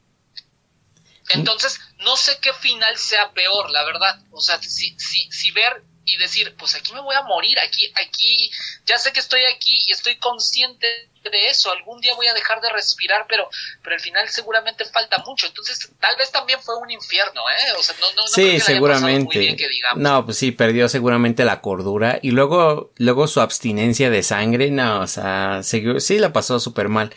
Entonces, 1.30 1.80
no 2.00 2.18
sé 2.18 2.38
qué 2.42 2.52
final 2.52 2.98
sea 2.98 3.32
peor, 3.32 3.70
la 3.70 3.86
verdad. 3.86 4.20
O 4.32 4.42
sea, 4.42 4.62
si, 4.62 5.00
si, 5.00 5.32
si 5.32 5.52
ver 5.52 5.82
y 6.06 6.18
decir, 6.18 6.54
pues 6.58 6.76
aquí 6.76 6.94
me 6.94 7.02
voy 7.02 7.16
a 7.16 7.22
morir, 7.24 7.58
aquí, 7.60 7.92
aquí, 7.96 8.52
ya 8.86 8.98
sé 8.98 9.14
que 9.14 9.20
estoy 9.20 9.42
aquí 9.46 9.84
y 9.88 9.92
estoy 9.92 10.18
consciente 10.18 10.88
de 11.24 11.50
eso, 11.50 11.72
algún 11.72 12.02
día 12.02 12.14
voy 12.16 12.28
a 12.28 12.34
dejar 12.34 12.60
de 12.60 12.70
respirar, 12.70 13.26
pero, 13.30 13.50
pero 13.82 13.96
al 13.96 14.02
final 14.02 14.28
seguramente 14.28 14.84
falta 14.86 15.20
mucho, 15.20 15.48
entonces 15.48 15.90
tal 16.02 16.16
vez 16.18 16.32
también 16.32 16.60
fue 16.62 16.78
un 16.78 16.92
infierno, 16.92 17.42
¿eh? 17.50 17.74
O 17.80 17.84
sea, 17.84 17.96
no, 18.02 18.10
no, 18.10 18.22
no 18.24 18.28
sí, 18.28 18.42
creo 18.42 18.54
que 18.54 18.60
seguramente. 18.60 19.38
Muy 19.38 19.46
bien 19.46 19.56
que 19.56 19.70
digamos. 19.70 20.04
No, 20.04 20.26
pues 20.26 20.38
sí, 20.38 20.52
perdió 20.52 20.90
seguramente 20.90 21.46
la 21.46 21.62
cordura 21.62 22.20
y 22.22 22.32
luego, 22.32 22.92
luego 22.98 23.28
su 23.28 23.40
abstinencia 23.40 24.10
de 24.10 24.24
sangre, 24.24 24.72
no, 24.72 25.02
o 25.02 25.08
sea, 25.08 25.62
sí 25.64 26.18
la 26.20 26.34
pasó 26.34 26.60
súper 26.60 26.90
mal. 26.90 27.16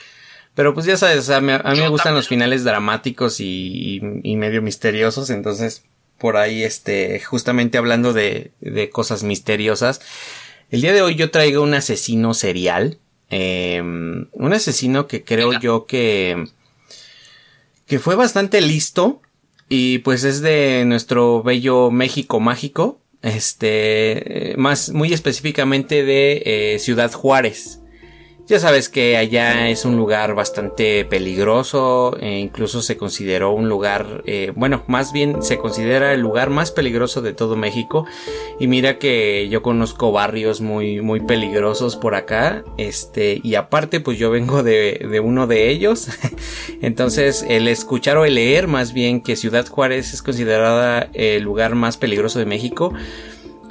Pero 0.54 0.72
pues 0.72 0.86
ya 0.86 0.96
sabes, 0.96 1.18
o 1.18 1.22
sea, 1.22 1.36
a 1.36 1.40
mí 1.40 1.80
me 1.80 1.88
gustan 1.88 2.14
los 2.14 2.28
finales 2.28 2.64
dramáticos 2.64 3.40
y, 3.40 4.00
y 4.22 4.36
medio 4.36 4.62
misteriosos, 4.62 5.28
entonces 5.28 5.84
por 6.18 6.36
ahí, 6.36 6.62
este, 6.62 7.20
justamente 7.20 7.78
hablando 7.78 8.12
de, 8.12 8.52
de 8.60 8.90
cosas 8.90 9.22
misteriosas. 9.22 10.00
El 10.70 10.80
día 10.80 10.92
de 10.92 11.02
hoy 11.02 11.14
yo 11.14 11.30
traigo 11.30 11.62
un 11.62 11.74
asesino 11.74 12.34
serial. 12.34 12.98
Em, 13.28 14.28
un 14.32 14.52
asesino 14.52 15.06
que 15.06 15.24
creo 15.24 15.58
yo 15.58 15.86
que, 15.86 16.46
que 17.86 17.98
fue 17.98 18.16
bastante 18.16 18.60
listo. 18.60 19.20
Y 19.68 19.98
pues 19.98 20.24
es 20.24 20.40
de 20.42 20.84
nuestro 20.86 21.42
bello 21.42 21.90
México 21.90 22.40
mágico. 22.40 23.00
Este, 23.22 24.54
más, 24.56 24.90
muy 24.90 25.12
específicamente 25.12 26.04
de 26.04 26.42
eh, 26.44 26.78
Ciudad 26.78 27.12
Juárez. 27.12 27.80
Ya 28.48 28.60
sabes 28.60 28.88
que 28.88 29.16
allá 29.16 29.68
es 29.70 29.84
un 29.84 29.96
lugar 29.96 30.36
bastante 30.36 31.04
peligroso, 31.04 32.16
e 32.20 32.38
incluso 32.38 32.80
se 32.80 32.96
consideró 32.96 33.50
un 33.50 33.68
lugar, 33.68 34.22
eh, 34.24 34.52
bueno, 34.54 34.84
más 34.86 35.12
bien 35.12 35.42
se 35.42 35.58
considera 35.58 36.12
el 36.12 36.20
lugar 36.20 36.50
más 36.50 36.70
peligroso 36.70 37.22
de 37.22 37.32
todo 37.32 37.56
México. 37.56 38.06
Y 38.60 38.68
mira 38.68 38.98
que 39.00 39.48
yo 39.48 39.62
conozco 39.62 40.12
barrios 40.12 40.60
muy, 40.60 41.00
muy 41.00 41.18
peligrosos 41.18 41.96
por 41.96 42.14
acá, 42.14 42.62
este, 42.78 43.40
y 43.42 43.56
aparte 43.56 43.98
pues 43.98 44.16
yo 44.16 44.30
vengo 44.30 44.62
de, 44.62 45.04
de 45.10 45.18
uno 45.18 45.48
de 45.48 45.68
ellos. 45.68 46.08
Entonces 46.82 47.44
el 47.48 47.66
escuchar 47.66 48.16
o 48.16 48.24
el 48.24 48.36
leer 48.36 48.68
más 48.68 48.92
bien 48.92 49.22
que 49.22 49.34
Ciudad 49.34 49.66
Juárez 49.66 50.14
es 50.14 50.22
considerada 50.22 51.10
el 51.14 51.42
lugar 51.42 51.74
más 51.74 51.96
peligroso 51.96 52.38
de 52.38 52.46
México, 52.46 52.92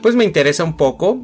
pues 0.01 0.17
me 0.17 0.25
interesa 0.25 0.65
un 0.65 0.75
poco 0.75 1.21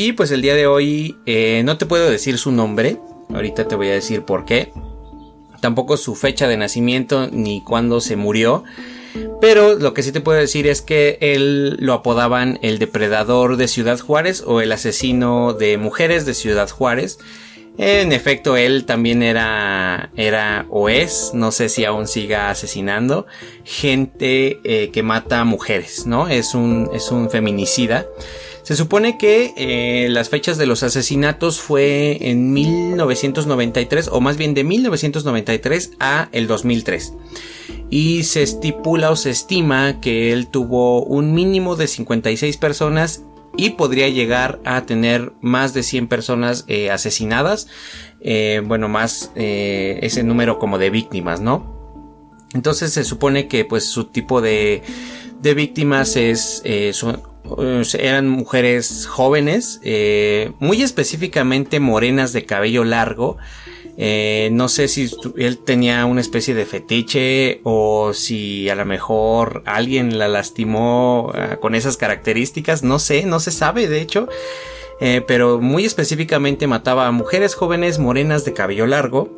y 0.00 0.12
pues 0.12 0.30
el 0.30 0.40
día 0.40 0.54
de 0.54 0.66
hoy 0.66 1.18
eh, 1.26 1.60
no 1.62 1.76
te 1.76 1.84
puedo 1.84 2.08
decir 2.08 2.38
su 2.38 2.52
nombre. 2.52 2.96
Ahorita 3.34 3.68
te 3.68 3.74
voy 3.74 3.88
a 3.88 3.92
decir 3.92 4.22
por 4.22 4.46
qué. 4.46 4.72
Tampoco 5.60 5.98
su 5.98 6.14
fecha 6.14 6.48
de 6.48 6.56
nacimiento 6.56 7.28
ni 7.30 7.62
cuándo 7.62 8.00
se 8.00 8.16
murió. 8.16 8.64
Pero 9.42 9.74
lo 9.74 9.92
que 9.92 10.02
sí 10.02 10.10
te 10.10 10.22
puedo 10.22 10.38
decir 10.38 10.66
es 10.66 10.80
que 10.80 11.18
él 11.20 11.76
lo 11.80 11.92
apodaban 11.92 12.58
el 12.62 12.78
depredador 12.78 13.58
de 13.58 13.68
Ciudad 13.68 14.00
Juárez 14.00 14.42
o 14.46 14.62
el 14.62 14.72
asesino 14.72 15.52
de 15.52 15.76
mujeres 15.76 16.24
de 16.24 16.32
Ciudad 16.32 16.70
Juárez. 16.70 17.18
En 17.78 18.12
efecto, 18.12 18.56
él 18.56 18.84
también 18.84 19.22
era, 19.22 20.10
era 20.16 20.66
o 20.70 20.88
es, 20.88 21.30
no 21.32 21.50
sé 21.50 21.68
si 21.68 21.84
aún 21.84 22.06
siga 22.06 22.50
asesinando, 22.50 23.26
gente 23.64 24.60
eh, 24.64 24.90
que 24.90 25.02
mata 25.02 25.44
mujeres, 25.44 26.06
¿no? 26.06 26.28
Es 26.28 26.54
un, 26.54 26.90
es 26.92 27.10
un 27.10 27.30
feminicida. 27.30 28.06
Se 28.62 28.76
supone 28.76 29.16
que 29.18 29.54
eh, 29.56 30.08
las 30.10 30.28
fechas 30.28 30.58
de 30.58 30.66
los 30.66 30.82
asesinatos 30.82 31.58
fue 31.58 32.18
en 32.20 32.52
1993 32.52 34.08
o 34.12 34.20
más 34.20 34.36
bien 34.36 34.52
de 34.54 34.62
1993 34.64 35.92
a 35.98 36.28
el 36.32 36.46
2003 36.46 37.14
y 37.90 38.22
se 38.22 38.42
estipula 38.42 39.10
o 39.10 39.16
se 39.16 39.30
estima 39.30 40.00
que 40.00 40.32
él 40.32 40.46
tuvo 40.46 41.02
un 41.02 41.34
mínimo 41.34 41.74
de 41.74 41.88
56 41.88 42.56
personas 42.58 43.24
y 43.56 43.70
podría 43.70 44.08
llegar 44.08 44.60
a 44.64 44.86
tener 44.86 45.32
más 45.40 45.74
de 45.74 45.82
100 45.82 46.08
personas 46.08 46.64
eh, 46.68 46.90
asesinadas, 46.90 47.68
eh, 48.20 48.62
bueno, 48.64 48.88
más 48.88 49.32
ese 49.34 50.22
número 50.22 50.58
como 50.58 50.78
de 50.78 50.90
víctimas, 50.90 51.40
¿no? 51.40 51.78
Entonces 52.54 52.92
se 52.92 53.04
supone 53.04 53.48
que 53.48 53.64
pues 53.64 53.86
su 53.86 54.06
tipo 54.06 54.40
de, 54.40 54.82
de 55.40 55.54
víctimas 55.54 56.16
es, 56.16 56.62
eran 57.98 58.28
mujeres 58.28 59.06
jóvenes, 59.06 59.80
eh, 59.82 60.52
muy 60.58 60.82
específicamente 60.82 61.80
morenas 61.80 62.32
de 62.32 62.44
cabello 62.44 62.84
largo. 62.84 63.38
Eh, 64.02 64.48
no 64.52 64.70
sé 64.70 64.88
si 64.88 65.10
él 65.36 65.58
tenía 65.58 66.06
una 66.06 66.22
especie 66.22 66.54
de 66.54 66.64
fetiche 66.64 67.60
o 67.64 68.14
si 68.14 68.70
a 68.70 68.74
lo 68.74 68.86
mejor 68.86 69.62
alguien 69.66 70.18
la 70.18 70.26
lastimó 70.26 71.30
ah, 71.34 71.58
con 71.60 71.74
esas 71.74 71.98
características, 71.98 72.82
no 72.82 72.98
sé, 72.98 73.26
no 73.26 73.40
se 73.40 73.50
sabe 73.50 73.88
de 73.88 74.00
hecho. 74.00 74.26
Eh, 75.02 75.22
pero 75.26 75.60
muy 75.60 75.84
específicamente 75.84 76.66
mataba 76.66 77.06
a 77.06 77.10
mujeres 77.10 77.54
jóvenes 77.54 77.98
morenas 77.98 78.46
de 78.46 78.54
cabello 78.54 78.86
largo. 78.86 79.36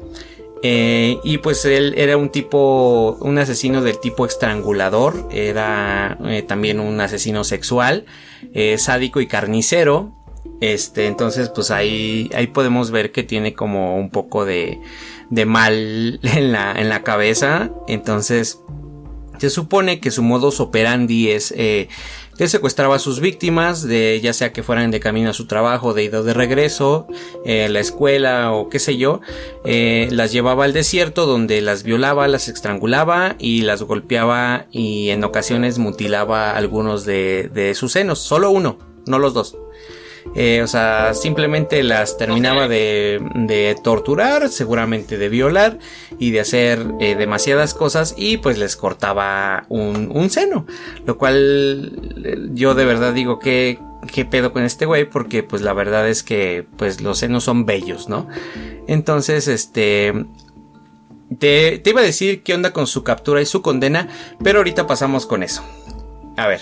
Eh, 0.65 1.19
y 1.25 1.39
pues 1.39 1.65
él 1.65 1.95
era 1.97 2.17
un 2.17 2.31
tipo, 2.31 3.17
un 3.21 3.37
asesino 3.39 3.83
del 3.83 3.99
tipo 3.99 4.27
estrangulador, 4.27 5.29
era 5.33 6.17
eh, 6.25 6.43
también 6.43 6.79
un 6.79 7.01
asesino 7.01 7.43
sexual, 7.43 8.07
eh, 8.55 8.79
sádico 8.79 9.21
y 9.21 9.27
carnicero. 9.27 10.22
Este, 10.63 11.07
entonces 11.07 11.51
pues 11.51 11.71
ahí, 11.71 12.31
ahí 12.35 12.47
podemos 12.47 12.91
ver 12.91 13.13
que 13.13 13.23
tiene 13.23 13.53
como 13.53 13.99
un 13.99 14.09
poco 14.09 14.47
de, 14.47 14.81
de 15.29 15.45
mal 15.45 16.19
en 16.23 16.53
la, 16.53 16.73
en 16.73 16.89
la 16.89 17.03
cabeza. 17.03 17.71
Entonces, 17.87 18.61
se 19.39 19.51
supone 19.51 20.01
que 20.01 20.11
su 20.11 20.23
modus 20.23 20.61
operandi 20.61 21.31
es 21.31 21.53
que 22.37 22.49
secuestraba 22.49 22.97
a 22.97 22.99
sus 22.99 23.21
víctimas, 23.21 23.83
de 23.83 24.21
ya 24.23 24.33
sea 24.33 24.53
que 24.53 24.63
fueran 24.63 24.91
de 24.91 25.01
camino 25.01 25.31
a 25.31 25.35
su 25.35 25.47
trabajo, 25.47 25.95
de 25.95 26.05
ido 26.05 26.25
de 26.25 26.35
regreso, 26.35 27.07
eh, 27.45 27.69
la 27.69 27.81
escuela 27.81 28.53
o 28.53 28.69
qué 28.69 28.79
sé 28.79 28.97
yo, 28.97 29.21
eh, 29.65 30.09
las 30.11 30.33
llevaba 30.33 30.65
al 30.65 30.73
desierto 30.73 31.27
donde 31.27 31.61
las 31.61 31.83
violaba, 31.83 32.29
las 32.29 32.49
estrangulaba 32.49 33.37
y 33.39 33.63
las 33.63 33.83
golpeaba 33.83 34.67
y 34.71 35.11
en 35.11 35.25
ocasiones 35.25 35.79
mutilaba 35.79 36.57
algunos 36.57 37.05
de, 37.05 37.51
de 37.53 37.75
sus 37.75 37.93
senos, 37.93 38.19
solo 38.21 38.51
uno, 38.51 38.79
no 39.07 39.19
los 39.19 39.35
dos. 39.35 39.57
Eh, 40.35 40.63
o 40.63 40.67
sea, 40.67 41.15
simplemente 41.15 41.83
las 41.83 42.17
terminaba 42.17 42.69
de, 42.69 43.21
de, 43.35 43.77
torturar, 43.83 44.49
seguramente 44.49 45.19
de 45.19 45.29
violar 45.29 45.79
y 46.19 46.31
de 46.31 46.41
hacer 46.41 46.87
eh, 47.01 47.17
demasiadas 47.17 47.75
cosas 47.75 48.15
y 48.17 48.39
pues 48.39 48.59
les 48.59 48.77
cortaba 48.77 49.67
un, 49.69 50.11
un 50.15 50.31
seno. 50.31 50.67
Lo 51.05 51.19
cual 51.19 52.15
eh, 52.25 52.37
yo 52.53 52.75
de 52.75 52.85
verdad 52.85 53.13
digo 53.13 53.39
que 53.39 53.79
qué 54.13 54.25
pedo 54.25 54.53
con 54.53 54.65
este 54.65 54.87
güey 54.87 55.09
porque 55.09 55.43
pues 55.43 55.63
la 55.63 55.73
verdad 55.73 56.09
es 56.09 56.23
que 56.23 56.67
pues 56.77 57.01
los 57.01 57.19
senos 57.19 57.45
son 57.45 57.67
bellos, 57.67 58.09
¿no? 58.09 58.29
Entonces, 58.87 59.49
este... 59.49 60.27
Te, 61.39 61.79
te 61.79 61.91
iba 61.91 62.03
a 62.03 62.05
decir 62.05 62.43
qué 62.43 62.53
onda 62.53 62.75
con 62.75 62.87
su 62.87 63.05
captura 63.05 63.41
y 63.41 63.47
su 63.47 63.63
condena, 63.63 64.09
pero 64.45 64.59
ahorita 64.59 64.87
pasamos 64.87 65.25
con 65.25 65.43
eso. 65.43 65.65
A 66.37 66.47
ver, 66.47 66.61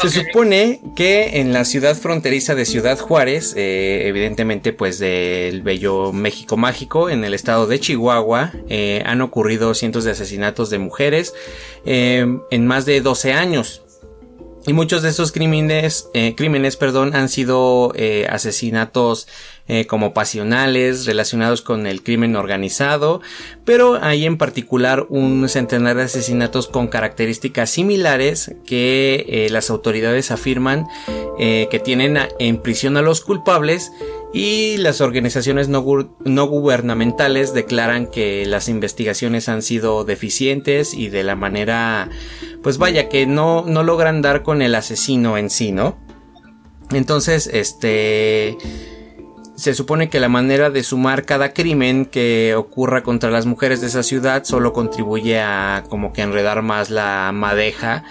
se 0.00 0.10
supone 0.10 0.80
que 0.96 1.40
en 1.40 1.52
la 1.52 1.64
ciudad 1.64 1.96
fronteriza 1.96 2.54
de 2.54 2.64
Ciudad 2.64 2.98
Juárez, 2.98 3.54
eh, 3.56 4.02
evidentemente 4.06 4.72
pues 4.72 4.98
del 4.98 5.62
bello 5.62 6.12
México 6.12 6.56
mágico, 6.56 7.08
en 7.08 7.24
el 7.24 7.32
estado 7.34 7.66
de 7.66 7.80
Chihuahua, 7.80 8.52
eh, 8.68 9.02
han 9.06 9.20
ocurrido 9.20 9.72
cientos 9.74 10.04
de 10.04 10.10
asesinatos 10.10 10.70
de 10.70 10.78
mujeres 10.78 11.34
eh, 11.86 12.26
en 12.50 12.66
más 12.66 12.84
de 12.86 13.00
12 13.00 13.32
años. 13.32 13.82
Y 14.66 14.72
muchos 14.72 15.02
de 15.02 15.10
esos 15.10 15.30
crímenes, 15.30 16.08
crímenes, 16.36 16.76
perdón, 16.76 17.14
han 17.14 17.28
sido 17.28 17.92
asesinatos 18.30 19.28
eh, 19.66 19.86
como 19.86 20.12
pasionales 20.12 21.06
relacionados 21.06 21.62
con 21.62 21.86
el 21.86 22.02
crimen 22.02 22.36
organizado, 22.36 23.22
pero 23.64 23.98
hay 24.02 24.26
en 24.26 24.36
particular 24.36 25.06
un 25.08 25.48
centenar 25.48 25.96
de 25.96 26.02
asesinatos 26.02 26.68
con 26.68 26.88
características 26.88 27.70
similares 27.70 28.54
que 28.66 29.24
eh, 29.26 29.48
las 29.48 29.70
autoridades 29.70 30.30
afirman 30.30 30.86
eh, 31.38 31.68
que 31.70 31.78
tienen 31.78 32.18
en 32.38 32.58
prisión 32.60 32.98
a 32.98 33.02
los 33.02 33.22
culpables 33.22 33.90
y 34.34 34.76
las 34.76 35.00
organizaciones 35.00 35.68
no, 35.68 35.80
gubernamentales 35.80 37.54
declaran 37.54 38.06
que 38.06 38.44
las 38.44 38.68
investigaciones 38.68 39.48
han 39.48 39.62
sido 39.62 40.04
deficientes 40.04 40.92
y 40.92 41.08
de 41.08 41.24
la 41.24 41.36
manera, 41.36 42.10
pues 42.62 42.76
vaya, 42.76 43.08
que 43.08 43.24
no, 43.24 43.64
no 43.66 43.82
logran 43.82 44.20
dar 44.20 44.42
con 44.42 44.60
el 44.60 44.74
asesino 44.74 45.38
en 45.38 45.48
sí, 45.48 45.72
¿no? 45.72 45.96
Entonces, 46.90 47.48
este 47.50 48.58
se 49.56 49.74
supone 49.74 50.08
que 50.08 50.20
la 50.20 50.28
manera 50.28 50.70
de 50.70 50.82
sumar 50.82 51.24
cada 51.24 51.52
crimen 51.52 52.06
que 52.06 52.54
ocurra 52.56 53.02
contra 53.02 53.30
las 53.30 53.46
mujeres 53.46 53.80
de 53.80 53.86
esa 53.86 54.02
ciudad 54.02 54.44
solo 54.44 54.72
contribuye 54.72 55.40
a 55.40 55.84
como 55.88 56.12
que 56.12 56.22
enredar 56.22 56.62
más 56.62 56.90
la 56.90 57.30
madeja 57.32 58.04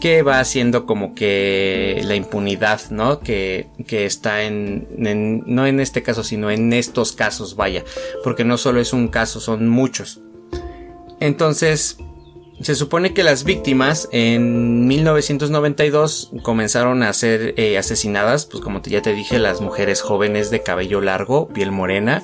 que 0.00 0.22
va 0.22 0.40
haciendo 0.40 0.86
como 0.86 1.14
que 1.14 2.02
la 2.04 2.14
impunidad, 2.14 2.80
¿no? 2.90 3.20
Que, 3.20 3.68
que 3.86 4.06
está 4.06 4.42
en, 4.42 4.86
no 5.46 5.66
en 5.66 5.80
este 5.80 6.02
caso, 6.02 6.24
sino 6.24 6.50
en 6.50 6.72
estos 6.72 7.12
casos, 7.12 7.56
vaya, 7.56 7.84
porque 8.22 8.44
no 8.44 8.58
solo 8.58 8.80
es 8.80 8.92
un 8.92 9.08
caso, 9.08 9.40
son 9.40 9.68
muchos. 9.68 10.20
Entonces, 11.20 11.96
se 12.60 12.74
supone 12.74 13.12
que 13.14 13.22
las 13.22 13.44
víctimas 13.44 14.08
en 14.12 14.86
1992 14.86 16.30
comenzaron 16.42 17.02
a 17.02 17.12
ser 17.12 17.54
eh, 17.56 17.76
asesinadas, 17.78 18.46
pues 18.46 18.62
como 18.62 18.80
ya 18.82 19.02
te 19.02 19.12
dije, 19.12 19.38
las 19.38 19.60
mujeres 19.60 20.00
jóvenes 20.00 20.50
de 20.50 20.62
cabello 20.62 21.00
largo, 21.00 21.48
piel 21.48 21.72
morena, 21.72 22.22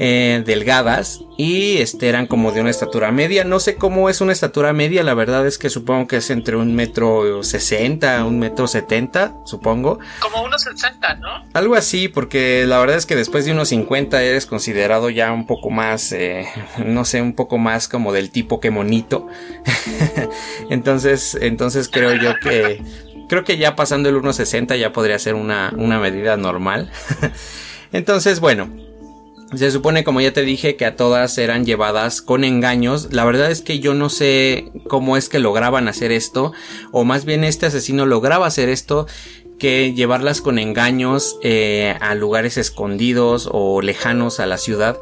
eh, 0.00 0.44
delgadas 0.46 1.24
y 1.36 1.78
este, 1.78 2.08
eran 2.08 2.28
como 2.28 2.52
de 2.52 2.60
una 2.60 2.70
estatura 2.70 3.10
media. 3.10 3.42
No 3.42 3.58
sé 3.58 3.74
cómo 3.74 4.08
es 4.08 4.20
una 4.20 4.32
estatura 4.32 4.72
media, 4.72 5.02
la 5.02 5.14
verdad 5.14 5.44
es 5.44 5.58
que 5.58 5.70
supongo 5.70 6.06
que 6.06 6.18
es 6.18 6.30
entre 6.30 6.54
un 6.54 6.72
metro 6.76 7.42
sesenta, 7.42 8.24
un 8.24 8.38
metro 8.38 8.68
setenta, 8.68 9.34
supongo. 9.44 9.98
Como 10.20 10.44
unos 10.44 10.62
sesenta, 10.62 11.14
¿no? 11.16 11.28
Algo 11.52 11.74
así, 11.74 12.06
porque 12.06 12.64
la 12.64 12.78
verdad 12.78 12.96
es 12.96 13.06
que 13.06 13.16
después 13.16 13.44
de 13.44 13.50
unos 13.50 13.70
cincuenta 13.70 14.22
eres 14.22 14.46
considerado 14.46 15.10
ya 15.10 15.32
un 15.32 15.48
poco 15.48 15.68
más, 15.68 16.12
eh, 16.12 16.46
no 16.84 17.04
sé, 17.04 17.20
un 17.20 17.34
poco 17.34 17.58
más 17.58 17.88
como 17.88 18.12
del 18.12 18.30
tipo 18.30 18.60
que 18.60 18.70
monito. 18.70 19.26
entonces, 20.70 21.36
entonces 21.40 21.88
creo 21.88 22.14
yo 22.14 22.34
que, 22.40 22.80
creo 23.28 23.42
que 23.42 23.58
ya 23.58 23.74
pasando 23.74 24.08
el 24.08 24.14
1.60 24.14 24.78
ya 24.78 24.92
podría 24.92 25.18
ser 25.18 25.34
una, 25.34 25.72
una 25.76 25.98
medida 25.98 26.36
normal. 26.36 26.88
entonces, 27.92 28.38
bueno, 28.38 28.87
se 29.54 29.70
supone, 29.70 30.04
como 30.04 30.20
ya 30.20 30.32
te 30.32 30.42
dije, 30.42 30.76
que 30.76 30.84
a 30.84 30.96
todas 30.96 31.38
eran 31.38 31.64
llevadas 31.64 32.20
con 32.20 32.44
engaños. 32.44 33.08
La 33.12 33.24
verdad 33.24 33.50
es 33.50 33.62
que 33.62 33.78
yo 33.78 33.94
no 33.94 34.10
sé 34.10 34.70
cómo 34.88 35.16
es 35.16 35.28
que 35.28 35.38
lograban 35.38 35.88
hacer 35.88 36.12
esto, 36.12 36.52
o 36.92 37.04
más 37.04 37.24
bien 37.24 37.44
este 37.44 37.66
asesino 37.66 38.04
lograba 38.04 38.46
hacer 38.46 38.68
esto, 38.68 39.06
que 39.58 39.92
llevarlas 39.94 40.40
con 40.40 40.58
engaños 40.58 41.38
eh, 41.42 41.96
a 42.00 42.14
lugares 42.14 42.56
escondidos 42.58 43.48
o 43.50 43.80
lejanos 43.80 44.38
a 44.38 44.46
la 44.46 44.58
ciudad. 44.58 44.98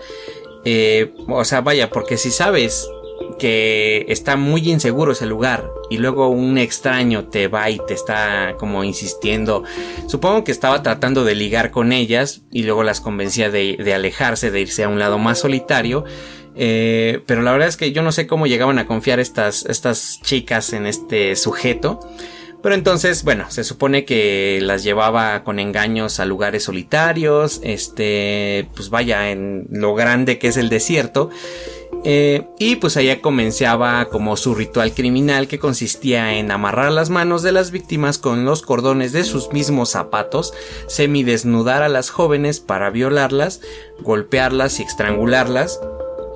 Eh, 0.64 1.14
o 1.28 1.44
sea, 1.44 1.61
vaya, 1.61 1.90
porque 1.90 2.16
si 2.16 2.30
sabes 2.30 2.88
que 3.39 4.07
está 4.09 4.37
muy 4.37 4.71
inseguro 4.71 5.12
ese 5.12 5.27
lugar 5.27 5.71
y 5.91 5.99
luego 5.99 6.29
un 6.29 6.59
extraño 6.59 7.27
te 7.27 7.49
va 7.49 7.71
y 7.71 7.81
te 7.87 7.95
está 7.95 8.55
como 8.59 8.85
insistiendo. 8.85 9.64
Supongo 10.07 10.45
que 10.45 10.53
estaba 10.53 10.83
tratando 10.83 11.25
de 11.25 11.35
ligar 11.35 11.71
con 11.71 11.93
ellas 11.93 12.43
y 12.51 12.62
luego 12.62 12.83
las 12.83 13.01
convencía 13.01 13.51
de, 13.51 13.93
alejarse, 13.95 14.51
de 14.51 14.61
irse 14.61 14.85
a 14.85 14.89
un 14.89 14.99
lado 14.99 15.19
más 15.19 15.39
solitario. 15.39 16.05
Eh, 16.59 17.21
pero 17.27 17.43
la 17.43 17.53
verdad 17.53 17.69
es 17.69 17.77
que 17.77 17.93
yo 17.93 18.03
no 18.03 18.12
sé 18.12 18.27
cómo 18.27 18.47
llegaban 18.47 18.79
a 18.79 18.87
confiar 18.87 19.21
estas, 19.21 19.67
estas 19.67 20.21
chicas 20.23 20.73
en 20.73 20.87
este 20.87 21.37
sujeto. 21.37 22.01
Pero 22.62 22.75
entonces, 22.75 23.23
bueno, 23.23 23.45
se 23.49 23.62
supone 23.62 24.05
que 24.05 24.59
las 24.61 24.83
llevaba 24.83 25.45
con 25.45 25.61
engaños 25.61 26.19
a 26.19 26.25
lugares 26.25 26.64
solitarios, 26.64 27.61
este, 27.62 28.69
pues 28.75 28.91
vaya, 28.91 29.31
en 29.31 29.69
lo 29.71 29.95
grande 29.95 30.39
que 30.39 30.49
es 30.49 30.57
el 30.57 30.69
desierto. 30.69 31.31
Eh, 32.09 32.47
y 32.61 32.77
pues 32.77 32.97
allá 32.97 33.21
comenzaba 33.21 34.05
como 34.05 34.37
su 34.37 34.55
ritual 34.55 34.95
criminal 34.95 35.49
que 35.49 35.59
consistía 35.59 36.39
en 36.39 36.53
amarrar 36.53 36.93
las 36.93 37.11
manos 37.11 37.43
de 37.43 37.51
las 37.51 37.73
víctimas 37.73 38.19
con 38.19 38.45
los 38.45 38.63
cordones 38.63 39.11
de 39.11 39.25
sus 39.25 39.53
mismos 39.53 39.91
zapatos, 39.91 40.55
semidesnudar 40.87 41.83
a 41.83 41.89
las 41.89 42.11
jóvenes 42.11 42.61
para 42.61 42.91
violarlas, 42.91 43.61
golpearlas 44.03 44.79
y 44.79 44.85
estrangularlas. 44.85 45.81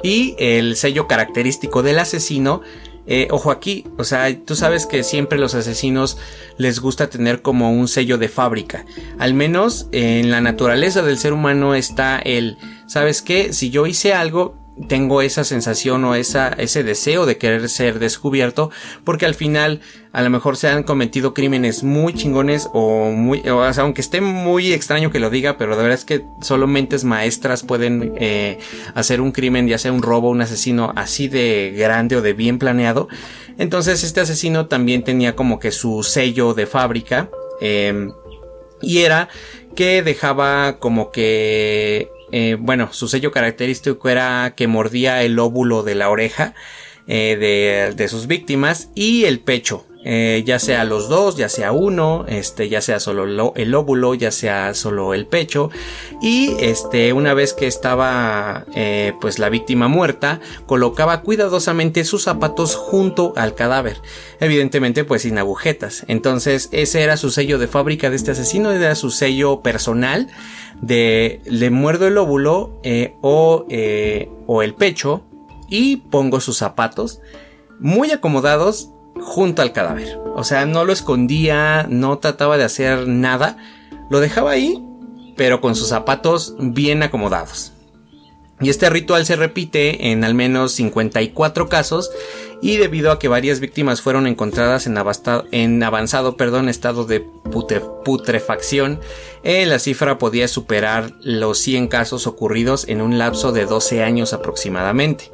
Y 0.03 0.35
el 0.41 0.75
sello 0.75 1.07
característico 1.07 1.85
del 1.85 2.01
asesino 2.01 2.62
eh, 3.07 3.29
ojo 3.31 3.51
aquí, 3.51 3.87
o 3.97 4.05
sea, 4.05 4.37
tú 4.45 4.57
sabes 4.57 4.87
que 4.87 5.03
siempre 5.05 5.39
los 5.39 5.55
asesinos 5.55 6.18
les 6.59 6.81
gusta 6.81 7.11
tener 7.11 7.43
como 7.43 7.73
un 7.73 7.87
sello 7.87 8.18
de 8.18 8.29
fábrica. 8.29 8.85
Al 9.18 9.35
menos 9.35 9.89
en 9.93 10.31
la 10.31 10.41
naturaleza 10.41 11.03
del 11.03 11.18
ser 11.18 11.33
humano 11.33 11.75
está 11.75 12.18
el, 12.18 12.59
¿sabes 12.87 13.23
qué? 13.23 13.53
Si 13.53 13.71
yo 13.71 13.87
hice 13.87 14.14
algo, 14.14 14.57
tengo 14.89 15.23
esa 15.23 15.45
sensación 15.45 16.05
o 16.05 16.14
esa, 16.14 16.49
ese 16.49 16.83
deseo 16.83 17.27
de 17.27 17.37
querer 17.37 17.68
ser 17.68 17.99
descubierto 17.99 18.71
porque 19.05 19.27
al 19.27 19.35
final 19.35 19.81
a 20.12 20.23
lo 20.23 20.31
mejor 20.31 20.57
se 20.57 20.68
han 20.68 20.83
cometido 20.83 21.35
crímenes 21.35 21.85
muy 21.85 22.14
chingones 22.14 22.68
o 22.73 23.11
muy, 23.11 23.41
o 23.49 23.62
aunque 23.62 24.01
esté 24.01 24.21
muy 24.21 24.73
extraño 24.73 25.11
que 25.11 25.21
lo 25.21 25.31
diga, 25.31 25.57
pero 25.57 25.77
de 25.77 25.83
verdad 25.83 25.99
es 25.99 26.05
que 26.05 26.25
solo 26.41 26.66
mentes 26.66 27.05
maestras 27.05 27.62
pueden 27.62 28.14
eh, 28.16 28.59
hacer 28.95 29.21
un 29.21 29.33
crimen, 29.33 29.68
ya 29.68 29.79
sea 29.79 29.93
un 29.93 30.03
robo, 30.03 30.31
un 30.31 30.41
asesino 30.41 30.93
así 30.97 31.29
de 31.29 31.73
grande 31.77 32.16
o 32.16 32.23
de 32.23 32.33
bien 32.33 32.59
planeado. 32.59 33.09
Entonces 33.59 34.03
este 34.03 34.21
asesino 34.21 34.66
también 34.66 35.05
tenía 35.05 35.37
como 35.37 35.59
que 35.59 35.71
su 35.71 36.03
sello 36.03 36.55
de 36.55 36.66
fábrica 36.66 37.31
em, 37.61 38.12
y 38.81 39.01
era 39.01 39.29
que 39.77 40.03
dejaba 40.03 40.79
como 40.79 41.11
que 41.11 42.11
eh, 42.33 42.57
bueno, 42.59 42.93
su 42.93 43.09
sello 43.09 43.31
característico 43.31 44.09
era 44.09 44.55
que 44.57 44.66
mordía 44.66 45.22
el 45.22 45.39
óvulo 45.39 45.83
de 45.83 45.95
la 45.95 46.11
oreja 46.11 46.55
eh, 47.07 47.95
de, 47.97 48.09
sus 48.09 48.26
víctimas 48.26 48.91
y 48.95 49.24
el 49.24 49.41
pecho. 49.41 49.87
Eh, 50.03 50.45
ya 50.47 50.59
sea 50.59 50.85
los 50.85 51.11
dos, 51.11 51.37
ya 51.37 51.51
sea 51.51 51.72
uno, 51.72 52.24
este, 52.26 52.70
ya 52.70 52.81
sea 52.81 53.01
solo 53.01 53.53
el 53.55 53.74
óvulo, 53.74 54.14
ya 54.14 54.31
sea 54.31 54.72
solo 54.72 55.12
el 55.12 55.26
pecho. 55.26 55.70
Y 56.22 56.57
este, 56.61 57.12
una 57.12 57.35
vez 57.35 57.53
que 57.53 57.66
estaba 57.66 58.64
pues 59.20 59.39
la 59.39 59.51
víctima 59.51 59.89
muerta, 59.89 60.41
colocaba 60.64 61.20
cuidadosamente 61.20 62.05
sus 62.05 62.22
zapatos 62.22 62.76
junto 62.76 63.35
al 63.37 63.55
cadáver. 63.55 64.01
Evidentemente, 64.41 65.05
pues 65.05 65.22
sin 65.22 65.37
agujetas. 65.37 66.05
Entonces, 66.09 66.70
ese 66.72 67.03
era 67.03 67.18
su 67.18 67.31
sello 67.31 67.59
de 67.59 67.68
fábrica 67.68 68.09
de 68.09 68.16
este 68.16 68.31
asesino, 68.31 68.72
era 68.72 68.95
su 68.95 69.11
sello 69.11 69.61
personal 69.61 70.28
de 70.81 71.41
le 71.45 71.70
muerdo 71.70 72.07
el 72.07 72.18
óvulo 72.18 72.78
eh, 72.83 73.16
o, 73.20 73.66
eh, 73.68 74.31
o 74.47 74.62
el 74.62 74.74
pecho 74.74 75.22
y 75.68 75.97
pongo 75.97 76.41
sus 76.41 76.59
zapatos 76.59 77.20
muy 77.78 78.11
acomodados 78.11 78.91
junto 79.20 79.62
al 79.62 79.72
cadáver. 79.72 80.18
O 80.35 80.45
sea, 80.45 80.66
no 80.66 80.85
lo 80.85 80.93
escondía, 80.93 81.87
no 81.89 82.18
trataba 82.18 82.57
de 82.57 82.64
hacer 82.64 83.07
nada, 83.07 83.57
lo 84.11 84.20
dejaba 84.20 84.53
ahí, 84.53 84.83
pero 85.37 85.61
con 85.61 85.74
sus 85.74 85.89
zapatos 85.89 86.57
bien 86.59 87.03
acomodados. 87.03 87.72
Y 88.61 88.68
este 88.68 88.91
ritual 88.91 89.24
se 89.24 89.37
repite 89.37 90.11
en 90.11 90.22
al 90.22 90.35
menos 90.35 90.72
54 90.72 91.68
casos 91.68 92.11
y 92.62 92.76
debido 92.76 93.11
a 93.11 93.18
que 93.18 93.28
varias 93.28 93.61
víctimas 93.61 94.02
fueron 94.02 94.26
encontradas 94.26 94.86
en, 94.86 94.98
en 95.52 95.82
avanzado 95.82 96.36
perdón, 96.36 96.68
estado 96.68 97.04
de 97.04 97.20
putrefacción, 97.20 99.00
eh, 99.42 99.64
la 99.66 99.78
cifra 99.78 100.18
podía 100.18 100.48
superar 100.48 101.12
los 101.20 101.58
100 101.58 101.88
casos 101.88 102.26
ocurridos 102.26 102.86
en 102.88 103.00
un 103.00 103.18
lapso 103.18 103.52
de 103.52 103.64
12 103.64 104.02
años 104.02 104.32
aproximadamente. 104.32 105.30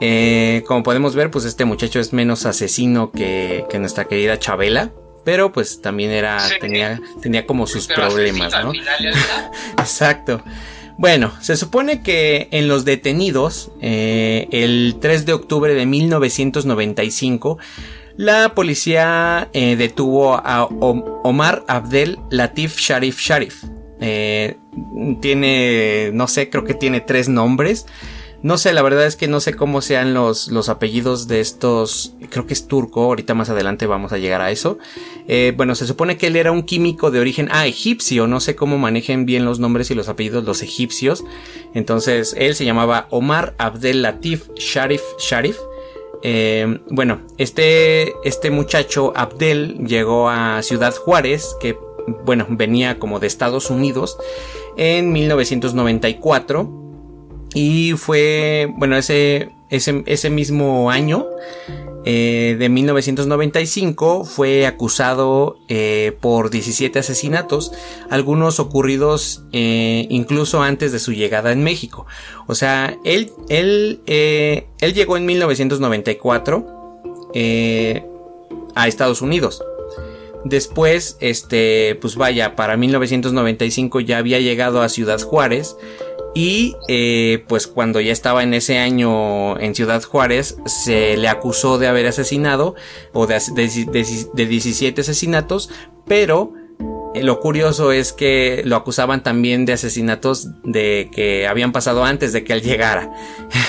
Eh, 0.00 0.64
como 0.66 0.82
podemos 0.82 1.14
ver, 1.14 1.30
pues 1.30 1.44
este 1.44 1.64
muchacho 1.64 2.00
es 2.00 2.12
menos 2.12 2.46
asesino 2.46 3.10
que, 3.10 3.66
nuestra 3.78 4.06
querida 4.06 4.38
Chabela, 4.38 4.90
pero 5.24 5.52
pues 5.52 5.80
también 5.80 6.10
era 6.10 6.38
tenía 6.60 7.00
tenía 7.20 7.46
como 7.46 7.66
sus 7.66 7.86
problemas, 7.86 8.52
¿no? 8.64 8.72
Exacto. 9.78 10.42
Bueno, 10.98 11.32
se 11.40 11.56
supone 11.56 12.02
que 12.02 12.48
en 12.50 12.66
los 12.66 12.84
detenidos, 12.84 13.70
eh, 13.80 14.48
el 14.50 14.96
3 15.00 15.26
de 15.26 15.32
octubre 15.32 15.72
de 15.72 15.86
1995, 15.86 17.58
la 18.16 18.52
policía 18.52 19.48
eh, 19.52 19.76
detuvo 19.76 20.34
a 20.34 20.64
Omar 20.64 21.64
Abdel 21.68 22.18
Latif 22.30 22.78
Sharif 22.78 23.20
Sharif. 23.20 23.62
Eh, 24.00 24.56
tiene, 25.20 26.10
no 26.12 26.26
sé, 26.26 26.50
creo 26.50 26.64
que 26.64 26.74
tiene 26.74 27.00
tres 27.00 27.28
nombres. 27.28 27.86
No 28.40 28.56
sé, 28.56 28.72
la 28.72 28.82
verdad 28.82 29.04
es 29.04 29.16
que 29.16 29.26
no 29.26 29.40
sé 29.40 29.54
cómo 29.54 29.80
sean 29.80 30.14
los, 30.14 30.48
los 30.48 30.68
apellidos 30.68 31.26
de 31.26 31.40
estos. 31.40 32.14
Creo 32.30 32.46
que 32.46 32.52
es 32.52 32.68
turco, 32.68 33.02
ahorita 33.02 33.34
más 33.34 33.50
adelante 33.50 33.86
vamos 33.86 34.12
a 34.12 34.18
llegar 34.18 34.40
a 34.40 34.52
eso. 34.52 34.78
Eh, 35.26 35.52
bueno, 35.56 35.74
se 35.74 35.88
supone 35.88 36.16
que 36.16 36.28
él 36.28 36.36
era 36.36 36.52
un 36.52 36.62
químico 36.62 37.10
de 37.10 37.18
origen, 37.18 37.48
ah, 37.50 37.66
egipcio, 37.66 38.28
no 38.28 38.38
sé 38.38 38.54
cómo 38.54 38.78
manejen 38.78 39.26
bien 39.26 39.44
los 39.44 39.58
nombres 39.58 39.90
y 39.90 39.96
los 39.96 40.08
apellidos 40.08 40.44
los 40.44 40.62
egipcios. 40.62 41.24
Entonces, 41.74 42.34
él 42.38 42.54
se 42.54 42.64
llamaba 42.64 43.08
Omar 43.10 43.54
Abdel 43.58 44.02
Latif 44.02 44.48
Sharif 44.54 45.02
Sharif. 45.18 45.56
Eh, 46.22 46.78
bueno, 46.90 47.22
este, 47.38 48.12
este 48.22 48.50
muchacho 48.50 49.12
Abdel 49.16 49.84
llegó 49.84 50.28
a 50.28 50.62
Ciudad 50.62 50.94
Juárez, 50.94 51.56
que 51.60 51.76
bueno, 52.24 52.46
venía 52.48 53.00
como 53.00 53.18
de 53.18 53.26
Estados 53.26 53.68
Unidos 53.70 54.16
en 54.76 55.12
1994 55.12 56.87
y 57.60 57.94
fue, 57.96 58.72
bueno, 58.76 58.96
ese, 58.96 59.50
ese, 59.68 60.04
ese 60.06 60.30
mismo 60.30 60.92
año 60.92 61.26
eh, 62.04 62.54
de 62.56 62.68
1995 62.68 64.24
fue 64.24 64.64
acusado 64.64 65.58
eh, 65.66 66.16
por 66.20 66.50
17 66.50 67.00
asesinatos, 67.00 67.72
algunos 68.10 68.60
ocurridos 68.60 69.42
eh, 69.52 70.06
incluso 70.08 70.62
antes 70.62 70.92
de 70.92 71.00
su 71.00 71.12
llegada 71.12 71.50
en 71.50 71.64
México. 71.64 72.06
O 72.46 72.54
sea, 72.54 72.96
él, 73.02 73.32
él, 73.48 74.02
él 74.06 74.94
llegó 74.94 75.16
en 75.16 75.26
1994 75.26 77.00
a 78.76 78.86
Estados 78.86 79.20
Unidos. 79.20 79.64
Después, 80.44 81.16
este, 81.18 81.98
pues 82.00 82.14
vaya, 82.14 82.54
para 82.54 82.76
1995 82.76 83.98
ya 83.98 84.18
había 84.18 84.38
llegado 84.38 84.80
a 84.80 84.88
Ciudad 84.88 85.20
Juárez 85.20 85.76
y 86.34 86.76
eh, 86.88 87.44
pues 87.48 87.66
cuando 87.66 88.00
ya 88.00 88.12
estaba 88.12 88.42
en 88.42 88.54
ese 88.54 88.78
año 88.78 89.58
en 89.58 89.74
Ciudad 89.74 90.02
Juárez, 90.02 90.56
se 90.66 91.16
le 91.16 91.28
acusó 91.28 91.78
de 91.78 91.88
haber 91.88 92.06
asesinado 92.06 92.74
o 93.12 93.26
de, 93.26 93.38
17 93.38 95.00
asesinatos, 95.00 95.70
pero 96.06 96.52
eh, 97.14 97.22
lo 97.22 97.40
curioso 97.40 97.92
es 97.92 98.12
que 98.12 98.62
lo 98.64 98.76
acusaban 98.76 99.22
también 99.22 99.64
de 99.64 99.72
asesinatos 99.72 100.48
de 100.64 101.10
que 101.12 101.46
habían 101.46 101.72
pasado 101.72 102.04
antes 102.04 102.32
de 102.32 102.44
que 102.44 102.52
él 102.52 102.62
llegara. 102.62 103.10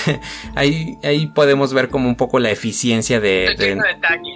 ahí, 0.54 0.96
ahí 1.02 1.26
podemos 1.28 1.72
ver 1.72 1.88
como 1.88 2.08
un 2.08 2.16
poco 2.16 2.38
la 2.38 2.50
eficiencia 2.50 3.20
de, 3.20 3.76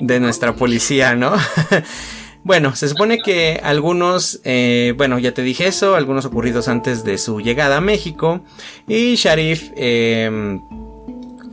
de 0.01 0.21
nuestra 0.21 0.55
policía, 0.55 1.15
¿no? 1.15 1.35
Bueno, 2.45 2.77
se 2.77 2.91
supone 2.91 3.21
que 3.21 3.59
algunos, 3.63 4.41
eh, 4.45 4.93
bueno, 4.99 5.19
ya 5.19 5.33
te 5.33 5.41
dije 5.41 5.67
eso, 5.67 5.97
algunos 5.97 6.27
ocurridos 6.27 6.69
antes 6.69 7.03
de 7.03 7.17
su 7.17 7.41
llegada 7.41 7.79
a 7.79 7.81
México. 7.81 8.43
Y 8.87 9.15
Sharif, 9.15 9.71
eh, 9.77 10.61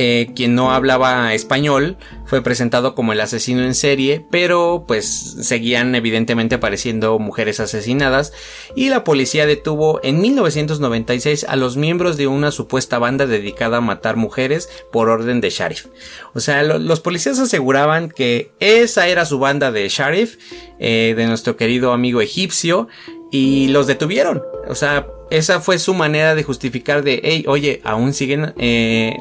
eh, 0.04 0.32
quien 0.36 0.56
no 0.56 0.72
hablaba 0.72 1.32
español, 1.36 1.96
fue 2.26 2.42
presentado 2.42 2.96
como 2.96 3.14
el 3.14 3.20
asesino 3.20 3.62
en 3.62 3.76
serie, 3.76 4.26
pero 4.32 4.86
pues 4.88 5.06
seguían 5.42 5.94
evidentemente 5.94 6.56
apareciendo 6.56 7.20
mujeres 7.20 7.60
asesinadas 7.60 8.34
y 8.76 8.90
la 8.90 9.04
policía 9.04 9.46
detuvo 9.46 10.00
en 10.02 10.20
1996 10.20 11.44
a 11.48 11.56
los 11.56 11.78
miembros 11.78 12.18
de 12.18 12.26
una 12.26 12.50
supuesta 12.50 12.98
banda 12.98 13.28
dedicada 13.28 13.78
a 13.78 13.82
matar 13.82 14.16
mujeres 14.16 14.70
por 14.92 15.08
orden 15.08 15.40
de 15.40 15.52
Sharif. 15.52 15.86
O 16.34 16.40
sea, 16.40 16.64
los 16.64 17.00
policías 17.00 17.38
aseguraban 17.38 18.10
que 18.10 18.54
esa 18.60 19.08
era 19.08 19.26
su 19.26 19.38
banda 19.38 19.72
de 19.72 19.88
Sharif, 19.88 20.38
eh, 20.80 21.14
de 21.16 21.28
nuestro 21.28 21.58
querido 21.58 21.94
amigo 21.94 22.22
egipcio, 22.22 22.88
y 23.30 23.68
los 23.68 23.86
detuvieron. 23.86 24.42
O 24.68 24.74
sea, 24.74 25.06
esa 25.30 25.62
fue 25.62 25.78
su 25.78 25.94
manera 25.94 26.34
de 26.34 26.42
justificar 26.42 27.04
de, 27.04 27.22
hey, 27.24 27.46
oye, 27.48 27.82
aún 27.84 28.14
siguen 28.14 28.54
eh, 28.58 29.16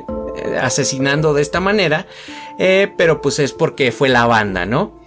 asesinando 0.60 1.34
de 1.34 1.42
esta 1.42 1.60
manera, 1.60 2.06
eh, 2.58 2.92
pero 2.96 3.20
pues 3.20 3.38
es 3.38 3.52
porque 3.52 3.92
fue 3.92 4.08
la 4.08 4.26
banda, 4.26 4.66
¿no? 4.66 5.00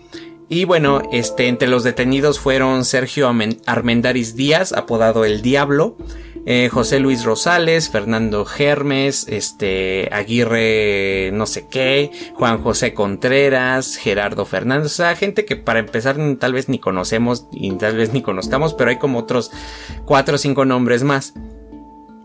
Y 0.50 0.66
bueno, 0.66 1.02
este, 1.12 1.48
entre 1.48 1.68
los 1.68 1.84
detenidos 1.84 2.40
fueron 2.40 2.86
Sergio 2.86 3.32
Armendaris 3.66 4.36
Díaz, 4.36 4.74
apodado 4.74 5.26
El 5.26 5.42
Diablo, 5.42 5.98
eh, 6.46 6.70
José 6.72 7.00
Luis 7.00 7.24
Rosales, 7.24 7.90
Fernando 7.90 8.44
Germes, 8.44 9.26
este, 9.30 10.10
Aguirre 10.12 11.32
no 11.34 11.46
sé 11.46 11.68
qué, 11.70 12.12
Juan 12.36 12.62
José 12.62 12.94
Contreras, 12.94 13.96
Gerardo 13.96 14.46
Fernández, 14.46 14.88
o 14.88 14.96
sea, 14.96 15.16
gente 15.16 15.46
que 15.46 15.56
para 15.56 15.80
empezar 15.80 16.18
tal 16.38 16.54
vez 16.54 16.68
ni 16.68 16.80
conocemos 16.80 17.48
y 17.52 17.72
tal 17.72 17.96
vez 17.96 18.12
ni 18.12 18.22
conozcamos, 18.22 18.74
pero 18.74 18.90
hay 18.90 18.98
como 18.98 19.20
otros 19.20 19.52
cuatro 20.06 20.36
o 20.36 20.38
cinco 20.38 20.66
nombres 20.66 21.04
más. 21.04 21.34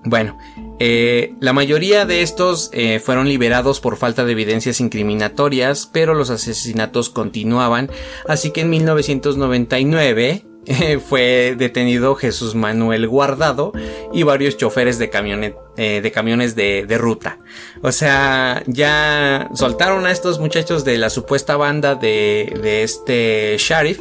Bueno, 0.05 0.37
eh, 0.81 1.35
la 1.41 1.53
mayoría 1.53 2.05
de 2.07 2.23
estos 2.23 2.71
eh, 2.73 3.01
fueron 3.01 3.29
liberados 3.29 3.81
por 3.81 3.97
falta 3.97 4.25
de 4.25 4.33
evidencias 4.33 4.81
incriminatorias, 4.81 5.91
pero 5.93 6.15
los 6.15 6.31
asesinatos 6.31 7.11
continuaban, 7.11 7.91
así 8.29 8.51
que 8.51 8.61
en 8.61 8.71
1999 8.71 10.45
fue 11.09 11.55
detenido 11.59 12.15
Jesús 12.15 12.55
Manuel 12.55 13.09
Guardado 13.09 13.73
y 14.13 14.23
varios 14.23 14.57
choferes 14.57 14.99
de, 14.99 15.11
camiones, 15.11 15.55
eh, 15.77 16.01
de, 16.01 16.13
camiones 16.13 16.55
de, 16.55 16.87
ruta. 16.99 17.39
O 17.83 17.91
sea, 17.91 18.63
ya 18.67 19.49
soltaron 19.55 20.07
a 20.07 20.13
estos 20.13 20.39
muchachos 20.39 20.85
de 20.85 20.99
la 20.99 21.11
supuesta 21.11 21.57
banda 21.57 21.95
de, 21.95 22.57
de 22.63 22.83
este 22.83 23.57
sheriff. 23.59 24.01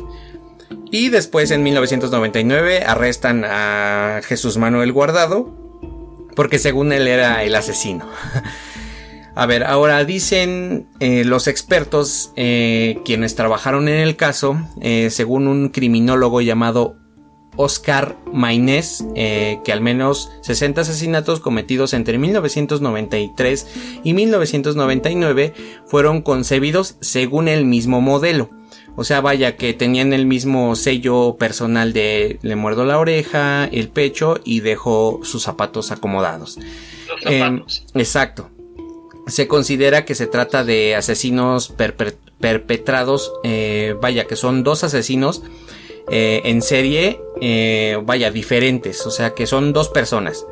Y 0.91 1.09
después 1.09 1.51
en 1.51 1.63
1999 1.63 2.83
arrestan 2.85 3.45
a 3.45 4.21
Jesús 4.23 4.57
Manuel 4.57 4.91
Guardado 4.91 5.66
porque 6.37 6.59
según 6.59 6.93
él 6.93 7.07
era 7.07 7.43
el 7.43 7.55
asesino. 7.55 8.05
A 9.35 9.45
ver, 9.47 9.63
ahora 9.63 10.05
dicen 10.05 10.87
eh, 10.99 11.23
los 11.25 11.47
expertos 11.47 12.31
eh, 12.35 12.99
quienes 13.05 13.35
trabajaron 13.35 13.87
en 13.87 13.99
el 13.99 14.15
caso, 14.15 14.55
eh, 14.79 15.09
según 15.09 15.47
un 15.47 15.69
criminólogo 15.69 16.41
llamado 16.41 16.95
Oscar 17.55 18.17
Maynés, 18.31 19.03
que 19.15 19.71
al 19.71 19.81
menos 19.81 20.31
60 20.41 20.81
asesinatos 20.81 21.39
cometidos 21.39 21.95
entre 21.95 22.19
1993 22.19 23.67
y 24.03 24.13
1999 24.13 25.53
fueron 25.87 26.21
concebidos 26.21 26.97
según 27.01 27.47
el 27.47 27.65
mismo 27.65 27.99
modelo. 27.99 28.51
O 28.97 29.05
sea, 29.05 29.21
vaya 29.21 29.55
que 29.55 29.73
tenían 29.73 30.11
el 30.11 30.25
mismo 30.25 30.75
sello 30.75 31.37
personal 31.37 31.93
de 31.93 32.39
le 32.41 32.55
muerdo 32.57 32.83
la 32.83 32.99
oreja, 32.99 33.69
el 33.71 33.87
pecho 33.87 34.39
y 34.43 34.59
dejo 34.59 35.21
sus 35.23 35.43
zapatos 35.43 35.91
acomodados. 35.91 36.59
Em, 37.23 37.63
exacto 37.93 38.49
se 39.27 39.47
considera 39.47 40.05
que 40.05 40.15
se 40.15 40.25
trata 40.25 40.63
de 40.63 40.95
asesinos 40.95 41.73
perpetrados, 42.39 43.33
eh, 43.43 43.95
vaya, 44.01 44.25
que 44.25 44.35
son 44.35 44.63
dos 44.63 44.83
asesinos 44.83 45.43
eh, 46.09 46.41
en 46.45 46.61
serie, 46.61 47.19
eh, 47.41 47.99
vaya, 48.03 48.31
diferentes, 48.31 49.05
o 49.05 49.11
sea, 49.11 49.33
que 49.33 49.45
son 49.45 49.73
dos 49.73 49.89
personas. 49.89 50.45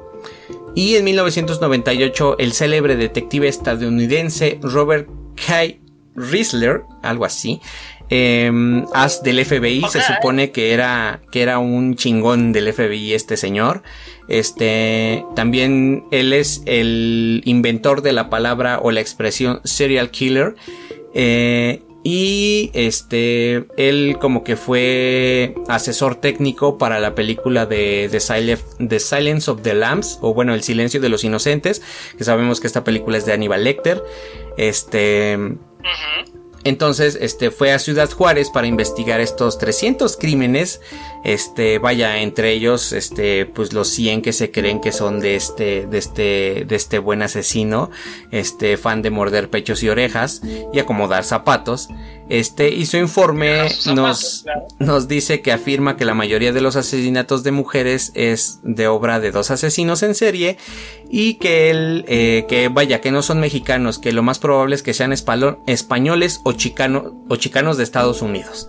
Y 0.75 0.95
en 0.95 1.05
1998 1.05 2.35
el 2.37 2.51
célebre 2.51 2.97
detective 2.97 3.47
estadounidense 3.47 4.59
Robert 4.61 5.09
K. 5.35 5.77
Riesler, 6.15 6.83
algo 7.01 7.23
así, 7.23 7.61
em, 8.09 8.85
as 8.93 9.23
del 9.23 9.43
FBI, 9.43 9.83
se 9.89 10.01
supone 10.01 10.51
que 10.51 10.73
era, 10.73 11.21
que 11.31 11.41
era 11.41 11.59
un 11.59 11.95
chingón 11.95 12.51
del 12.53 12.71
FBI 12.71 13.13
este 13.13 13.37
señor. 13.37 13.83
Este, 14.27 15.23
también 15.35 16.05
él 16.11 16.33
es 16.33 16.63
el 16.65 17.41
inventor 17.45 18.01
de 18.01 18.13
la 18.13 18.29
palabra 18.29 18.79
o 18.81 18.91
la 18.91 19.01
expresión 19.01 19.61
serial 19.63 20.09
killer. 20.11 20.55
Eh, 21.13 21.81
y 22.07 22.69
este, 22.75 23.65
él 23.77 24.17
como 24.21 24.43
que 24.43 24.55
fue 24.57 25.55
asesor 25.67 26.13
técnico 26.15 26.77
para 26.77 26.99
la 26.99 27.15
película 27.15 27.65
de 27.65 28.07
The, 28.11 28.99
Silence 28.99 29.49
of 29.49 29.63
the 29.63 29.73
Lambs, 29.73 30.19
o 30.21 30.35
bueno, 30.35 30.53
El 30.53 30.61
Silencio 30.61 31.01
de 31.01 31.09
los 31.09 31.23
Inocentes, 31.23 31.81
que 32.15 32.23
sabemos 32.23 32.59
que 32.59 32.67
esta 32.67 32.83
película 32.83 33.17
es 33.17 33.25
de 33.25 33.33
Aníbal 33.33 33.63
Lecter. 33.63 34.03
Este, 34.55 35.35
entonces, 36.65 37.15
este, 37.21 37.51
fue 37.51 37.71
a 37.71 37.77
Ciudad 37.77 38.09
Juárez 38.09 38.49
para 38.49 38.65
investigar 38.65 39.21
estos 39.21 39.59
300 39.59 40.17
crímenes. 40.17 40.81
Este, 41.23 41.77
vaya, 41.77 42.17
entre 42.21 42.53
ellos, 42.53 42.91
este, 42.91 43.45
pues 43.45 43.71
los 43.71 43.87
100 43.89 44.23
que 44.23 44.33
se 44.33 44.49
creen 44.49 44.81
que 44.81 44.91
son 44.91 45.19
de 45.19 45.35
este, 45.35 45.85
de 45.85 45.97
este, 45.99 46.65
de 46.67 46.75
este 46.75 46.97
buen 46.97 47.21
asesino, 47.21 47.91
este, 48.31 48.77
fan 48.77 49.03
de 49.03 49.11
morder 49.11 49.51
pechos 49.51 49.83
y 49.83 49.89
orejas 49.89 50.41
y 50.73 50.79
acomodar 50.79 51.23
zapatos. 51.23 51.87
Este, 52.29 52.69
y 52.69 52.87
su 52.87 52.97
informe 52.97 53.69
nos, 53.93 54.45
nos 54.79 55.07
dice 55.07 55.41
que 55.41 55.51
afirma 55.51 55.95
que 55.97 56.05
la 56.05 56.15
mayoría 56.15 56.51
de 56.51 56.61
los 56.61 56.75
asesinatos 56.75 57.43
de 57.43 57.51
mujeres 57.51 58.11
es 58.15 58.57
de 58.63 58.87
obra 58.87 59.19
de 59.19 59.29
dos 59.29 59.51
asesinos 59.51 60.01
en 60.01 60.15
serie 60.15 60.57
y 61.17 61.35
que 61.35 61.69
él, 61.69 62.03
eh, 62.09 62.45
que 62.49 62.67
vaya, 62.67 62.99
que 62.99 63.09
no 63.09 63.21
son 63.21 63.39
mexicanos, 63.39 63.99
que 63.99 64.11
lo 64.11 64.21
más 64.21 64.37
probable 64.37 64.75
es 64.75 64.83
que 64.83 64.93
sean 64.93 65.13
españoles 65.13 66.41
o, 66.43 66.51
chicano, 66.51 67.25
o 67.29 67.37
chicanos 67.37 67.77
de 67.77 67.85
Estados 67.85 68.21
Unidos. 68.21 68.67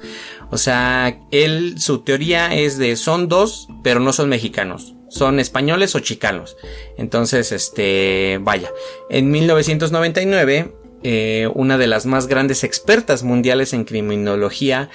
O 0.53 0.57
sea, 0.57 1.19
él, 1.33 1.75
su 1.81 2.03
teoría 2.03 2.55
es 2.55 2.79
de 2.79 2.95
son 2.95 3.27
dos, 3.27 3.67
pero 3.83 3.99
no 3.99 4.13
son 4.13 4.29
mexicanos. 4.29 4.95
Son 5.09 5.41
españoles 5.41 5.97
o 5.97 5.99
chicanos. 5.99 6.57
Entonces, 6.97 7.51
este, 7.51 8.39
vaya. 8.41 8.71
En 9.11 9.29
1999, 9.33 10.73
eh, 11.03 11.51
una 11.53 11.79
de 11.79 11.89
las 11.89 12.07
más 12.07 12.29
grandes 12.29 12.63
expertas 12.63 13.25
mundiales 13.25 13.73
en 13.73 13.83
criminología, 13.83 14.89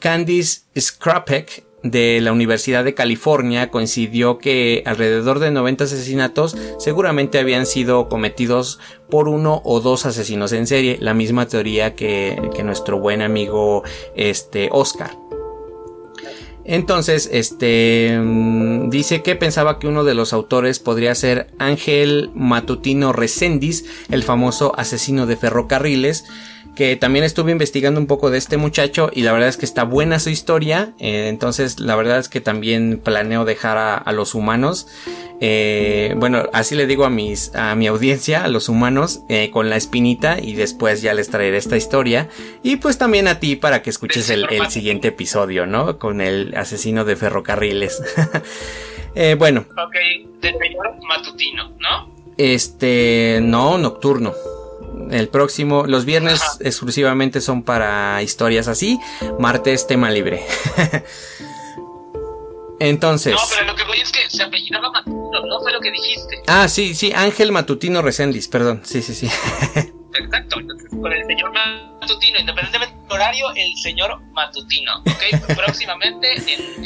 Candice 0.00 0.62
Scrapek, 0.76 1.65
de 1.90 2.20
la 2.20 2.32
Universidad 2.32 2.84
de 2.84 2.94
California 2.94 3.70
coincidió 3.70 4.38
que 4.38 4.82
alrededor 4.86 5.38
de 5.38 5.50
90 5.50 5.84
asesinatos 5.84 6.56
seguramente 6.78 7.38
habían 7.38 7.66
sido 7.66 8.08
cometidos 8.08 8.78
por 9.10 9.28
uno 9.28 9.62
o 9.64 9.80
dos 9.80 10.06
asesinos 10.06 10.52
en 10.52 10.66
serie, 10.66 10.98
la 11.00 11.14
misma 11.14 11.46
teoría 11.46 11.94
que, 11.94 12.36
nuestro 12.64 12.98
buen 12.98 13.22
amigo 13.22 13.84
este 14.16 14.68
Oscar. 14.72 15.10
Entonces, 16.64 17.30
este 17.32 18.18
mm, 18.20 18.90
dice 18.90 19.22
que 19.22 19.36
pensaba 19.36 19.78
que 19.78 19.86
uno 19.86 20.02
de 20.02 20.14
los 20.14 20.32
autores 20.32 20.80
podría 20.80 21.14
ser 21.14 21.46
Ángel 21.58 22.30
Matutino 22.34 23.12
Recendis, 23.12 23.84
el 24.10 24.24
famoso 24.24 24.72
asesino 24.76 25.26
de 25.26 25.36
ferrocarriles, 25.36 26.24
que 26.76 26.94
también 26.94 27.24
estuve 27.24 27.50
investigando 27.50 27.98
un 27.98 28.06
poco 28.06 28.30
de 28.30 28.38
este 28.38 28.58
muchacho 28.58 29.10
y 29.12 29.22
la 29.22 29.32
verdad 29.32 29.48
es 29.48 29.56
que 29.56 29.64
está 29.64 29.82
buena 29.82 30.20
su 30.20 30.30
historia, 30.30 30.92
eh, 31.00 31.28
entonces 31.28 31.80
la 31.80 31.96
verdad 31.96 32.18
es 32.18 32.28
que 32.28 32.40
también 32.40 33.00
planeo 33.02 33.44
dejar 33.44 33.78
a, 33.78 34.12
los 34.12 34.34
humanos, 34.34 34.86
eh, 35.40 36.14
bueno, 36.18 36.44
así 36.52 36.74
le 36.74 36.86
digo 36.86 37.04
a 37.04 37.10
mis, 37.10 37.54
a 37.54 37.74
mi 37.74 37.86
audiencia, 37.86 38.44
a 38.44 38.48
los 38.48 38.68
humanos, 38.68 39.22
eh, 39.28 39.50
con 39.50 39.70
la 39.70 39.76
espinita 39.76 40.38
y 40.38 40.54
después 40.54 41.00
ya 41.02 41.14
les 41.14 41.30
traeré 41.30 41.56
esta 41.56 41.76
historia 41.76 42.28
y 42.62 42.76
pues 42.76 42.98
también 42.98 43.26
a 43.26 43.40
ti 43.40 43.56
para 43.56 43.80
que 43.82 43.90
escuches 43.90 44.28
el, 44.28 44.46
el 44.50 44.68
siguiente 44.68 45.08
episodio, 45.08 45.66
¿no? 45.66 45.98
Con 45.98 46.20
el 46.20 46.54
asesino 46.56 47.04
de 47.04 47.16
ferrocarriles. 47.16 48.02
bueno. 49.38 49.64
Ok, 49.72 49.96
señor 50.42 50.94
matutino, 51.08 51.70
¿no? 51.80 52.14
Este, 52.36 53.40
no, 53.42 53.78
nocturno. 53.78 54.34
El 55.10 55.28
próximo, 55.28 55.86
los 55.86 56.04
viernes 56.04 56.40
exclusivamente 56.60 57.40
son 57.40 57.62
para 57.62 58.22
historias 58.22 58.68
así, 58.68 58.98
martes 59.38 59.86
tema 59.86 60.10
libre. 60.10 60.44
Entonces. 62.80 63.32
No, 63.34 63.40
pero 63.50 63.66
lo 63.66 63.74
que 63.74 63.84
voy 63.84 64.00
es 64.00 64.12
que 64.12 64.28
se 64.28 64.42
apellidaba 64.42 64.90
Matutino, 64.90 65.46
no 65.46 65.60
fue 65.60 65.72
lo 65.72 65.80
que 65.80 65.90
dijiste. 65.90 66.42
Ah, 66.46 66.68
sí, 66.68 66.94
sí, 66.94 67.12
Ángel 67.14 67.52
Matutino 67.52 68.02
Recendis, 68.02 68.48
perdón, 68.48 68.82
sí, 68.84 69.02
sí, 69.02 69.14
sí. 69.14 69.26
Exacto, 70.18 70.56
con 70.90 71.12
el 71.12 71.26
señor 71.26 71.52
Matutino, 71.52 72.38
independientemente 72.38 72.96
del 73.02 73.12
horario, 73.12 73.46
el 73.54 73.76
señor 73.76 74.20
Matutino, 74.32 75.00
¿ok? 75.00 75.46
Próximamente 75.56 76.34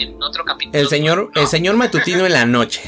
en, 0.00 0.22
otro 0.22 0.44
capítulo. 0.44 0.78
El 0.78 0.88
señor, 0.88 1.30
el 1.34 1.46
señor 1.46 1.76
Matutino 1.76 2.26
en 2.26 2.32
la 2.32 2.44
noche. 2.44 2.82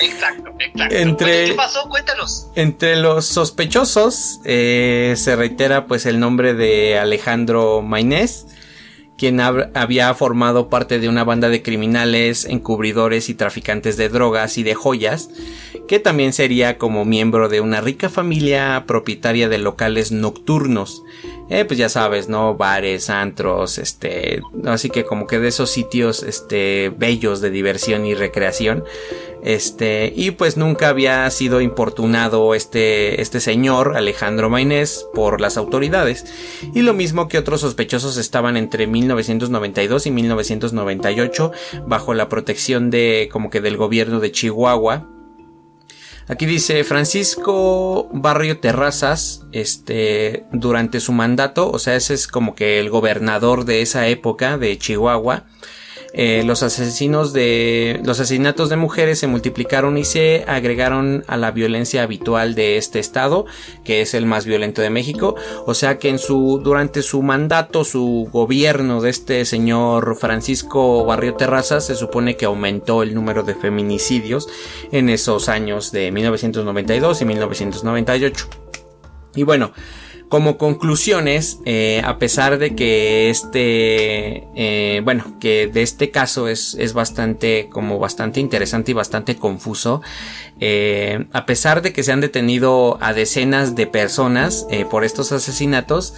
Exacto, 0.00 0.50
exacto. 0.58 0.94
Entre, 0.96 1.46
¿Qué 1.46 1.54
pasó? 1.54 1.88
Cuéntanos. 1.88 2.48
Entre 2.54 2.96
los 2.96 3.26
sospechosos 3.26 4.40
eh, 4.44 5.14
se 5.16 5.36
reitera 5.36 5.86
pues 5.86 6.06
el 6.06 6.20
nombre 6.20 6.54
de 6.54 6.98
Alejandro 6.98 7.82
Mainés, 7.82 8.46
quien 9.16 9.40
había 9.40 10.14
formado 10.14 10.68
parte 10.68 11.00
de 11.00 11.08
una 11.08 11.24
banda 11.24 11.48
de 11.48 11.62
criminales, 11.62 12.44
encubridores 12.44 13.28
y 13.28 13.34
traficantes 13.34 13.96
de 13.96 14.08
drogas 14.08 14.58
y 14.58 14.62
de 14.62 14.74
joyas, 14.74 15.30
que 15.88 15.98
también 15.98 16.32
sería 16.32 16.78
como 16.78 17.04
miembro 17.04 17.48
de 17.48 17.60
una 17.60 17.80
rica 17.80 18.08
familia 18.08 18.84
propietaria 18.86 19.48
de 19.48 19.58
locales 19.58 20.12
nocturnos. 20.12 21.02
Eh, 21.50 21.64
pues 21.64 21.78
ya 21.78 21.88
sabes, 21.88 22.28
¿no? 22.28 22.56
Bares, 22.56 23.08
antros, 23.08 23.78
este, 23.78 24.42
así 24.66 24.90
que 24.90 25.04
como 25.04 25.26
que 25.26 25.38
de 25.38 25.48
esos 25.48 25.70
sitios, 25.70 26.22
este, 26.22 26.92
bellos 26.94 27.40
de 27.40 27.50
diversión 27.50 28.04
y 28.04 28.14
recreación, 28.14 28.84
este, 29.42 30.12
y 30.14 30.32
pues 30.32 30.56
nunca 30.56 30.88
había 30.88 31.30
sido 31.30 31.60
importunado 31.60 32.54
este, 32.54 33.22
este 33.22 33.40
señor, 33.40 33.96
Alejandro 33.96 34.50
Mainés, 34.50 35.06
por 35.14 35.40
las 35.40 35.56
autoridades. 35.56 36.26
Y 36.74 36.82
lo 36.82 36.92
mismo 36.92 37.28
que 37.28 37.38
otros 37.38 37.62
sospechosos 37.62 38.18
estaban 38.18 38.56
entre 38.56 38.86
1992 38.86 40.06
y 40.06 40.10
1998 40.10 41.52
bajo 41.86 42.14
la 42.14 42.28
protección 42.28 42.90
de, 42.90 43.28
como 43.32 43.48
que 43.48 43.60
del 43.60 43.76
gobierno 43.76 44.20
de 44.20 44.32
Chihuahua. 44.32 45.08
Aquí 46.28 46.44
dice 46.44 46.84
Francisco 46.84 48.10
Barrio 48.12 48.60
Terrazas, 48.60 49.46
este, 49.52 50.44
durante 50.52 51.00
su 51.00 51.12
mandato, 51.12 51.70
o 51.70 51.78
sea, 51.78 51.96
ese 51.96 52.12
es 52.12 52.28
como 52.28 52.54
que 52.54 52.78
el 52.78 52.90
gobernador 52.90 53.64
de 53.64 53.80
esa 53.80 54.06
época 54.08 54.58
de 54.58 54.76
Chihuahua, 54.76 55.46
eh, 56.14 56.42
los 56.44 56.62
asesinos 56.62 57.34
de 57.34 58.00
los 58.02 58.18
asesinatos 58.18 58.70
de 58.70 58.76
mujeres 58.76 59.18
se 59.18 59.26
multiplicaron 59.26 59.98
y 59.98 60.04
se 60.04 60.44
agregaron 60.46 61.22
a 61.26 61.36
la 61.36 61.50
violencia 61.50 62.02
habitual 62.02 62.54
de 62.54 62.78
este 62.78 62.98
estado 62.98 63.44
que 63.84 64.00
es 64.00 64.14
el 64.14 64.24
más 64.24 64.46
violento 64.46 64.80
de 64.80 64.90
México. 64.90 65.36
O 65.66 65.74
sea 65.74 65.98
que 65.98 66.08
en 66.08 66.18
su 66.18 66.60
durante 66.64 67.02
su 67.02 67.22
mandato 67.22 67.84
su 67.84 68.28
gobierno 68.32 69.00
de 69.02 69.10
este 69.10 69.44
señor 69.44 70.16
Francisco 70.16 71.04
Barrio 71.04 71.34
Terraza 71.34 71.80
se 71.80 71.94
supone 71.94 72.36
que 72.36 72.46
aumentó 72.46 73.02
el 73.02 73.14
número 73.14 73.42
de 73.42 73.54
feminicidios 73.54 74.48
en 74.92 75.10
esos 75.10 75.48
años 75.48 75.92
de 75.92 76.10
1992 76.10 77.20
y 77.20 77.24
1998 77.26 78.48
y 79.34 79.42
bueno 79.42 79.72
como 80.28 80.58
conclusiones, 80.58 81.58
eh, 81.64 82.02
a 82.04 82.18
pesar 82.18 82.58
de 82.58 82.74
que 82.74 83.30
este, 83.30 84.46
eh, 84.54 85.00
bueno, 85.02 85.38
que 85.40 85.68
de 85.68 85.82
este 85.82 86.10
caso 86.10 86.48
es, 86.48 86.74
es 86.78 86.92
bastante, 86.92 87.68
como 87.70 87.98
bastante 87.98 88.38
interesante 88.38 88.90
y 88.90 88.94
bastante 88.94 89.36
confuso, 89.36 90.02
eh, 90.60 91.26
a 91.32 91.46
pesar 91.46 91.80
de 91.80 91.92
que 91.92 92.02
se 92.02 92.12
han 92.12 92.20
detenido 92.20 92.98
a 93.00 93.14
decenas 93.14 93.74
de 93.74 93.86
personas 93.86 94.66
por 94.90 95.04
estos 95.04 95.32
asesinatos, 95.32 96.14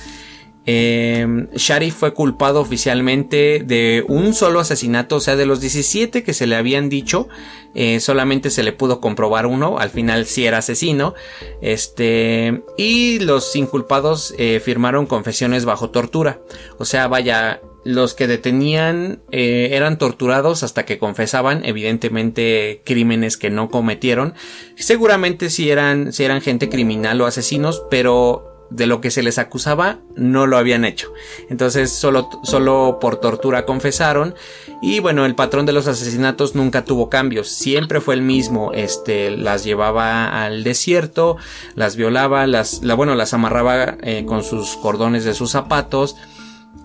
eh, 0.72 1.48
Sharif 1.54 1.96
fue 1.96 2.14
culpado 2.14 2.60
oficialmente 2.60 3.62
de 3.64 4.04
un 4.06 4.34
solo 4.34 4.60
asesinato, 4.60 5.16
o 5.16 5.20
sea, 5.20 5.34
de 5.34 5.44
los 5.44 5.60
17 5.60 6.22
que 6.22 6.32
se 6.32 6.46
le 6.46 6.54
habían 6.54 6.88
dicho, 6.88 7.28
eh, 7.74 7.98
solamente 7.98 8.50
se 8.50 8.62
le 8.62 8.72
pudo 8.72 9.00
comprobar 9.00 9.46
uno, 9.46 9.78
al 9.78 9.90
final 9.90 10.26
sí 10.26 10.46
era 10.46 10.58
asesino, 10.58 11.14
este, 11.60 12.62
y 12.78 13.18
los 13.18 13.56
inculpados 13.56 14.32
eh, 14.38 14.60
firmaron 14.60 15.06
confesiones 15.06 15.64
bajo 15.64 15.90
tortura, 15.90 16.40
o 16.78 16.84
sea, 16.84 17.08
vaya, 17.08 17.60
los 17.82 18.14
que 18.14 18.26
detenían 18.26 19.22
eh, 19.32 19.70
eran 19.72 19.98
torturados 19.98 20.62
hasta 20.62 20.84
que 20.84 20.98
confesaban, 20.98 21.64
evidentemente 21.64 22.82
crímenes 22.84 23.36
que 23.36 23.50
no 23.50 23.70
cometieron, 23.70 24.34
seguramente 24.76 25.50
si 25.50 25.70
eran, 25.70 26.12
si 26.12 26.24
eran 26.24 26.42
gente 26.42 26.68
criminal 26.68 27.20
o 27.20 27.26
asesinos, 27.26 27.82
pero 27.90 28.49
de 28.70 28.86
lo 28.86 29.00
que 29.00 29.10
se 29.10 29.22
les 29.22 29.38
acusaba 29.38 29.98
no 30.16 30.46
lo 30.46 30.56
habían 30.56 30.84
hecho. 30.84 31.12
Entonces 31.48 31.92
solo, 31.92 32.28
solo 32.42 32.98
por 33.00 33.16
tortura 33.16 33.66
confesaron 33.66 34.34
y 34.80 35.00
bueno, 35.00 35.26
el 35.26 35.34
patrón 35.34 35.66
de 35.66 35.72
los 35.72 35.86
asesinatos 35.86 36.54
nunca 36.54 36.84
tuvo 36.84 37.10
cambios, 37.10 37.48
siempre 37.48 38.00
fue 38.00 38.14
el 38.14 38.22
mismo, 38.22 38.72
este, 38.72 39.30
las 39.30 39.64
llevaba 39.64 40.44
al 40.44 40.64
desierto, 40.64 41.36
las 41.74 41.96
violaba, 41.96 42.46
las, 42.46 42.82
la, 42.82 42.94
bueno, 42.94 43.14
las 43.14 43.34
amarraba 43.34 43.96
eh, 44.02 44.24
con 44.24 44.42
sus 44.42 44.76
cordones 44.76 45.24
de 45.24 45.34
sus 45.34 45.50
zapatos, 45.50 46.16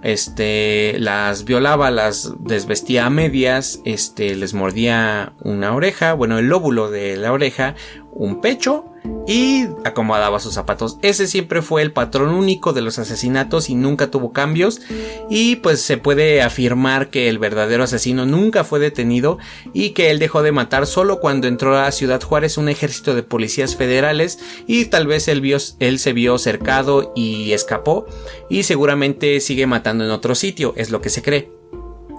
este, 0.01 0.97
las 0.99 1.45
violaba, 1.45 1.89
las 1.89 2.33
desvestía 2.39 3.05
a 3.05 3.09
medias, 3.09 3.79
este, 3.85 4.35
les 4.35 4.53
mordía 4.53 5.33
una 5.41 5.73
oreja, 5.73 6.13
bueno, 6.13 6.37
el 6.37 6.47
lóbulo 6.47 6.91
de 6.91 7.15
la 7.17 7.31
oreja, 7.31 7.75
un 8.11 8.41
pecho 8.41 8.85
y 9.27 9.67
acomodaba 9.83 10.39
sus 10.39 10.53
zapatos. 10.53 10.97
Ese 11.01 11.27
siempre 11.27 11.61
fue 11.61 11.81
el 11.81 11.91
patrón 11.91 12.29
único 12.29 12.73
de 12.73 12.81
los 12.81 12.99
asesinatos 12.99 13.69
y 13.69 13.75
nunca 13.75 14.11
tuvo 14.11 14.31
cambios 14.31 14.81
y 15.29 15.57
pues 15.57 15.81
se 15.81 15.97
puede 15.97 16.41
afirmar 16.41 17.09
que 17.09 17.29
el 17.29 17.39
verdadero 17.39 17.83
asesino 17.83 18.25
nunca 18.25 18.63
fue 18.63 18.79
detenido 18.79 19.37
y 19.73 19.91
que 19.91 20.11
él 20.11 20.19
dejó 20.19 20.43
de 20.43 20.51
matar 20.51 20.87
solo 20.87 21.19
cuando 21.19 21.47
entró 21.47 21.77
a 21.77 21.91
Ciudad 21.91 22.21
Juárez 22.21 22.57
un 22.57 22.69
ejército 22.69 23.15
de 23.15 23.23
policías 23.23 23.75
federales 23.75 24.39
y 24.67 24.85
tal 24.85 25.07
vez 25.07 25.27
él, 25.27 25.41
él 25.79 25.99
se 25.99 26.13
vio 26.13 26.37
cercado 26.37 27.13
y 27.15 27.51
escapó 27.53 28.05
y 28.49 28.63
seguramente 28.63 29.39
sigue 29.39 29.67
matando 29.67 30.03
en 30.03 30.11
otro 30.11 30.35
sitio, 30.35 30.73
es 30.75 30.91
lo 30.91 31.01
que 31.01 31.09
se 31.09 31.21
cree. 31.21 31.54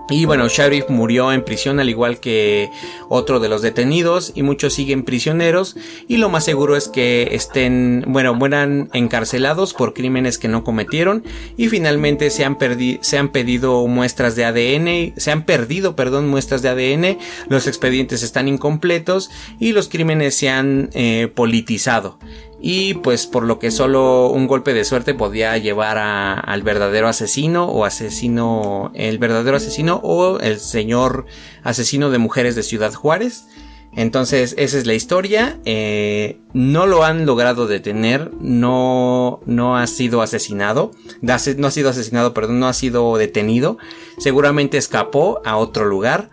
Y 0.08 0.24
bueno, 0.24 0.48
Sharif 0.48 0.88
murió 0.88 1.32
en 1.32 1.44
prisión 1.44 1.80
al 1.80 1.88
igual 1.88 2.20
que 2.20 2.70
otro 3.08 3.40
de 3.40 3.48
los 3.48 3.62
detenidos 3.62 4.32
y 4.34 4.42
muchos 4.42 4.74
siguen 4.74 5.02
prisioneros. 5.02 5.76
Y 6.06 6.18
lo 6.18 6.28
más 6.28 6.44
seguro 6.44 6.76
es 6.76 6.88
que 6.88 7.28
estén, 7.32 8.04
bueno, 8.06 8.34
mueran 8.34 8.88
encarcelados 8.92 9.74
por 9.74 9.94
crímenes 9.94 10.38
que 10.38 10.48
no 10.48 10.62
cometieron. 10.62 11.24
Y 11.56 11.68
finalmente 11.68 12.30
se 12.30 12.44
han, 12.44 12.56
se 13.00 13.18
han 13.18 13.30
pedido 13.30 13.86
muestras 13.88 14.36
de 14.36 14.44
ADN, 14.44 15.14
se 15.16 15.32
han 15.32 15.44
perdido, 15.44 15.96
perdón, 15.96 16.28
muestras 16.28 16.62
de 16.62 16.68
ADN, 16.68 17.18
los 17.48 17.66
expedientes 17.66 18.22
están 18.22 18.48
incompletos 18.48 19.30
y 19.58 19.72
los 19.72 19.88
crímenes 19.88 20.36
se 20.36 20.50
han 20.50 20.90
eh, 20.92 21.30
politizado 21.34 22.18
y 22.60 22.94
pues 22.94 23.26
por 23.26 23.42
lo 23.42 23.58
que 23.58 23.70
solo 23.70 24.28
un 24.30 24.46
golpe 24.46 24.72
de 24.72 24.84
suerte 24.84 25.14
podía 25.14 25.56
llevar 25.58 25.98
al 25.98 26.62
verdadero 26.62 27.08
asesino 27.08 27.66
o 27.66 27.84
asesino 27.84 28.90
el 28.94 29.18
verdadero 29.18 29.56
asesino 29.56 30.00
o 30.02 30.40
el 30.40 30.58
señor 30.58 31.26
asesino 31.62 32.10
de 32.10 32.18
mujeres 32.18 32.54
de 32.54 32.62
Ciudad 32.62 32.94
Juárez. 32.94 33.46
Entonces 33.92 34.54
esa 34.58 34.76
es 34.76 34.86
la 34.86 34.94
historia. 34.94 35.58
Eh, 35.64 36.38
no 36.52 36.86
lo 36.86 37.04
han 37.04 37.24
logrado 37.24 37.66
detener. 37.66 38.30
No 38.40 39.40
no 39.46 39.76
ha 39.76 39.86
sido 39.86 40.22
asesinado. 40.22 40.92
No 41.22 41.34
ha 41.66 41.70
sido 41.70 41.90
asesinado 41.90 42.34
perdón 42.34 42.60
no 42.60 42.68
ha 42.68 42.72
sido 42.74 43.16
detenido. 43.16 43.78
Seguramente 44.18 44.76
escapó 44.76 45.40
a 45.44 45.56
otro 45.56 45.86
lugar 45.86 46.30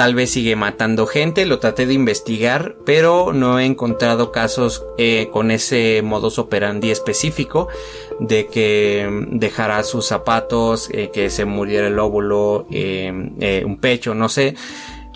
tal 0.00 0.14
vez 0.14 0.30
sigue 0.30 0.56
matando 0.56 1.06
gente, 1.06 1.44
lo 1.44 1.58
traté 1.58 1.84
de 1.84 1.92
investigar, 1.92 2.74
pero 2.86 3.34
no 3.34 3.60
he 3.60 3.66
encontrado 3.66 4.32
casos 4.32 4.82
eh, 4.96 5.28
con 5.30 5.50
ese 5.50 6.00
modus 6.02 6.38
operandi 6.38 6.90
específico 6.90 7.68
de 8.18 8.46
que 8.46 9.06
dejara 9.28 9.82
sus 9.82 10.06
zapatos, 10.06 10.88
eh, 10.94 11.10
que 11.12 11.28
se 11.28 11.44
muriera 11.44 11.88
el 11.88 11.98
óvulo, 11.98 12.66
eh, 12.70 13.62
un 13.66 13.76
pecho, 13.76 14.14
no 14.14 14.30
sé. 14.30 14.54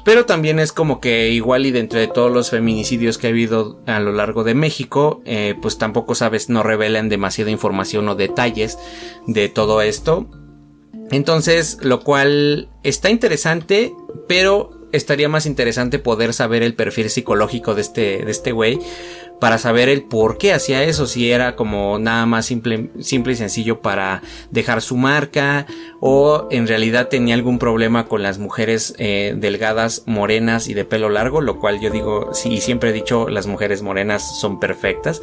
Pero 0.05 0.27
también 0.27 0.59
es 0.59 0.71
como 0.71 1.01
que 1.01 1.31
igual 1.31 1.65
y 1.65 1.71
dentro 1.71 1.99
de 1.99 2.07
todos 2.07 2.31
los 2.31 2.51
feminicidios 2.51 3.17
que 3.17 3.29
ha 3.29 3.31
habido 3.31 3.81
a 3.87 4.01
lo 4.01 4.13
largo 4.13 4.45
de 4.45 4.53
México, 4.53 5.23
pues 5.63 5.79
tampoco 5.79 6.15
sabes, 6.15 6.51
no 6.51 6.63
revelan 6.63 7.09
demasiada 7.09 7.51
información 7.51 8.07
o 8.11 8.17
detalles 8.17 8.79
de 9.27 9.49
todo 9.49 9.81
esto. 9.81 10.29
Entonces, 11.11 11.79
lo 11.81 12.01
cual 12.01 12.69
está 12.83 13.11
interesante, 13.11 13.93
pero 14.29 14.71
estaría 14.93 15.29
más 15.29 15.47
interesante 15.47 15.99
poder 15.99 16.33
saber 16.33 16.63
el 16.63 16.75
perfil 16.75 17.11
psicológico 17.11 17.75
de 17.75 17.81
este, 17.81 18.25
de 18.25 18.31
este 18.31 18.53
güey 18.53 18.79
para 19.41 19.59
saber 19.59 19.89
el 19.89 20.05
por 20.05 20.39
qué 20.39 20.53
hacía 20.53 20.83
eso, 20.85 21.07
si 21.07 21.31
era 21.31 21.57
como 21.57 21.99
nada 21.99 22.25
más 22.27 22.47
simple, 22.47 22.91
simple 23.01 23.35
y 23.35 23.37
sencillo 23.37 23.81
para 23.81 24.23
dejar 24.51 24.81
su 24.81 24.97
marca 24.97 25.67
o 26.01 26.49
en 26.51 26.67
realidad 26.67 27.09
tenía 27.09 27.35
algún 27.35 27.59
problema 27.59 28.07
con 28.07 28.23
las 28.23 28.39
mujeres 28.39 28.95
eh, 28.99 29.35
delgadas, 29.37 30.05
morenas 30.07 30.69
y 30.69 30.75
de 30.75 30.85
pelo 30.85 31.09
largo, 31.09 31.41
lo 31.41 31.59
cual 31.61 31.81
yo 31.81 31.91
digo, 31.91 32.33
sí, 32.33 32.61
siempre 32.61 32.91
he 32.91 32.93
dicho, 32.93 33.29
las 33.29 33.47
mujeres 33.47 33.83
morenas 33.83 34.41
son 34.41 34.61
perfectas 34.61 35.21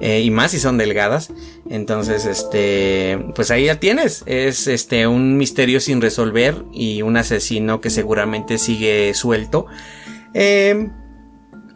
eh, 0.00 0.20
y 0.20 0.30
más 0.30 0.52
si 0.52 0.58
son 0.58 0.78
delgadas, 0.78 1.32
entonces 1.68 2.26
este, 2.26 3.18
pues 3.34 3.50
ahí 3.50 3.66
ya 3.66 3.78
tienes, 3.78 4.24
es 4.26 4.66
este 4.66 5.06
un 5.06 5.36
misterio 5.36 5.80
sin 5.80 6.00
resolver 6.00 6.64
y 6.72 7.02
un 7.02 7.16
asesino 7.16 7.80
que 7.80 7.90
seguramente 7.90 8.58
sigue 8.58 9.12
suelto. 9.14 9.66
Eh, 10.34 10.90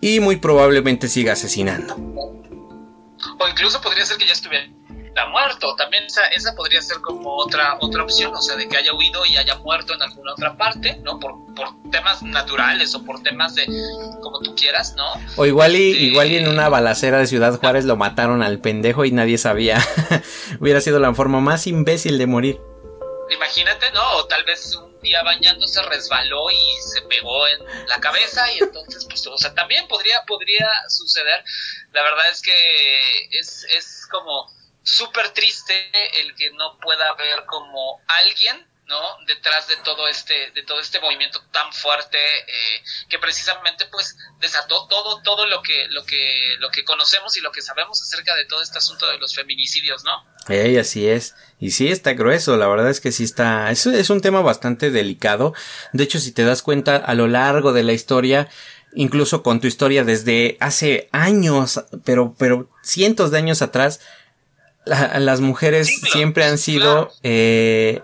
y 0.04 0.20
muy 0.20 0.36
probablemente 0.36 1.08
siga 1.08 1.32
asesinando. 1.32 1.94
O 1.96 3.48
incluso 3.48 3.80
podría 3.80 4.04
ser 4.04 4.18
que 4.18 4.26
ya 4.26 4.34
estuviera 4.34 4.66
muerto. 5.30 5.74
También 5.76 6.04
esa, 6.04 6.26
esa 6.26 6.54
podría 6.54 6.82
ser 6.82 6.98
como 6.98 7.34
otra, 7.36 7.78
otra 7.80 8.02
opción, 8.02 8.34
o 8.34 8.42
sea, 8.42 8.54
de 8.56 8.68
que 8.68 8.76
haya 8.76 8.92
huido 8.92 9.24
y 9.24 9.38
haya 9.38 9.56
muerto 9.60 9.94
en 9.94 10.02
alguna 10.02 10.32
otra 10.32 10.58
parte, 10.58 11.00
¿no? 11.02 11.18
Por, 11.18 11.32
por 11.54 11.68
temas 11.90 12.22
naturales 12.22 12.94
o 12.94 13.02
por 13.02 13.22
temas 13.22 13.54
de 13.54 13.64
como 14.22 14.40
tú 14.40 14.54
quieras, 14.54 14.94
¿no? 14.94 15.04
O 15.36 15.46
igual 15.46 15.74
y, 15.74 15.92
este, 15.92 16.02
igual 16.02 16.32
y 16.32 16.36
en 16.36 16.48
una 16.48 16.68
balacera 16.68 17.16
de 17.16 17.26
Ciudad 17.26 17.58
Juárez 17.58 17.86
lo 17.86 17.96
mataron 17.96 18.42
al 18.42 18.58
pendejo 18.58 19.06
y 19.06 19.10
nadie 19.10 19.38
sabía. 19.38 19.82
Hubiera 20.60 20.82
sido 20.82 20.98
la 20.98 21.14
forma 21.14 21.40
más 21.40 21.66
imbécil 21.66 22.18
de 22.18 22.26
morir. 22.26 22.60
Imagínate, 23.34 23.90
¿no? 23.94 24.02
O 24.18 24.26
tal 24.26 24.44
vez 24.44 24.76
un 24.76 24.93
día 25.04 25.22
bañándose 25.22 25.80
resbaló 25.82 26.50
y 26.50 26.76
se 26.92 27.02
pegó 27.02 27.46
en 27.46 27.86
la 27.86 28.00
cabeza 28.00 28.52
y 28.52 28.58
entonces, 28.58 29.04
pues, 29.04 29.24
o 29.28 29.38
sea, 29.38 29.54
también 29.54 29.86
podría, 29.86 30.24
podría 30.24 30.68
suceder. 30.88 31.44
La 31.92 32.02
verdad 32.02 32.28
es 32.30 32.42
que 32.42 33.28
es, 33.30 33.64
es 33.64 34.08
como 34.10 34.50
súper 34.82 35.30
triste 35.30 35.90
el 36.20 36.34
que 36.34 36.50
no 36.50 36.78
pueda 36.80 37.14
ver 37.14 37.44
como 37.46 38.00
alguien 38.08 38.66
¿no? 38.86 38.96
Detrás 39.26 39.66
de 39.68 39.76
todo 39.76 40.08
este, 40.08 40.50
de 40.54 40.62
todo 40.62 40.78
este 40.80 41.00
movimiento 41.00 41.40
tan 41.50 41.72
fuerte 41.72 42.18
eh, 42.18 42.82
que 43.08 43.18
precisamente 43.18 43.86
pues 43.90 44.16
desató 44.40 44.86
todo, 44.88 45.22
todo 45.22 45.46
lo 45.46 45.62
que, 45.62 45.86
lo 45.88 46.04
que, 46.04 46.56
lo 46.58 46.70
que 46.70 46.84
conocemos 46.84 47.36
y 47.36 47.40
lo 47.40 47.50
que 47.50 47.62
sabemos 47.62 48.02
acerca 48.02 48.34
de 48.36 48.44
todo 48.44 48.62
este 48.62 48.78
asunto 48.78 49.06
de 49.06 49.18
los 49.18 49.34
feminicidios, 49.34 50.04
¿no? 50.04 50.12
Ey, 50.48 50.76
así 50.76 51.08
es. 51.08 51.34
Y 51.58 51.70
sí 51.70 51.88
está 51.88 52.12
grueso, 52.12 52.56
la 52.56 52.68
verdad 52.68 52.90
es 52.90 53.00
que 53.00 53.12
sí 53.12 53.24
está, 53.24 53.70
es, 53.70 53.86
es 53.86 54.10
un 54.10 54.20
tema 54.20 54.42
bastante 54.42 54.90
delicado. 54.90 55.54
De 55.92 56.04
hecho, 56.04 56.18
si 56.18 56.32
te 56.32 56.44
das 56.44 56.62
cuenta 56.62 56.96
a 56.96 57.14
lo 57.14 57.26
largo 57.26 57.72
de 57.72 57.84
la 57.84 57.92
historia, 57.92 58.50
incluso 58.94 59.42
con 59.42 59.60
tu 59.60 59.66
historia 59.66 60.04
desde 60.04 60.58
hace 60.60 61.08
años, 61.12 61.84
pero, 62.04 62.34
pero 62.38 62.68
cientos 62.82 63.30
de 63.30 63.38
años 63.38 63.62
atrás, 63.62 64.00
las 64.84 65.40
mujeres 65.40 65.88
siempre 66.12 66.44
han 66.44 66.58
sido 66.58 67.10
eh, 67.22 68.02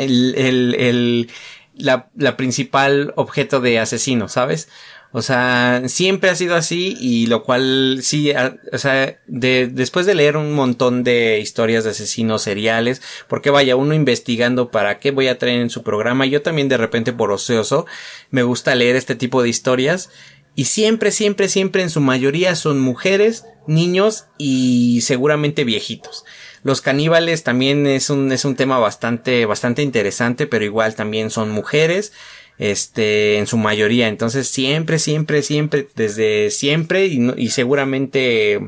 el, 0.00 0.34
el, 0.36 0.74
el 0.74 1.30
la, 1.74 2.10
la, 2.16 2.36
principal 2.36 3.12
objeto 3.16 3.60
de 3.60 3.78
asesino, 3.78 4.28
¿sabes? 4.28 4.68
O 5.12 5.22
sea, 5.22 5.82
siempre 5.86 6.30
ha 6.30 6.36
sido 6.36 6.54
así 6.54 6.96
y 7.00 7.26
lo 7.26 7.42
cual 7.42 7.98
sí, 8.02 8.32
o 8.72 8.78
sea, 8.78 9.18
de, 9.26 9.66
después 9.66 10.06
de 10.06 10.14
leer 10.14 10.36
un 10.36 10.52
montón 10.52 11.02
de 11.02 11.40
historias 11.40 11.82
de 11.82 11.90
asesinos 11.90 12.42
seriales, 12.42 13.02
porque 13.28 13.50
vaya, 13.50 13.74
uno 13.74 13.92
investigando 13.92 14.70
para 14.70 15.00
qué 15.00 15.10
voy 15.10 15.26
a 15.26 15.36
traer 15.36 15.60
en 15.60 15.70
su 15.70 15.82
programa, 15.82 16.26
yo 16.26 16.42
también 16.42 16.68
de 16.68 16.76
repente 16.76 17.12
por 17.12 17.32
ocioso 17.32 17.86
me 18.30 18.44
gusta 18.44 18.76
leer 18.76 18.94
este 18.94 19.16
tipo 19.16 19.42
de 19.42 19.48
historias 19.48 20.10
y 20.54 20.66
siempre, 20.66 21.10
siempre, 21.10 21.48
siempre 21.48 21.82
en 21.82 21.90
su 21.90 22.00
mayoría 22.00 22.54
son 22.54 22.78
mujeres, 22.78 23.44
niños 23.66 24.26
y 24.38 25.00
seguramente 25.00 25.64
viejitos. 25.64 26.24
Los 26.62 26.80
caníbales 26.80 27.42
también 27.42 27.86
es 27.86 28.10
un, 28.10 28.32
es 28.32 28.44
un 28.44 28.56
tema 28.56 28.78
bastante, 28.78 29.46
bastante 29.46 29.82
interesante, 29.82 30.46
pero 30.46 30.64
igual 30.64 30.94
también 30.94 31.30
son 31.30 31.50
mujeres, 31.50 32.12
este, 32.58 33.38
en 33.38 33.46
su 33.46 33.56
mayoría. 33.56 34.08
Entonces 34.08 34.48
siempre, 34.48 34.98
siempre, 34.98 35.42
siempre, 35.42 35.88
desde 35.94 36.50
siempre 36.50 37.06
y, 37.06 37.32
y 37.36 37.50
seguramente 37.50 38.60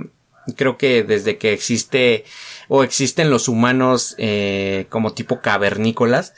creo 0.57 0.77
que 0.77 1.03
desde 1.03 1.39
que 1.39 1.53
existe 1.53 2.25
o 2.69 2.83
existen 2.85 3.31
los 3.31 3.49
humanos 3.49 4.15
eh, 4.19 4.87
como 4.89 5.13
tipo 5.13 5.41
cavernícolas, 5.41 6.35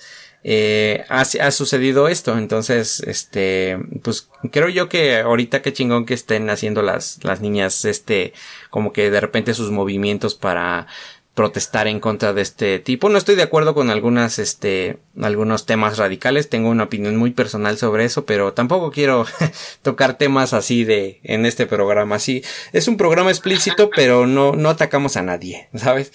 eh, 0.47 1.05
ha, 1.09 1.21
ha, 1.21 1.51
sucedido 1.51 2.09
esto. 2.09 2.37
Entonces, 2.37 3.01
este, 3.07 3.79
pues 4.03 4.29
creo 4.53 4.69
yo 4.69 4.89
que 4.89 5.19
ahorita 5.19 5.63
qué 5.63 5.73
chingón 5.73 6.05
que 6.05 6.15
estén 6.15 6.51
haciendo 6.51 6.83
las, 6.83 7.23
las 7.25 7.41
niñas, 7.41 7.85
este, 7.87 8.35
como 8.69 8.93
que 8.93 9.11
de 9.11 9.21
repente 9.21 9.55
sus 9.55 9.71
movimientos 9.71 10.35
para 10.35 10.87
protestar 11.35 11.89
en 11.89 12.01
contra 12.01 12.33
de 12.33 12.43
este 12.43 12.79
tipo. 12.79 13.09
No 13.09 13.19
estoy 13.19 13.35
de 13.35 13.43
acuerdo 13.43 13.75
con 13.75 13.91
algunas, 13.91 14.39
este, 14.39 14.99
algunos 15.21 15.67
temas 15.67 15.99
radicales. 15.99 16.49
Tengo 16.49 16.71
una 16.71 16.85
opinión 16.85 17.17
muy 17.17 17.33
personal 17.33 17.77
sobre 17.77 18.05
eso, 18.05 18.25
pero 18.25 18.53
tampoco 18.53 18.93
quiero 18.93 19.27
tocar 19.83 20.17
temas 20.17 20.53
así 20.53 20.85
de, 20.85 21.21
en 21.25 21.45
este 21.45 21.67
programa. 21.67 22.21
Sí, 22.21 22.45
es 22.73 22.87
un 22.87 22.97
programa 22.97 23.31
explícito, 23.31 23.91
pero 23.97 24.27
no, 24.27 24.53
no 24.53 24.71
atacamos 24.71 25.17
a 25.17 25.23
nadie, 25.23 25.69
¿sabes? 25.75 26.13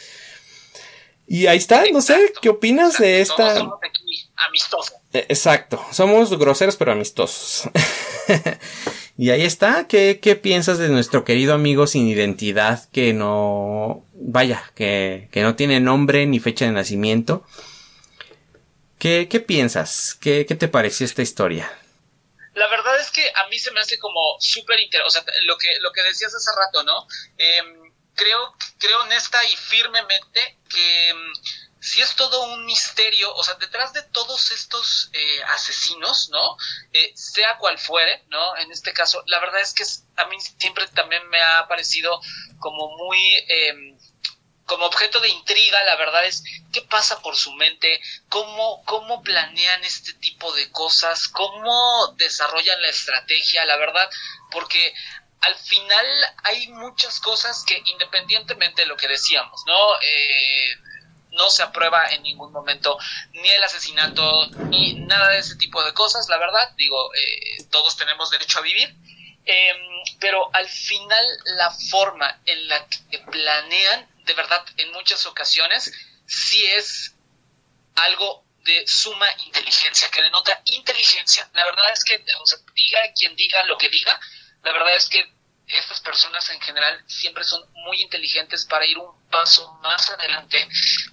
Y 1.28 1.46
ahí 1.46 1.58
está, 1.58 1.84
no 1.94 2.02
sé, 2.02 2.34
¿qué 2.42 2.50
opinas 2.50 2.98
de 2.98 3.22
esta? 3.22 3.58
Somos 3.58 3.80
aquí 4.40 4.48
amistosos. 4.48 4.96
Eh, 5.14 5.26
exacto, 5.30 5.84
somos 5.92 6.38
groseros 6.38 6.76
pero 6.78 6.92
amistosos. 6.92 7.70
y 9.18 9.30
ahí 9.32 9.44
está, 9.44 9.88
¿Qué, 9.88 10.20
¿qué 10.22 10.36
piensas 10.36 10.78
de 10.78 10.90
nuestro 10.90 11.26
querido 11.26 11.54
amigo 11.54 11.88
sin 11.88 12.08
identidad 12.08 12.90
que 12.92 13.14
no, 13.14 14.06
vaya, 14.14 14.72
que, 14.76 15.30
que 15.32 15.42
no 15.42 15.56
tiene 15.56 15.80
nombre 15.80 16.26
ni 16.26 16.40
fecha 16.40 16.66
de 16.66 16.72
nacimiento? 16.72 17.46
¿Qué, 18.98 19.28
qué 19.30 19.40
piensas? 19.40 20.18
¿Qué, 20.20 20.46
¿Qué 20.46 20.56
te 20.56 20.68
pareció 20.68 21.06
esta 21.06 21.22
historia? 21.22 21.72
La 22.54 22.68
verdad 22.68 23.00
es 23.00 23.12
que 23.12 23.24
a 23.24 23.48
mí 23.48 23.58
se 23.58 23.72
me 23.72 23.80
hace 23.80 23.98
como 23.98 24.20
súper 24.40 24.80
interesante, 24.80 25.08
o 25.08 25.34
sea, 25.34 25.42
lo 25.46 25.58
que, 25.58 25.70
lo 25.80 25.92
que 25.94 26.04
decías 26.04 26.36
hace 26.36 26.52
rato, 26.52 26.84
¿no? 26.84 27.08
Eh, 27.38 27.62
creo, 28.20 28.54
creo 28.78 29.02
honesta 29.04 29.40
y 29.46 29.56
firmemente 29.56 30.58
que 30.70 31.14
si 31.82 32.02
es 32.02 32.16
todo 32.16 32.44
un 32.44 32.66
misterio, 32.66 33.34
o 33.36 33.44
sea, 33.44 33.56
detrás 33.56 33.94
de 33.94 34.04
todos 34.04 34.52
estos 34.52 35.10
eh, 35.14 35.44
asesinos, 35.54 36.30
¿no? 36.30 36.58
Eh, 36.92 37.12
sea 37.16 37.58
cual 37.58 37.80
fuere, 37.80 38.26
¿no? 38.28 38.58
En 38.58 38.72
este 38.72 38.94
caso, 38.94 39.24
la 39.28 39.40
verdad 39.40 39.62
es 39.62 39.74
que 39.74 39.84
a 40.18 40.26
mí 40.26 40.38
siempre 40.60 40.88
también 40.88 41.28
me 41.30 41.42
ha 41.42 41.68
parecido 41.68 42.20
como 42.60 42.96
muy... 42.98 43.20
Em, 43.48 43.98
como 44.66 44.86
objeto 44.86 45.20
de 45.20 45.30
intriga, 45.30 45.84
la 45.84 45.96
verdad 45.96 46.26
es 46.26 46.44
qué 46.72 46.84
pasa 46.84 47.24
por 47.24 47.36
su 47.36 47.52
mente, 47.54 48.00
cómo, 48.30 48.84
cómo 48.86 49.24
planean 49.24 49.84
este 49.84 50.14
tipo 50.14 50.54
de 50.54 50.70
cosas, 50.70 51.28
cómo 51.28 52.14
desarrollan 52.18 52.80
la 52.80 52.90
estrategia, 52.90 53.66
la 53.66 53.78
verdad, 53.78 54.08
porque 54.52 54.94
al 55.42 55.56
final 55.56 56.06
hay 56.44 56.68
muchas 56.68 57.20
cosas 57.20 57.64
que 57.66 57.82
independientemente 57.84 58.84
de 58.84 58.88
lo 58.88 58.96
que 58.96 59.08
decíamos, 59.08 59.64
¿no? 59.66 59.96
Eh, 60.04 60.76
no 61.32 61.50
se 61.50 61.64
aprueba 61.64 62.10
en 62.12 62.24
ningún 62.24 62.52
momento 62.52 62.98
ni 63.32 63.50
el 63.50 63.64
asesinato 63.64 64.48
ni 64.70 64.96
nada 64.96 65.30
de 65.30 65.40
ese 65.40 65.56
tipo 65.56 65.84
de 65.84 65.94
cosas, 65.94 66.28
la 66.30 66.38
verdad, 66.38 66.72
digo, 66.76 67.14
eh, 67.16 67.64
todos 67.72 67.98
tenemos 67.98 68.30
derecho 68.30 68.60
a 68.60 68.64
vivir, 68.64 68.96
em, 69.46 69.78
pero 70.20 70.50
al 70.54 70.68
final 70.68 71.26
la 71.58 71.72
forma 71.72 72.42
en 72.46 72.68
la 72.68 72.86
que 72.88 73.20
planean, 73.20 74.08
de 74.26 74.34
verdad, 74.34 74.66
en 74.78 74.92
muchas 74.92 75.26
ocasiones, 75.26 75.92
sí 76.26 76.66
es 76.68 77.16
algo 77.96 78.44
de 78.64 78.86
suma 78.88 79.28
inteligencia, 79.46 80.10
que 80.12 80.22
denota 80.22 80.62
inteligencia. 80.66 81.50
La 81.54 81.66
verdad 81.66 81.92
es 81.92 82.04
que, 82.04 82.24
o 82.40 82.46
sea, 82.46 82.60
diga 82.74 83.00
quien 83.16 83.36
diga 83.36 83.64
lo 83.64 83.78
que 83.78 83.90
diga, 83.90 84.20
la 84.64 84.74
verdad 84.74 84.96
es 84.96 85.10
que 85.10 85.26
estas 85.68 86.00
personas 86.02 86.50
en 86.50 86.60
general 86.62 87.04
siempre 87.08 87.44
son 87.44 87.64
muy 87.74 88.02
inteligentes 88.02 88.66
para 88.66 88.86
ir 88.86 88.98
un 88.98 89.19
paso 89.30 89.80
más 89.82 90.10
adelante 90.10 90.68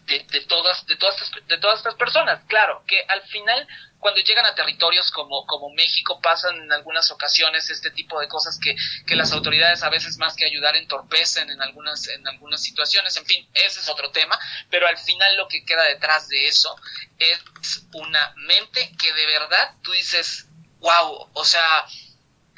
de, 0.07 0.21
todas, 0.49 0.87
de, 0.87 0.97
todas, 0.97 1.31
de 1.47 1.59
todas 1.59 1.79
estas 1.79 1.95
personas. 1.95 2.41
Claro, 2.47 2.83
que 2.87 3.03
al 3.09 3.23
final, 3.23 3.67
cuando 3.99 4.21
llegan 4.21 4.47
a 4.47 4.55
territorios 4.55 5.11
como, 5.11 5.47
como 5.47 5.71
México, 5.71 6.21
pasan 6.21 6.57
en 6.57 6.73
algunas 6.73 7.11
ocasiones 7.11 7.69
este 7.71 7.91
tipo 7.91 8.21
de 8.21 8.29
cosas 8.29 8.59
que, 8.62 8.75
que 9.07 9.17
las 9.17 9.33
autoridades 9.33 9.83
a 9.83 9.91
veces 9.91 10.19
más 10.19 10.35
que 10.37 10.47
ayudar 10.47 10.77
entorpecen 10.77 11.51
en 11.51 11.61
algunas, 11.61 12.09
en 12.09 12.27
algunas 12.27 12.62
situaciones. 12.62 13.17
En 13.17 13.27
fin, 13.27 13.49
ese 13.55 13.81
es 13.81 13.89
otro 13.89 14.11
tema, 14.11 14.39
pero 14.71 14.87
al 14.87 14.99
final 14.99 15.37
lo 15.37 15.49
que 15.49 15.64
queda 15.64 15.85
detrás 15.85 16.29
de 16.29 16.47
eso 16.47 16.77
es 17.19 17.87
una 17.93 18.33
mente 18.37 18.93
que 18.99 19.12
de 19.12 19.27
verdad 19.27 19.75
tú 19.83 19.93
dices, 19.93 20.47
wow, 20.81 21.31
o 21.33 21.45
sea, 21.45 21.85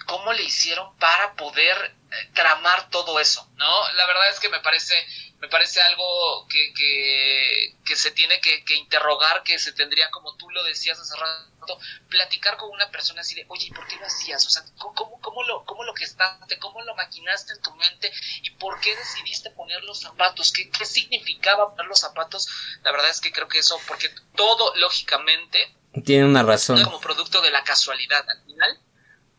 ¿cómo 0.06 0.32
le 0.32 0.42
hicieron 0.42 0.96
para 0.98 1.34
poder 1.34 1.97
tramar 2.34 2.90
todo 2.90 3.20
eso? 3.20 3.48
¿No? 3.54 3.92
La 3.92 4.06
verdad 4.06 4.30
es 4.30 4.40
que 4.40 4.48
me 4.48 4.60
parece 4.60 4.94
me 5.40 5.48
parece 5.48 5.80
algo 5.80 6.46
que, 6.48 6.72
que, 6.74 7.96
se 7.96 8.10
tiene 8.10 8.40
que, 8.40 8.74
interrogar, 8.74 9.42
que 9.42 9.58
se 9.58 9.72
tendría, 9.72 10.10
como 10.10 10.36
tú 10.36 10.50
lo 10.50 10.64
decías 10.64 10.98
hace 10.98 11.16
rato, 11.16 11.78
platicar 12.08 12.56
con 12.56 12.70
una 12.70 12.90
persona 12.90 13.20
así 13.20 13.34
de, 13.34 13.44
oye, 13.48 13.70
¿por 13.74 13.86
qué 13.86 13.96
lo 13.96 14.06
hacías? 14.06 14.44
O 14.46 14.50
sea, 14.50 14.64
¿cómo, 14.76 15.20
cómo, 15.20 15.42
lo, 15.44 15.64
cómo 15.64 15.84
lo 15.84 15.94
gestaste? 15.94 16.58
¿Cómo 16.58 16.82
lo 16.82 16.94
maquinaste 16.96 17.52
en 17.52 17.62
tu 17.62 17.72
mente? 17.76 18.12
¿Y 18.42 18.50
por 18.50 18.80
qué 18.80 18.94
decidiste 18.96 19.50
poner 19.50 19.82
los 19.84 20.00
zapatos? 20.00 20.52
¿Qué, 20.52 20.70
qué 20.70 20.84
significaba 20.84 21.70
poner 21.70 21.86
los 21.86 22.00
zapatos? 22.00 22.48
La 22.82 22.90
verdad 22.90 23.10
es 23.10 23.20
que 23.20 23.32
creo 23.32 23.48
que 23.48 23.58
eso, 23.58 23.80
porque 23.86 24.12
todo, 24.34 24.74
lógicamente, 24.76 25.74
tiene 26.04 26.26
una 26.26 26.42
razón. 26.42 26.82
Como 26.82 27.00
producto 27.00 27.40
de 27.40 27.50
la 27.50 27.64
casualidad. 27.64 28.24
Al 28.28 28.44
final, 28.44 28.80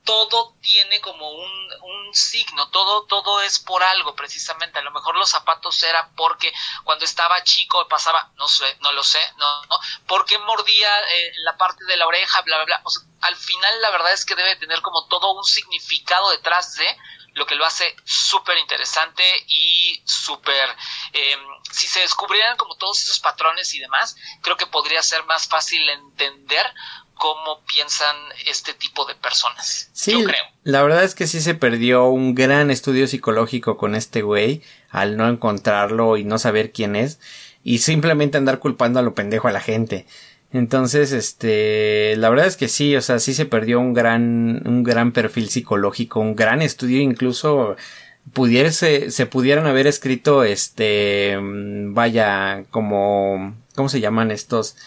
todo 0.09 0.55
tiene 0.59 0.99
como 1.01 1.29
un, 1.29 1.69
un, 1.83 2.13
signo, 2.15 2.67
todo, 2.71 3.05
todo 3.05 3.41
es 3.41 3.59
por 3.59 3.83
algo 3.83 4.15
precisamente. 4.15 4.79
A 4.79 4.81
lo 4.81 4.89
mejor 4.89 5.15
los 5.15 5.29
zapatos 5.29 5.83
era 5.83 6.09
porque 6.15 6.51
cuando 6.83 7.05
estaba 7.05 7.43
chico 7.43 7.87
pasaba, 7.87 8.31
no 8.35 8.47
sé, 8.47 8.75
no 8.81 8.91
lo 8.91 9.03
sé, 9.03 9.19
no, 9.37 9.65
no 9.65 9.79
porque 10.07 10.39
mordía 10.39 10.89
eh, 11.01 11.33
la 11.43 11.55
parte 11.57 11.85
de 11.85 11.95
la 11.95 12.07
oreja, 12.07 12.41
bla, 12.41 12.63
bla, 12.63 12.65
bla. 12.65 12.83
al 13.21 13.35
final 13.35 13.81
la 13.81 13.91
verdad 13.91 14.11
es 14.11 14.25
que 14.25 14.33
debe 14.33 14.55
tener 14.55 14.81
como 14.81 15.07
todo 15.07 15.31
un 15.33 15.43
significado 15.43 16.31
detrás 16.31 16.73
de 16.73 16.97
lo 17.33 17.45
que 17.45 17.53
lo 17.53 17.63
hace 17.63 17.95
súper 18.03 18.57
interesante 18.57 19.23
y 19.47 20.01
súper, 20.05 20.75
em, 21.13 21.39
si 21.71 21.87
se 21.87 21.99
descubrieran 21.99 22.57
como 22.57 22.75
todos 22.77 23.03
esos 23.03 23.19
patrones 23.19 23.75
y 23.75 23.79
demás, 23.79 24.15
creo 24.41 24.57
que 24.57 24.65
podría 24.65 25.03
ser 25.03 25.23
más 25.25 25.47
fácil 25.47 25.87
entender 25.87 26.73
cómo 27.19 27.61
piensan 27.67 28.15
este 28.47 28.73
tipo 28.73 29.05
de 29.05 29.13
personas. 29.13 29.89
Sí, 29.93 30.13
yo 30.13 30.23
creo. 30.23 30.43
La 30.63 30.81
verdad 30.81 31.03
es 31.03 31.13
que 31.13 31.27
sí 31.27 31.41
se 31.41 31.53
perdió 31.53 32.05
un 32.05 32.33
gran 32.33 32.71
estudio 32.71 33.07
psicológico 33.07 33.77
con 33.77 33.93
este 33.93 34.21
güey 34.21 34.63
al 34.89 35.17
no 35.17 35.27
encontrarlo 35.27 36.15
y 36.15 36.23
no 36.23 36.39
saber 36.39 36.71
quién 36.71 36.95
es 36.95 37.19
y 37.61 37.79
simplemente 37.79 38.37
andar 38.37 38.59
culpando 38.59 38.99
a 38.99 39.03
lo 39.03 39.13
pendejo 39.13 39.49
a 39.49 39.51
la 39.51 39.59
gente. 39.59 40.07
Entonces, 40.51 41.11
este, 41.11 42.15
la 42.15 42.29
verdad 42.29 42.47
es 42.47 42.55
que 42.55 42.69
sí, 42.69 42.95
o 42.95 43.01
sea, 43.01 43.19
sí 43.19 43.33
se 43.33 43.45
perdió 43.45 43.79
un 43.81 43.93
gran, 43.93 44.65
un 44.65 44.83
gran 44.83 45.11
perfil 45.11 45.49
psicológico, 45.49 46.21
un 46.21 46.35
gran 46.35 46.61
estudio, 46.61 47.01
incluso 47.01 47.75
pudiese, 48.33 49.11
se 49.11 49.25
pudieran 49.25 49.67
haber 49.67 49.87
escrito, 49.87 50.43
este, 50.45 51.37
vaya, 51.41 52.63
como, 52.71 53.55
¿cómo 53.75 53.89
se 53.89 53.99
llaman 53.99 54.31
estos? 54.31 54.77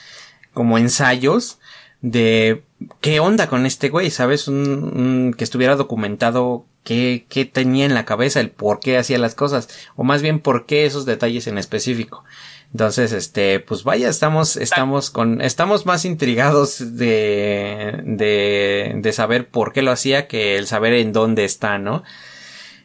Como 0.54 0.78
ensayos 0.78 1.58
de 2.02 2.64
qué 3.00 3.20
onda 3.20 3.48
con 3.48 3.64
este 3.64 3.88
güey, 3.88 4.10
¿sabes? 4.10 4.48
Un, 4.48 5.34
que 5.38 5.44
estuviera 5.44 5.76
documentado 5.76 6.66
qué, 6.84 7.24
qué 7.28 7.44
tenía 7.44 7.86
en 7.86 7.94
la 7.94 8.04
cabeza, 8.04 8.40
el 8.40 8.50
por 8.50 8.80
qué 8.80 8.98
hacía 8.98 9.18
las 9.18 9.34
cosas, 9.34 9.68
o 9.96 10.04
más 10.04 10.20
bien 10.20 10.40
por 10.40 10.66
qué 10.66 10.84
esos 10.84 11.06
detalles 11.06 11.46
en 11.46 11.58
específico. 11.58 12.24
Entonces, 12.72 13.12
este, 13.12 13.60
pues 13.60 13.84
vaya, 13.84 14.08
estamos, 14.08 14.56
estamos 14.56 15.10
con, 15.10 15.42
estamos 15.42 15.84
más 15.84 16.04
intrigados 16.04 16.96
de, 16.96 18.00
de, 18.04 18.94
de 18.96 19.12
saber 19.12 19.48
por 19.48 19.72
qué 19.72 19.82
lo 19.82 19.92
hacía 19.92 20.26
que 20.26 20.56
el 20.56 20.66
saber 20.66 20.94
en 20.94 21.12
dónde 21.12 21.44
está, 21.44 21.78
¿no? 21.78 22.02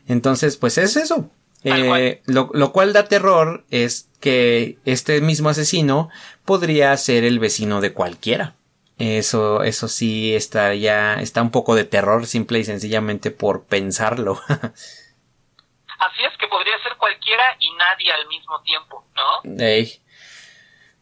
Entonces, 0.07 0.57
pues 0.57 0.78
es 0.78 0.97
eso. 0.97 1.30
Eh, 1.63 2.22
lo, 2.26 2.49
lo 2.53 2.72
cual 2.72 2.93
da 2.93 3.07
terror 3.07 3.65
es 3.72 4.07
que 4.20 4.78
este 4.86 5.22
mismo 5.22 5.49
asesino 5.49 6.09
podría 6.45 6.95
ser 6.97 7.24
el 7.24 7.39
vecino 7.39 7.82
de 7.82 7.93
cualquiera. 7.93 8.57
Eso, 8.98 9.62
eso 9.64 9.88
sí 9.88 10.36
está 10.36 10.74
ya, 10.74 11.16
está 11.16 11.43
un 11.43 11.52
poco 11.52 11.76
de 11.76 11.84
terror 11.84 12.26
simple 12.26 12.60
y 12.60 12.64
sencillamente 12.64 13.30
por 13.30 13.66
pensarlo. 13.66 14.41
Así 14.48 16.24
es 16.24 16.38
que 16.39 16.48
podría 16.48 16.82
ser 16.82 16.95
cualquiera 16.98 17.43
y 17.60 17.72
nadie 17.74 18.12
al 18.12 18.28
mismo 18.28 18.62
tiempo, 18.62 19.06
¿no? 19.16 19.56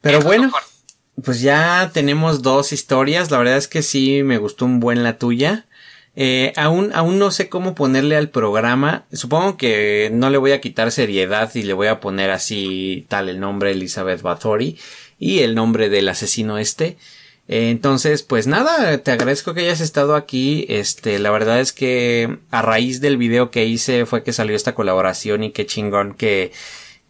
Pero 0.02 0.22
bueno, 0.22 0.52
pues 1.24 1.42
ya 1.42 1.92
tenemos 1.94 2.42
dos 2.42 2.72
historias. 2.74 3.32
La 3.32 3.38
verdad 3.38 3.58
es 3.58 3.68
que 3.68 3.82
sí 3.82 4.24
me 4.24 4.38
gustó 4.38 4.66
un 4.66 4.80
buen 4.80 5.04
la 5.04 5.18
tuya. 5.18 5.66
Eh, 6.18 6.54
aún, 6.56 6.92
aún 6.94 7.20
no 7.20 7.30
sé 7.32 7.50
cómo 7.50 7.76
ponerle 7.76 8.16
al 8.16 8.30
programa. 8.30 9.06
Supongo 9.12 9.58
que 9.58 10.10
no 10.14 10.30
le 10.30 10.38
voy 10.38 10.52
a 10.52 10.62
quitar 10.62 10.92
seriedad 10.92 11.54
y 11.56 11.64
le 11.64 11.74
voy 11.74 11.88
a 11.88 12.00
poner 12.00 12.32
así 12.32 13.06
tal 13.10 13.28
el 13.28 13.40
nombre 13.40 13.72
Elizabeth 13.72 14.22
Bathory 14.22 14.80
y 15.20 15.40
el 15.40 15.56
nombre 15.56 15.90
del 15.90 16.08
asesino 16.08 16.58
este. 16.58 16.98
Entonces, 17.48 18.24
pues 18.24 18.48
nada, 18.48 18.98
te 19.00 19.12
agradezco 19.12 19.54
que 19.54 19.62
hayas 19.62 19.82
estado 19.82 20.16
aquí. 20.16 20.66
Este, 20.70 21.20
la 21.20 21.32
verdad 21.32 21.60
es 21.60 21.74
que 21.74 22.40
a 22.52 22.62
raíz 22.62 23.02
del 23.02 23.18
video 23.18 23.52
que 23.52 23.66
hice 23.66 24.06
fue 24.06 24.24
que 24.24 24.34
salió 24.34 24.56
esta 24.56 24.74
colaboración 24.76 25.44
y 25.44 25.52
qué 25.52 25.66
chingón 25.66 26.16
que 26.16 26.52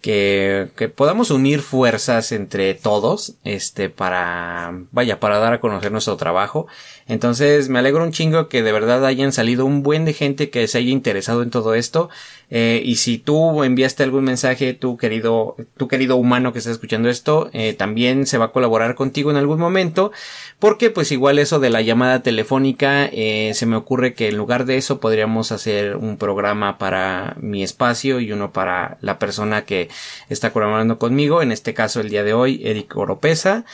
que, 0.06 0.70
que 0.76 0.88
podamos 0.88 1.32
unir 1.32 1.62
fuerzas 1.62 2.32
entre 2.32 2.76
todos, 2.76 3.38
este, 3.44 3.90
para, 3.90 4.84
vaya, 4.92 5.20
para 5.20 5.40
dar 5.40 5.54
a 5.54 5.60
conocer 5.60 5.92
nuestro 5.92 6.16
trabajo. 6.16 6.68
Entonces, 7.08 7.70
me 7.70 7.80
alegro 7.80 8.04
un 8.04 8.12
chingo 8.12 8.48
que 8.48 8.62
de 8.62 8.72
verdad 8.72 9.04
hayan 9.04 9.32
salido 9.32 9.66
un 9.66 9.82
buen 9.82 10.06
de 10.06 10.14
gente 10.14 10.52
que 10.52 10.68
se 10.68 10.78
haya 10.78 10.92
interesado 10.92 11.42
en 11.42 11.50
todo 11.50 11.74
esto. 11.74 12.12
Eh, 12.50 12.82
y 12.84 12.98
si 12.98 13.18
tú 13.18 13.64
enviaste 13.64 14.04
algún 14.04 14.24
mensaje, 14.24 14.74
tu 14.74 14.98
querido, 14.98 15.56
tu 15.78 15.88
querido 15.88 16.16
humano 16.16 16.54
que 16.54 16.60
está 16.60 16.72
escuchando 16.72 17.10
esto, 17.10 17.50
eh, 17.54 17.74
también 17.74 18.26
se 18.26 18.38
va 18.38 18.46
a 18.46 18.52
colaborar 18.52 18.96
contigo 18.96 19.32
en 19.32 19.38
algún 19.38 19.60
momento. 19.60 20.12
Porque, 20.60 20.90
pues, 20.90 21.12
igual 21.12 21.40
eso 21.40 21.60
de 21.60 21.70
la 21.70 21.82
llamada 21.82 22.22
telefónica, 22.22 23.06
eh, 23.12 23.52
se 23.54 23.66
me 23.66 23.76
ocurre 23.76 24.14
que 24.14 24.30
en 24.30 24.38
lugar 24.38 24.66
de 24.66 24.78
eso 24.78 25.00
podríamos 25.00 25.52
hacer 25.52 25.96
un 25.98 26.18
programa 26.18 26.78
para 26.78 27.36
mi 27.40 27.64
espacio 27.64 28.20
y 28.20 28.32
uno 28.32 28.52
para 28.54 28.98
la 29.02 29.20
persona 29.20 29.66
que 29.66 29.90
está 30.30 30.52
colaborando 30.52 31.00
conmigo, 31.00 31.42
en 31.42 31.52
este 31.52 31.74
caso 31.74 32.00
el 32.02 32.10
día 32.10 32.24
de 32.24 32.34
hoy, 32.34 32.62
Eric 32.64 32.96
Oropesa. 32.96 33.66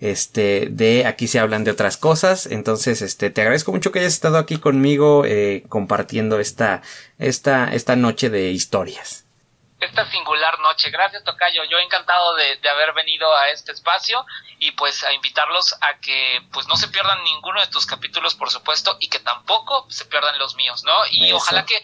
Este, 0.00 0.68
de 0.70 1.06
aquí 1.06 1.26
se 1.26 1.40
hablan 1.40 1.64
de 1.64 1.72
otras 1.72 1.96
cosas. 1.96 2.46
Entonces, 2.46 3.02
este, 3.02 3.30
te 3.30 3.40
agradezco 3.40 3.72
mucho 3.72 3.90
que 3.90 3.98
hayas 3.98 4.12
estado 4.12 4.38
aquí 4.38 4.58
conmigo, 4.58 5.24
eh, 5.24 5.64
compartiendo 5.68 6.38
esta, 6.38 6.82
esta, 7.18 7.72
esta 7.72 7.96
noche 7.96 8.30
de 8.30 8.50
historias 8.50 9.24
esta 9.80 10.10
singular 10.10 10.58
noche. 10.60 10.90
Gracias, 10.90 11.22
Tocayo. 11.24 11.62
Yo 11.64 11.78
encantado 11.78 12.34
de, 12.34 12.56
de, 12.56 12.68
haber 12.68 12.92
venido 12.94 13.32
a 13.36 13.48
este 13.50 13.72
espacio 13.72 14.24
y 14.58 14.72
pues 14.72 15.04
a 15.04 15.12
invitarlos 15.12 15.74
a 15.80 15.98
que 16.00 16.40
pues 16.52 16.66
no 16.66 16.76
se 16.76 16.88
pierdan 16.88 17.22
ninguno 17.22 17.60
de 17.60 17.68
tus 17.68 17.86
capítulos, 17.86 18.34
por 18.34 18.50
supuesto, 18.50 18.96
y 19.00 19.08
que 19.08 19.20
tampoco 19.20 19.86
se 19.88 20.04
pierdan 20.06 20.38
los 20.38 20.56
míos, 20.56 20.82
¿no? 20.84 20.92
Y 21.10 21.32
ojalá 21.32 21.64
que 21.64 21.80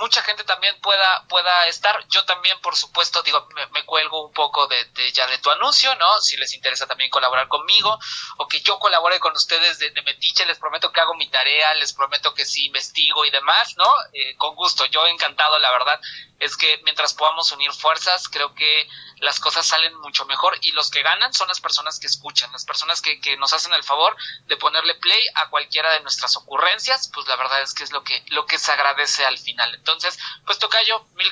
mucha 0.00 0.22
gente 0.22 0.44
también 0.44 0.74
pueda, 0.80 1.24
pueda 1.28 1.66
estar. 1.68 2.04
Yo 2.08 2.24
también, 2.24 2.58
por 2.60 2.74
supuesto, 2.74 3.22
digo, 3.22 3.46
me, 3.72 3.84
cuelgo 3.84 4.26
un 4.26 4.32
poco 4.32 4.66
de, 4.66 5.12
ya 5.12 5.26
de 5.26 5.38
tu 5.38 5.50
anuncio, 5.50 5.94
¿no? 5.96 6.20
Si 6.20 6.36
les 6.38 6.54
interesa 6.54 6.86
también 6.86 7.10
colaborar 7.10 7.48
conmigo 7.48 7.98
o 8.38 8.48
que 8.48 8.60
yo 8.62 8.78
colabore 8.78 9.20
con 9.20 9.34
ustedes 9.34 9.78
de, 9.78 9.92
Metiche, 10.02 10.46
les 10.46 10.58
prometo 10.58 10.90
que 10.90 11.00
hago 11.00 11.14
mi 11.14 11.28
tarea, 11.28 11.74
les 11.74 11.92
prometo 11.92 12.32
que 12.32 12.46
sí 12.46 12.64
investigo 12.64 13.24
y 13.26 13.30
demás, 13.30 13.74
¿no? 13.76 13.86
Eh, 14.14 14.34
con 14.36 14.54
gusto, 14.54 14.86
yo 14.86 15.06
encantado, 15.06 15.58
la 15.58 15.70
verdad 15.70 16.00
es 16.40 16.56
que 16.56 16.80
mientras 16.84 17.14
podamos 17.14 17.52
unir 17.52 17.72
fuerzas, 17.72 18.28
creo 18.28 18.54
que 18.54 18.88
las 19.18 19.38
cosas 19.38 19.66
salen 19.66 19.94
mucho 20.00 20.24
mejor 20.24 20.58
y 20.62 20.72
los 20.72 20.90
que 20.90 21.02
ganan 21.02 21.32
son 21.34 21.46
las 21.48 21.60
personas 21.60 22.00
que 22.00 22.06
escuchan, 22.06 22.50
las 22.52 22.64
personas 22.64 23.02
que, 23.02 23.20
que 23.20 23.36
nos 23.36 23.52
hacen 23.52 23.72
el 23.74 23.84
favor 23.84 24.16
de 24.46 24.56
ponerle 24.56 24.94
play 24.96 25.22
a 25.34 25.50
cualquiera 25.50 25.92
de 25.92 26.00
nuestras 26.00 26.36
ocurrencias, 26.36 27.10
pues 27.14 27.28
la 27.28 27.36
verdad 27.36 27.62
es 27.62 27.74
que 27.74 27.84
es 27.84 27.92
lo 27.92 28.02
que, 28.02 28.24
lo 28.28 28.46
que 28.46 28.58
se 28.58 28.72
agradece 28.72 29.24
al 29.24 29.38
final. 29.38 29.74
Entonces, 29.74 30.18
pues 30.46 30.58
Tocayo, 30.58 31.04
mil 31.14 31.30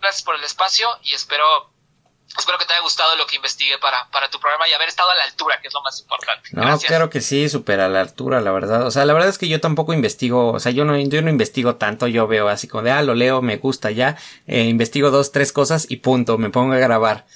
gracias 0.00 0.22
por 0.22 0.34
el 0.34 0.44
espacio 0.44 0.88
y 1.02 1.12
espero 1.12 1.70
Espero 2.38 2.58
que 2.58 2.64
te 2.64 2.72
haya 2.72 2.82
gustado 2.82 3.16
lo 3.16 3.26
que 3.26 3.36
investigué 3.36 3.76
para, 3.78 4.08
para 4.10 4.30
tu 4.30 4.38
programa 4.38 4.68
y 4.68 4.72
haber 4.72 4.88
estado 4.88 5.10
a 5.10 5.14
la 5.14 5.24
altura, 5.24 5.58
que 5.60 5.68
es 5.68 5.74
lo 5.74 5.82
más 5.82 6.00
importante. 6.00 6.48
No, 6.52 6.78
claro 6.78 7.10
que 7.10 7.20
sí, 7.20 7.48
súper 7.48 7.80
a 7.80 7.88
la 7.88 8.00
altura, 8.00 8.40
la 8.40 8.52
verdad. 8.52 8.86
O 8.86 8.90
sea, 8.90 9.04
la 9.04 9.12
verdad 9.12 9.28
es 9.28 9.38
que 9.38 9.48
yo 9.48 9.60
tampoco 9.60 9.92
investigo, 9.92 10.52
o 10.52 10.60
sea, 10.60 10.70
yo 10.72 10.84
no, 10.84 10.96
yo 10.96 11.22
no 11.22 11.30
investigo 11.30 11.76
tanto, 11.76 12.06
yo 12.06 12.26
veo 12.28 12.48
así 12.48 12.68
como 12.68 12.84
de, 12.84 12.92
ah, 12.92 13.02
lo 13.02 13.14
leo, 13.14 13.42
me 13.42 13.56
gusta 13.56 13.90
ya, 13.90 14.16
eh, 14.46 14.62
investigo 14.64 15.10
dos, 15.10 15.32
tres 15.32 15.52
cosas 15.52 15.86
y 15.88 15.96
punto, 15.96 16.38
me 16.38 16.50
pongo 16.50 16.74
a 16.74 16.78
grabar. 16.78 17.26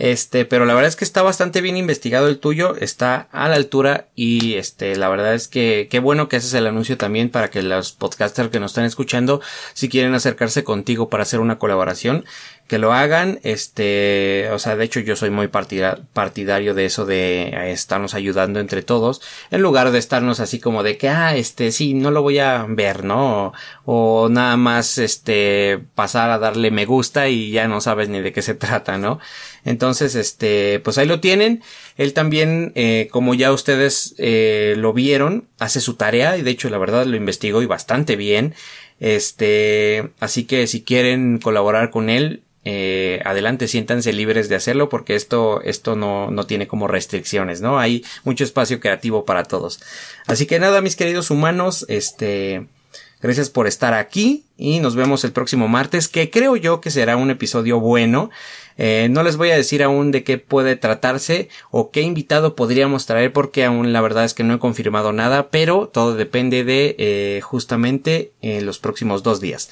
Este, 0.00 0.46
pero 0.46 0.64
la 0.64 0.72
verdad 0.72 0.88
es 0.88 0.96
que 0.96 1.04
está 1.04 1.20
bastante 1.20 1.60
bien 1.60 1.76
investigado 1.76 2.28
el 2.28 2.38
tuyo, 2.38 2.74
está 2.74 3.28
a 3.32 3.50
la 3.50 3.56
altura 3.56 4.08
y 4.14 4.54
este, 4.54 4.96
la 4.96 5.10
verdad 5.10 5.34
es 5.34 5.46
que 5.46 5.88
qué 5.90 5.98
bueno 5.98 6.26
que 6.26 6.36
haces 6.36 6.54
el 6.54 6.66
anuncio 6.66 6.96
también 6.96 7.28
para 7.28 7.50
que 7.50 7.62
los 7.62 7.92
podcasters 7.92 8.48
que 8.48 8.60
nos 8.60 8.70
están 8.70 8.86
escuchando, 8.86 9.42
si 9.74 9.90
quieren 9.90 10.14
acercarse 10.14 10.64
contigo 10.64 11.10
para 11.10 11.24
hacer 11.24 11.40
una 11.40 11.58
colaboración, 11.58 12.24
que 12.70 12.78
lo 12.78 12.92
hagan, 12.92 13.40
este, 13.42 14.48
o 14.52 14.60
sea, 14.60 14.76
de 14.76 14.84
hecho 14.84 15.00
yo 15.00 15.16
soy 15.16 15.30
muy 15.30 15.48
partidario 15.48 16.72
de 16.72 16.84
eso 16.84 17.04
de 17.04 17.48
eh, 17.48 17.72
estarnos 17.72 18.14
ayudando 18.14 18.60
entre 18.60 18.82
todos, 18.82 19.20
en 19.50 19.60
lugar 19.60 19.90
de 19.90 19.98
estarnos 19.98 20.38
así 20.38 20.60
como 20.60 20.84
de 20.84 20.96
que, 20.96 21.08
ah, 21.08 21.34
este, 21.34 21.72
sí, 21.72 21.94
no 21.94 22.12
lo 22.12 22.22
voy 22.22 22.38
a 22.38 22.64
ver, 22.68 23.02
¿no? 23.02 23.52
O, 23.84 24.28
nada 24.30 24.56
más, 24.56 24.98
este, 24.98 25.80
pasar 25.96 26.30
a 26.30 26.38
darle 26.38 26.70
me 26.70 26.86
gusta 26.86 27.28
y 27.28 27.50
ya 27.50 27.66
no 27.66 27.80
sabes 27.80 28.08
ni 28.08 28.20
de 28.20 28.32
qué 28.32 28.40
se 28.40 28.54
trata, 28.54 28.98
¿no? 28.98 29.18
Entonces, 29.64 30.14
este, 30.14 30.78
pues 30.78 30.96
ahí 30.96 31.08
lo 31.08 31.18
tienen. 31.18 31.64
Él 31.96 32.12
también, 32.12 32.70
eh, 32.76 33.08
como 33.10 33.34
ya 33.34 33.50
ustedes 33.50 34.14
eh, 34.18 34.74
lo 34.76 34.92
vieron, 34.92 35.48
hace 35.58 35.80
su 35.80 35.94
tarea 35.94 36.36
y 36.36 36.42
de 36.42 36.52
hecho 36.52 36.70
la 36.70 36.78
verdad 36.78 37.04
lo 37.04 37.16
investigó 37.16 37.62
y 37.62 37.66
bastante 37.66 38.14
bien. 38.14 38.54
Este, 39.00 40.12
así 40.20 40.44
que 40.44 40.68
si 40.68 40.84
quieren 40.84 41.38
colaborar 41.38 41.90
con 41.90 42.10
él, 42.10 42.44
eh, 42.64 43.20
adelante, 43.24 43.68
siéntanse 43.68 44.12
libres 44.12 44.48
de 44.48 44.56
hacerlo 44.56 44.88
porque 44.88 45.14
esto, 45.14 45.62
esto 45.62 45.96
no, 45.96 46.30
no 46.30 46.46
tiene 46.46 46.66
como 46.66 46.88
restricciones, 46.88 47.60
¿no? 47.60 47.78
Hay 47.78 48.04
mucho 48.24 48.44
espacio 48.44 48.80
creativo 48.80 49.24
para 49.24 49.44
todos. 49.44 49.80
Así 50.26 50.46
que 50.46 50.58
nada, 50.58 50.82
mis 50.82 50.96
queridos 50.96 51.30
humanos, 51.30 51.86
este, 51.88 52.66
gracias 53.22 53.48
por 53.48 53.66
estar 53.66 53.94
aquí 53.94 54.44
y 54.58 54.80
nos 54.80 54.94
vemos 54.94 55.24
el 55.24 55.32
próximo 55.32 55.68
martes, 55.68 56.08
que 56.08 56.30
creo 56.30 56.54
yo 56.56 56.82
que 56.82 56.90
será 56.90 57.16
un 57.16 57.30
episodio 57.30 57.80
bueno. 57.80 58.30
Eh, 58.76 59.08
no 59.10 59.22
les 59.22 59.36
voy 59.36 59.50
a 59.50 59.56
decir 59.56 59.82
aún 59.82 60.10
de 60.10 60.22
qué 60.24 60.38
puede 60.38 60.74
tratarse 60.74 61.50
o 61.70 61.90
qué 61.90 62.00
invitado 62.00 62.56
podríamos 62.56 63.04
traer 63.04 63.30
porque 63.30 63.64
aún 63.64 63.92
la 63.92 64.00
verdad 64.00 64.24
es 64.24 64.32
que 64.32 64.42
no 64.42 64.54
he 64.54 64.58
confirmado 64.58 65.12
nada, 65.12 65.50
pero 65.50 65.88
todo 65.88 66.14
depende 66.14 66.64
de 66.64 66.96
eh, 66.98 67.40
justamente 67.42 68.32
en 68.40 68.64
los 68.64 68.78
próximos 68.78 69.22
dos 69.22 69.40
días. 69.40 69.70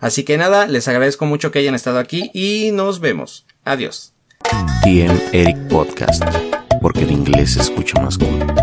Así 0.00 0.24
que 0.24 0.38
nada, 0.38 0.66
les 0.66 0.88
agradezco 0.88 1.26
mucho 1.26 1.50
que 1.50 1.58
hayan 1.58 1.74
estado 1.74 1.98
aquí 1.98 2.30
y 2.32 2.72
nos 2.72 3.00
vemos. 3.00 3.46
Adiós. 3.64 4.14
TM 4.82 5.20
Eric 5.32 5.68
Podcast, 5.68 6.24
porque 6.80 7.02
el 7.02 7.12
inglés 7.12 7.52
se 7.52 7.60
escucha 7.60 8.00
más 8.00 8.16
cool. 8.16 8.59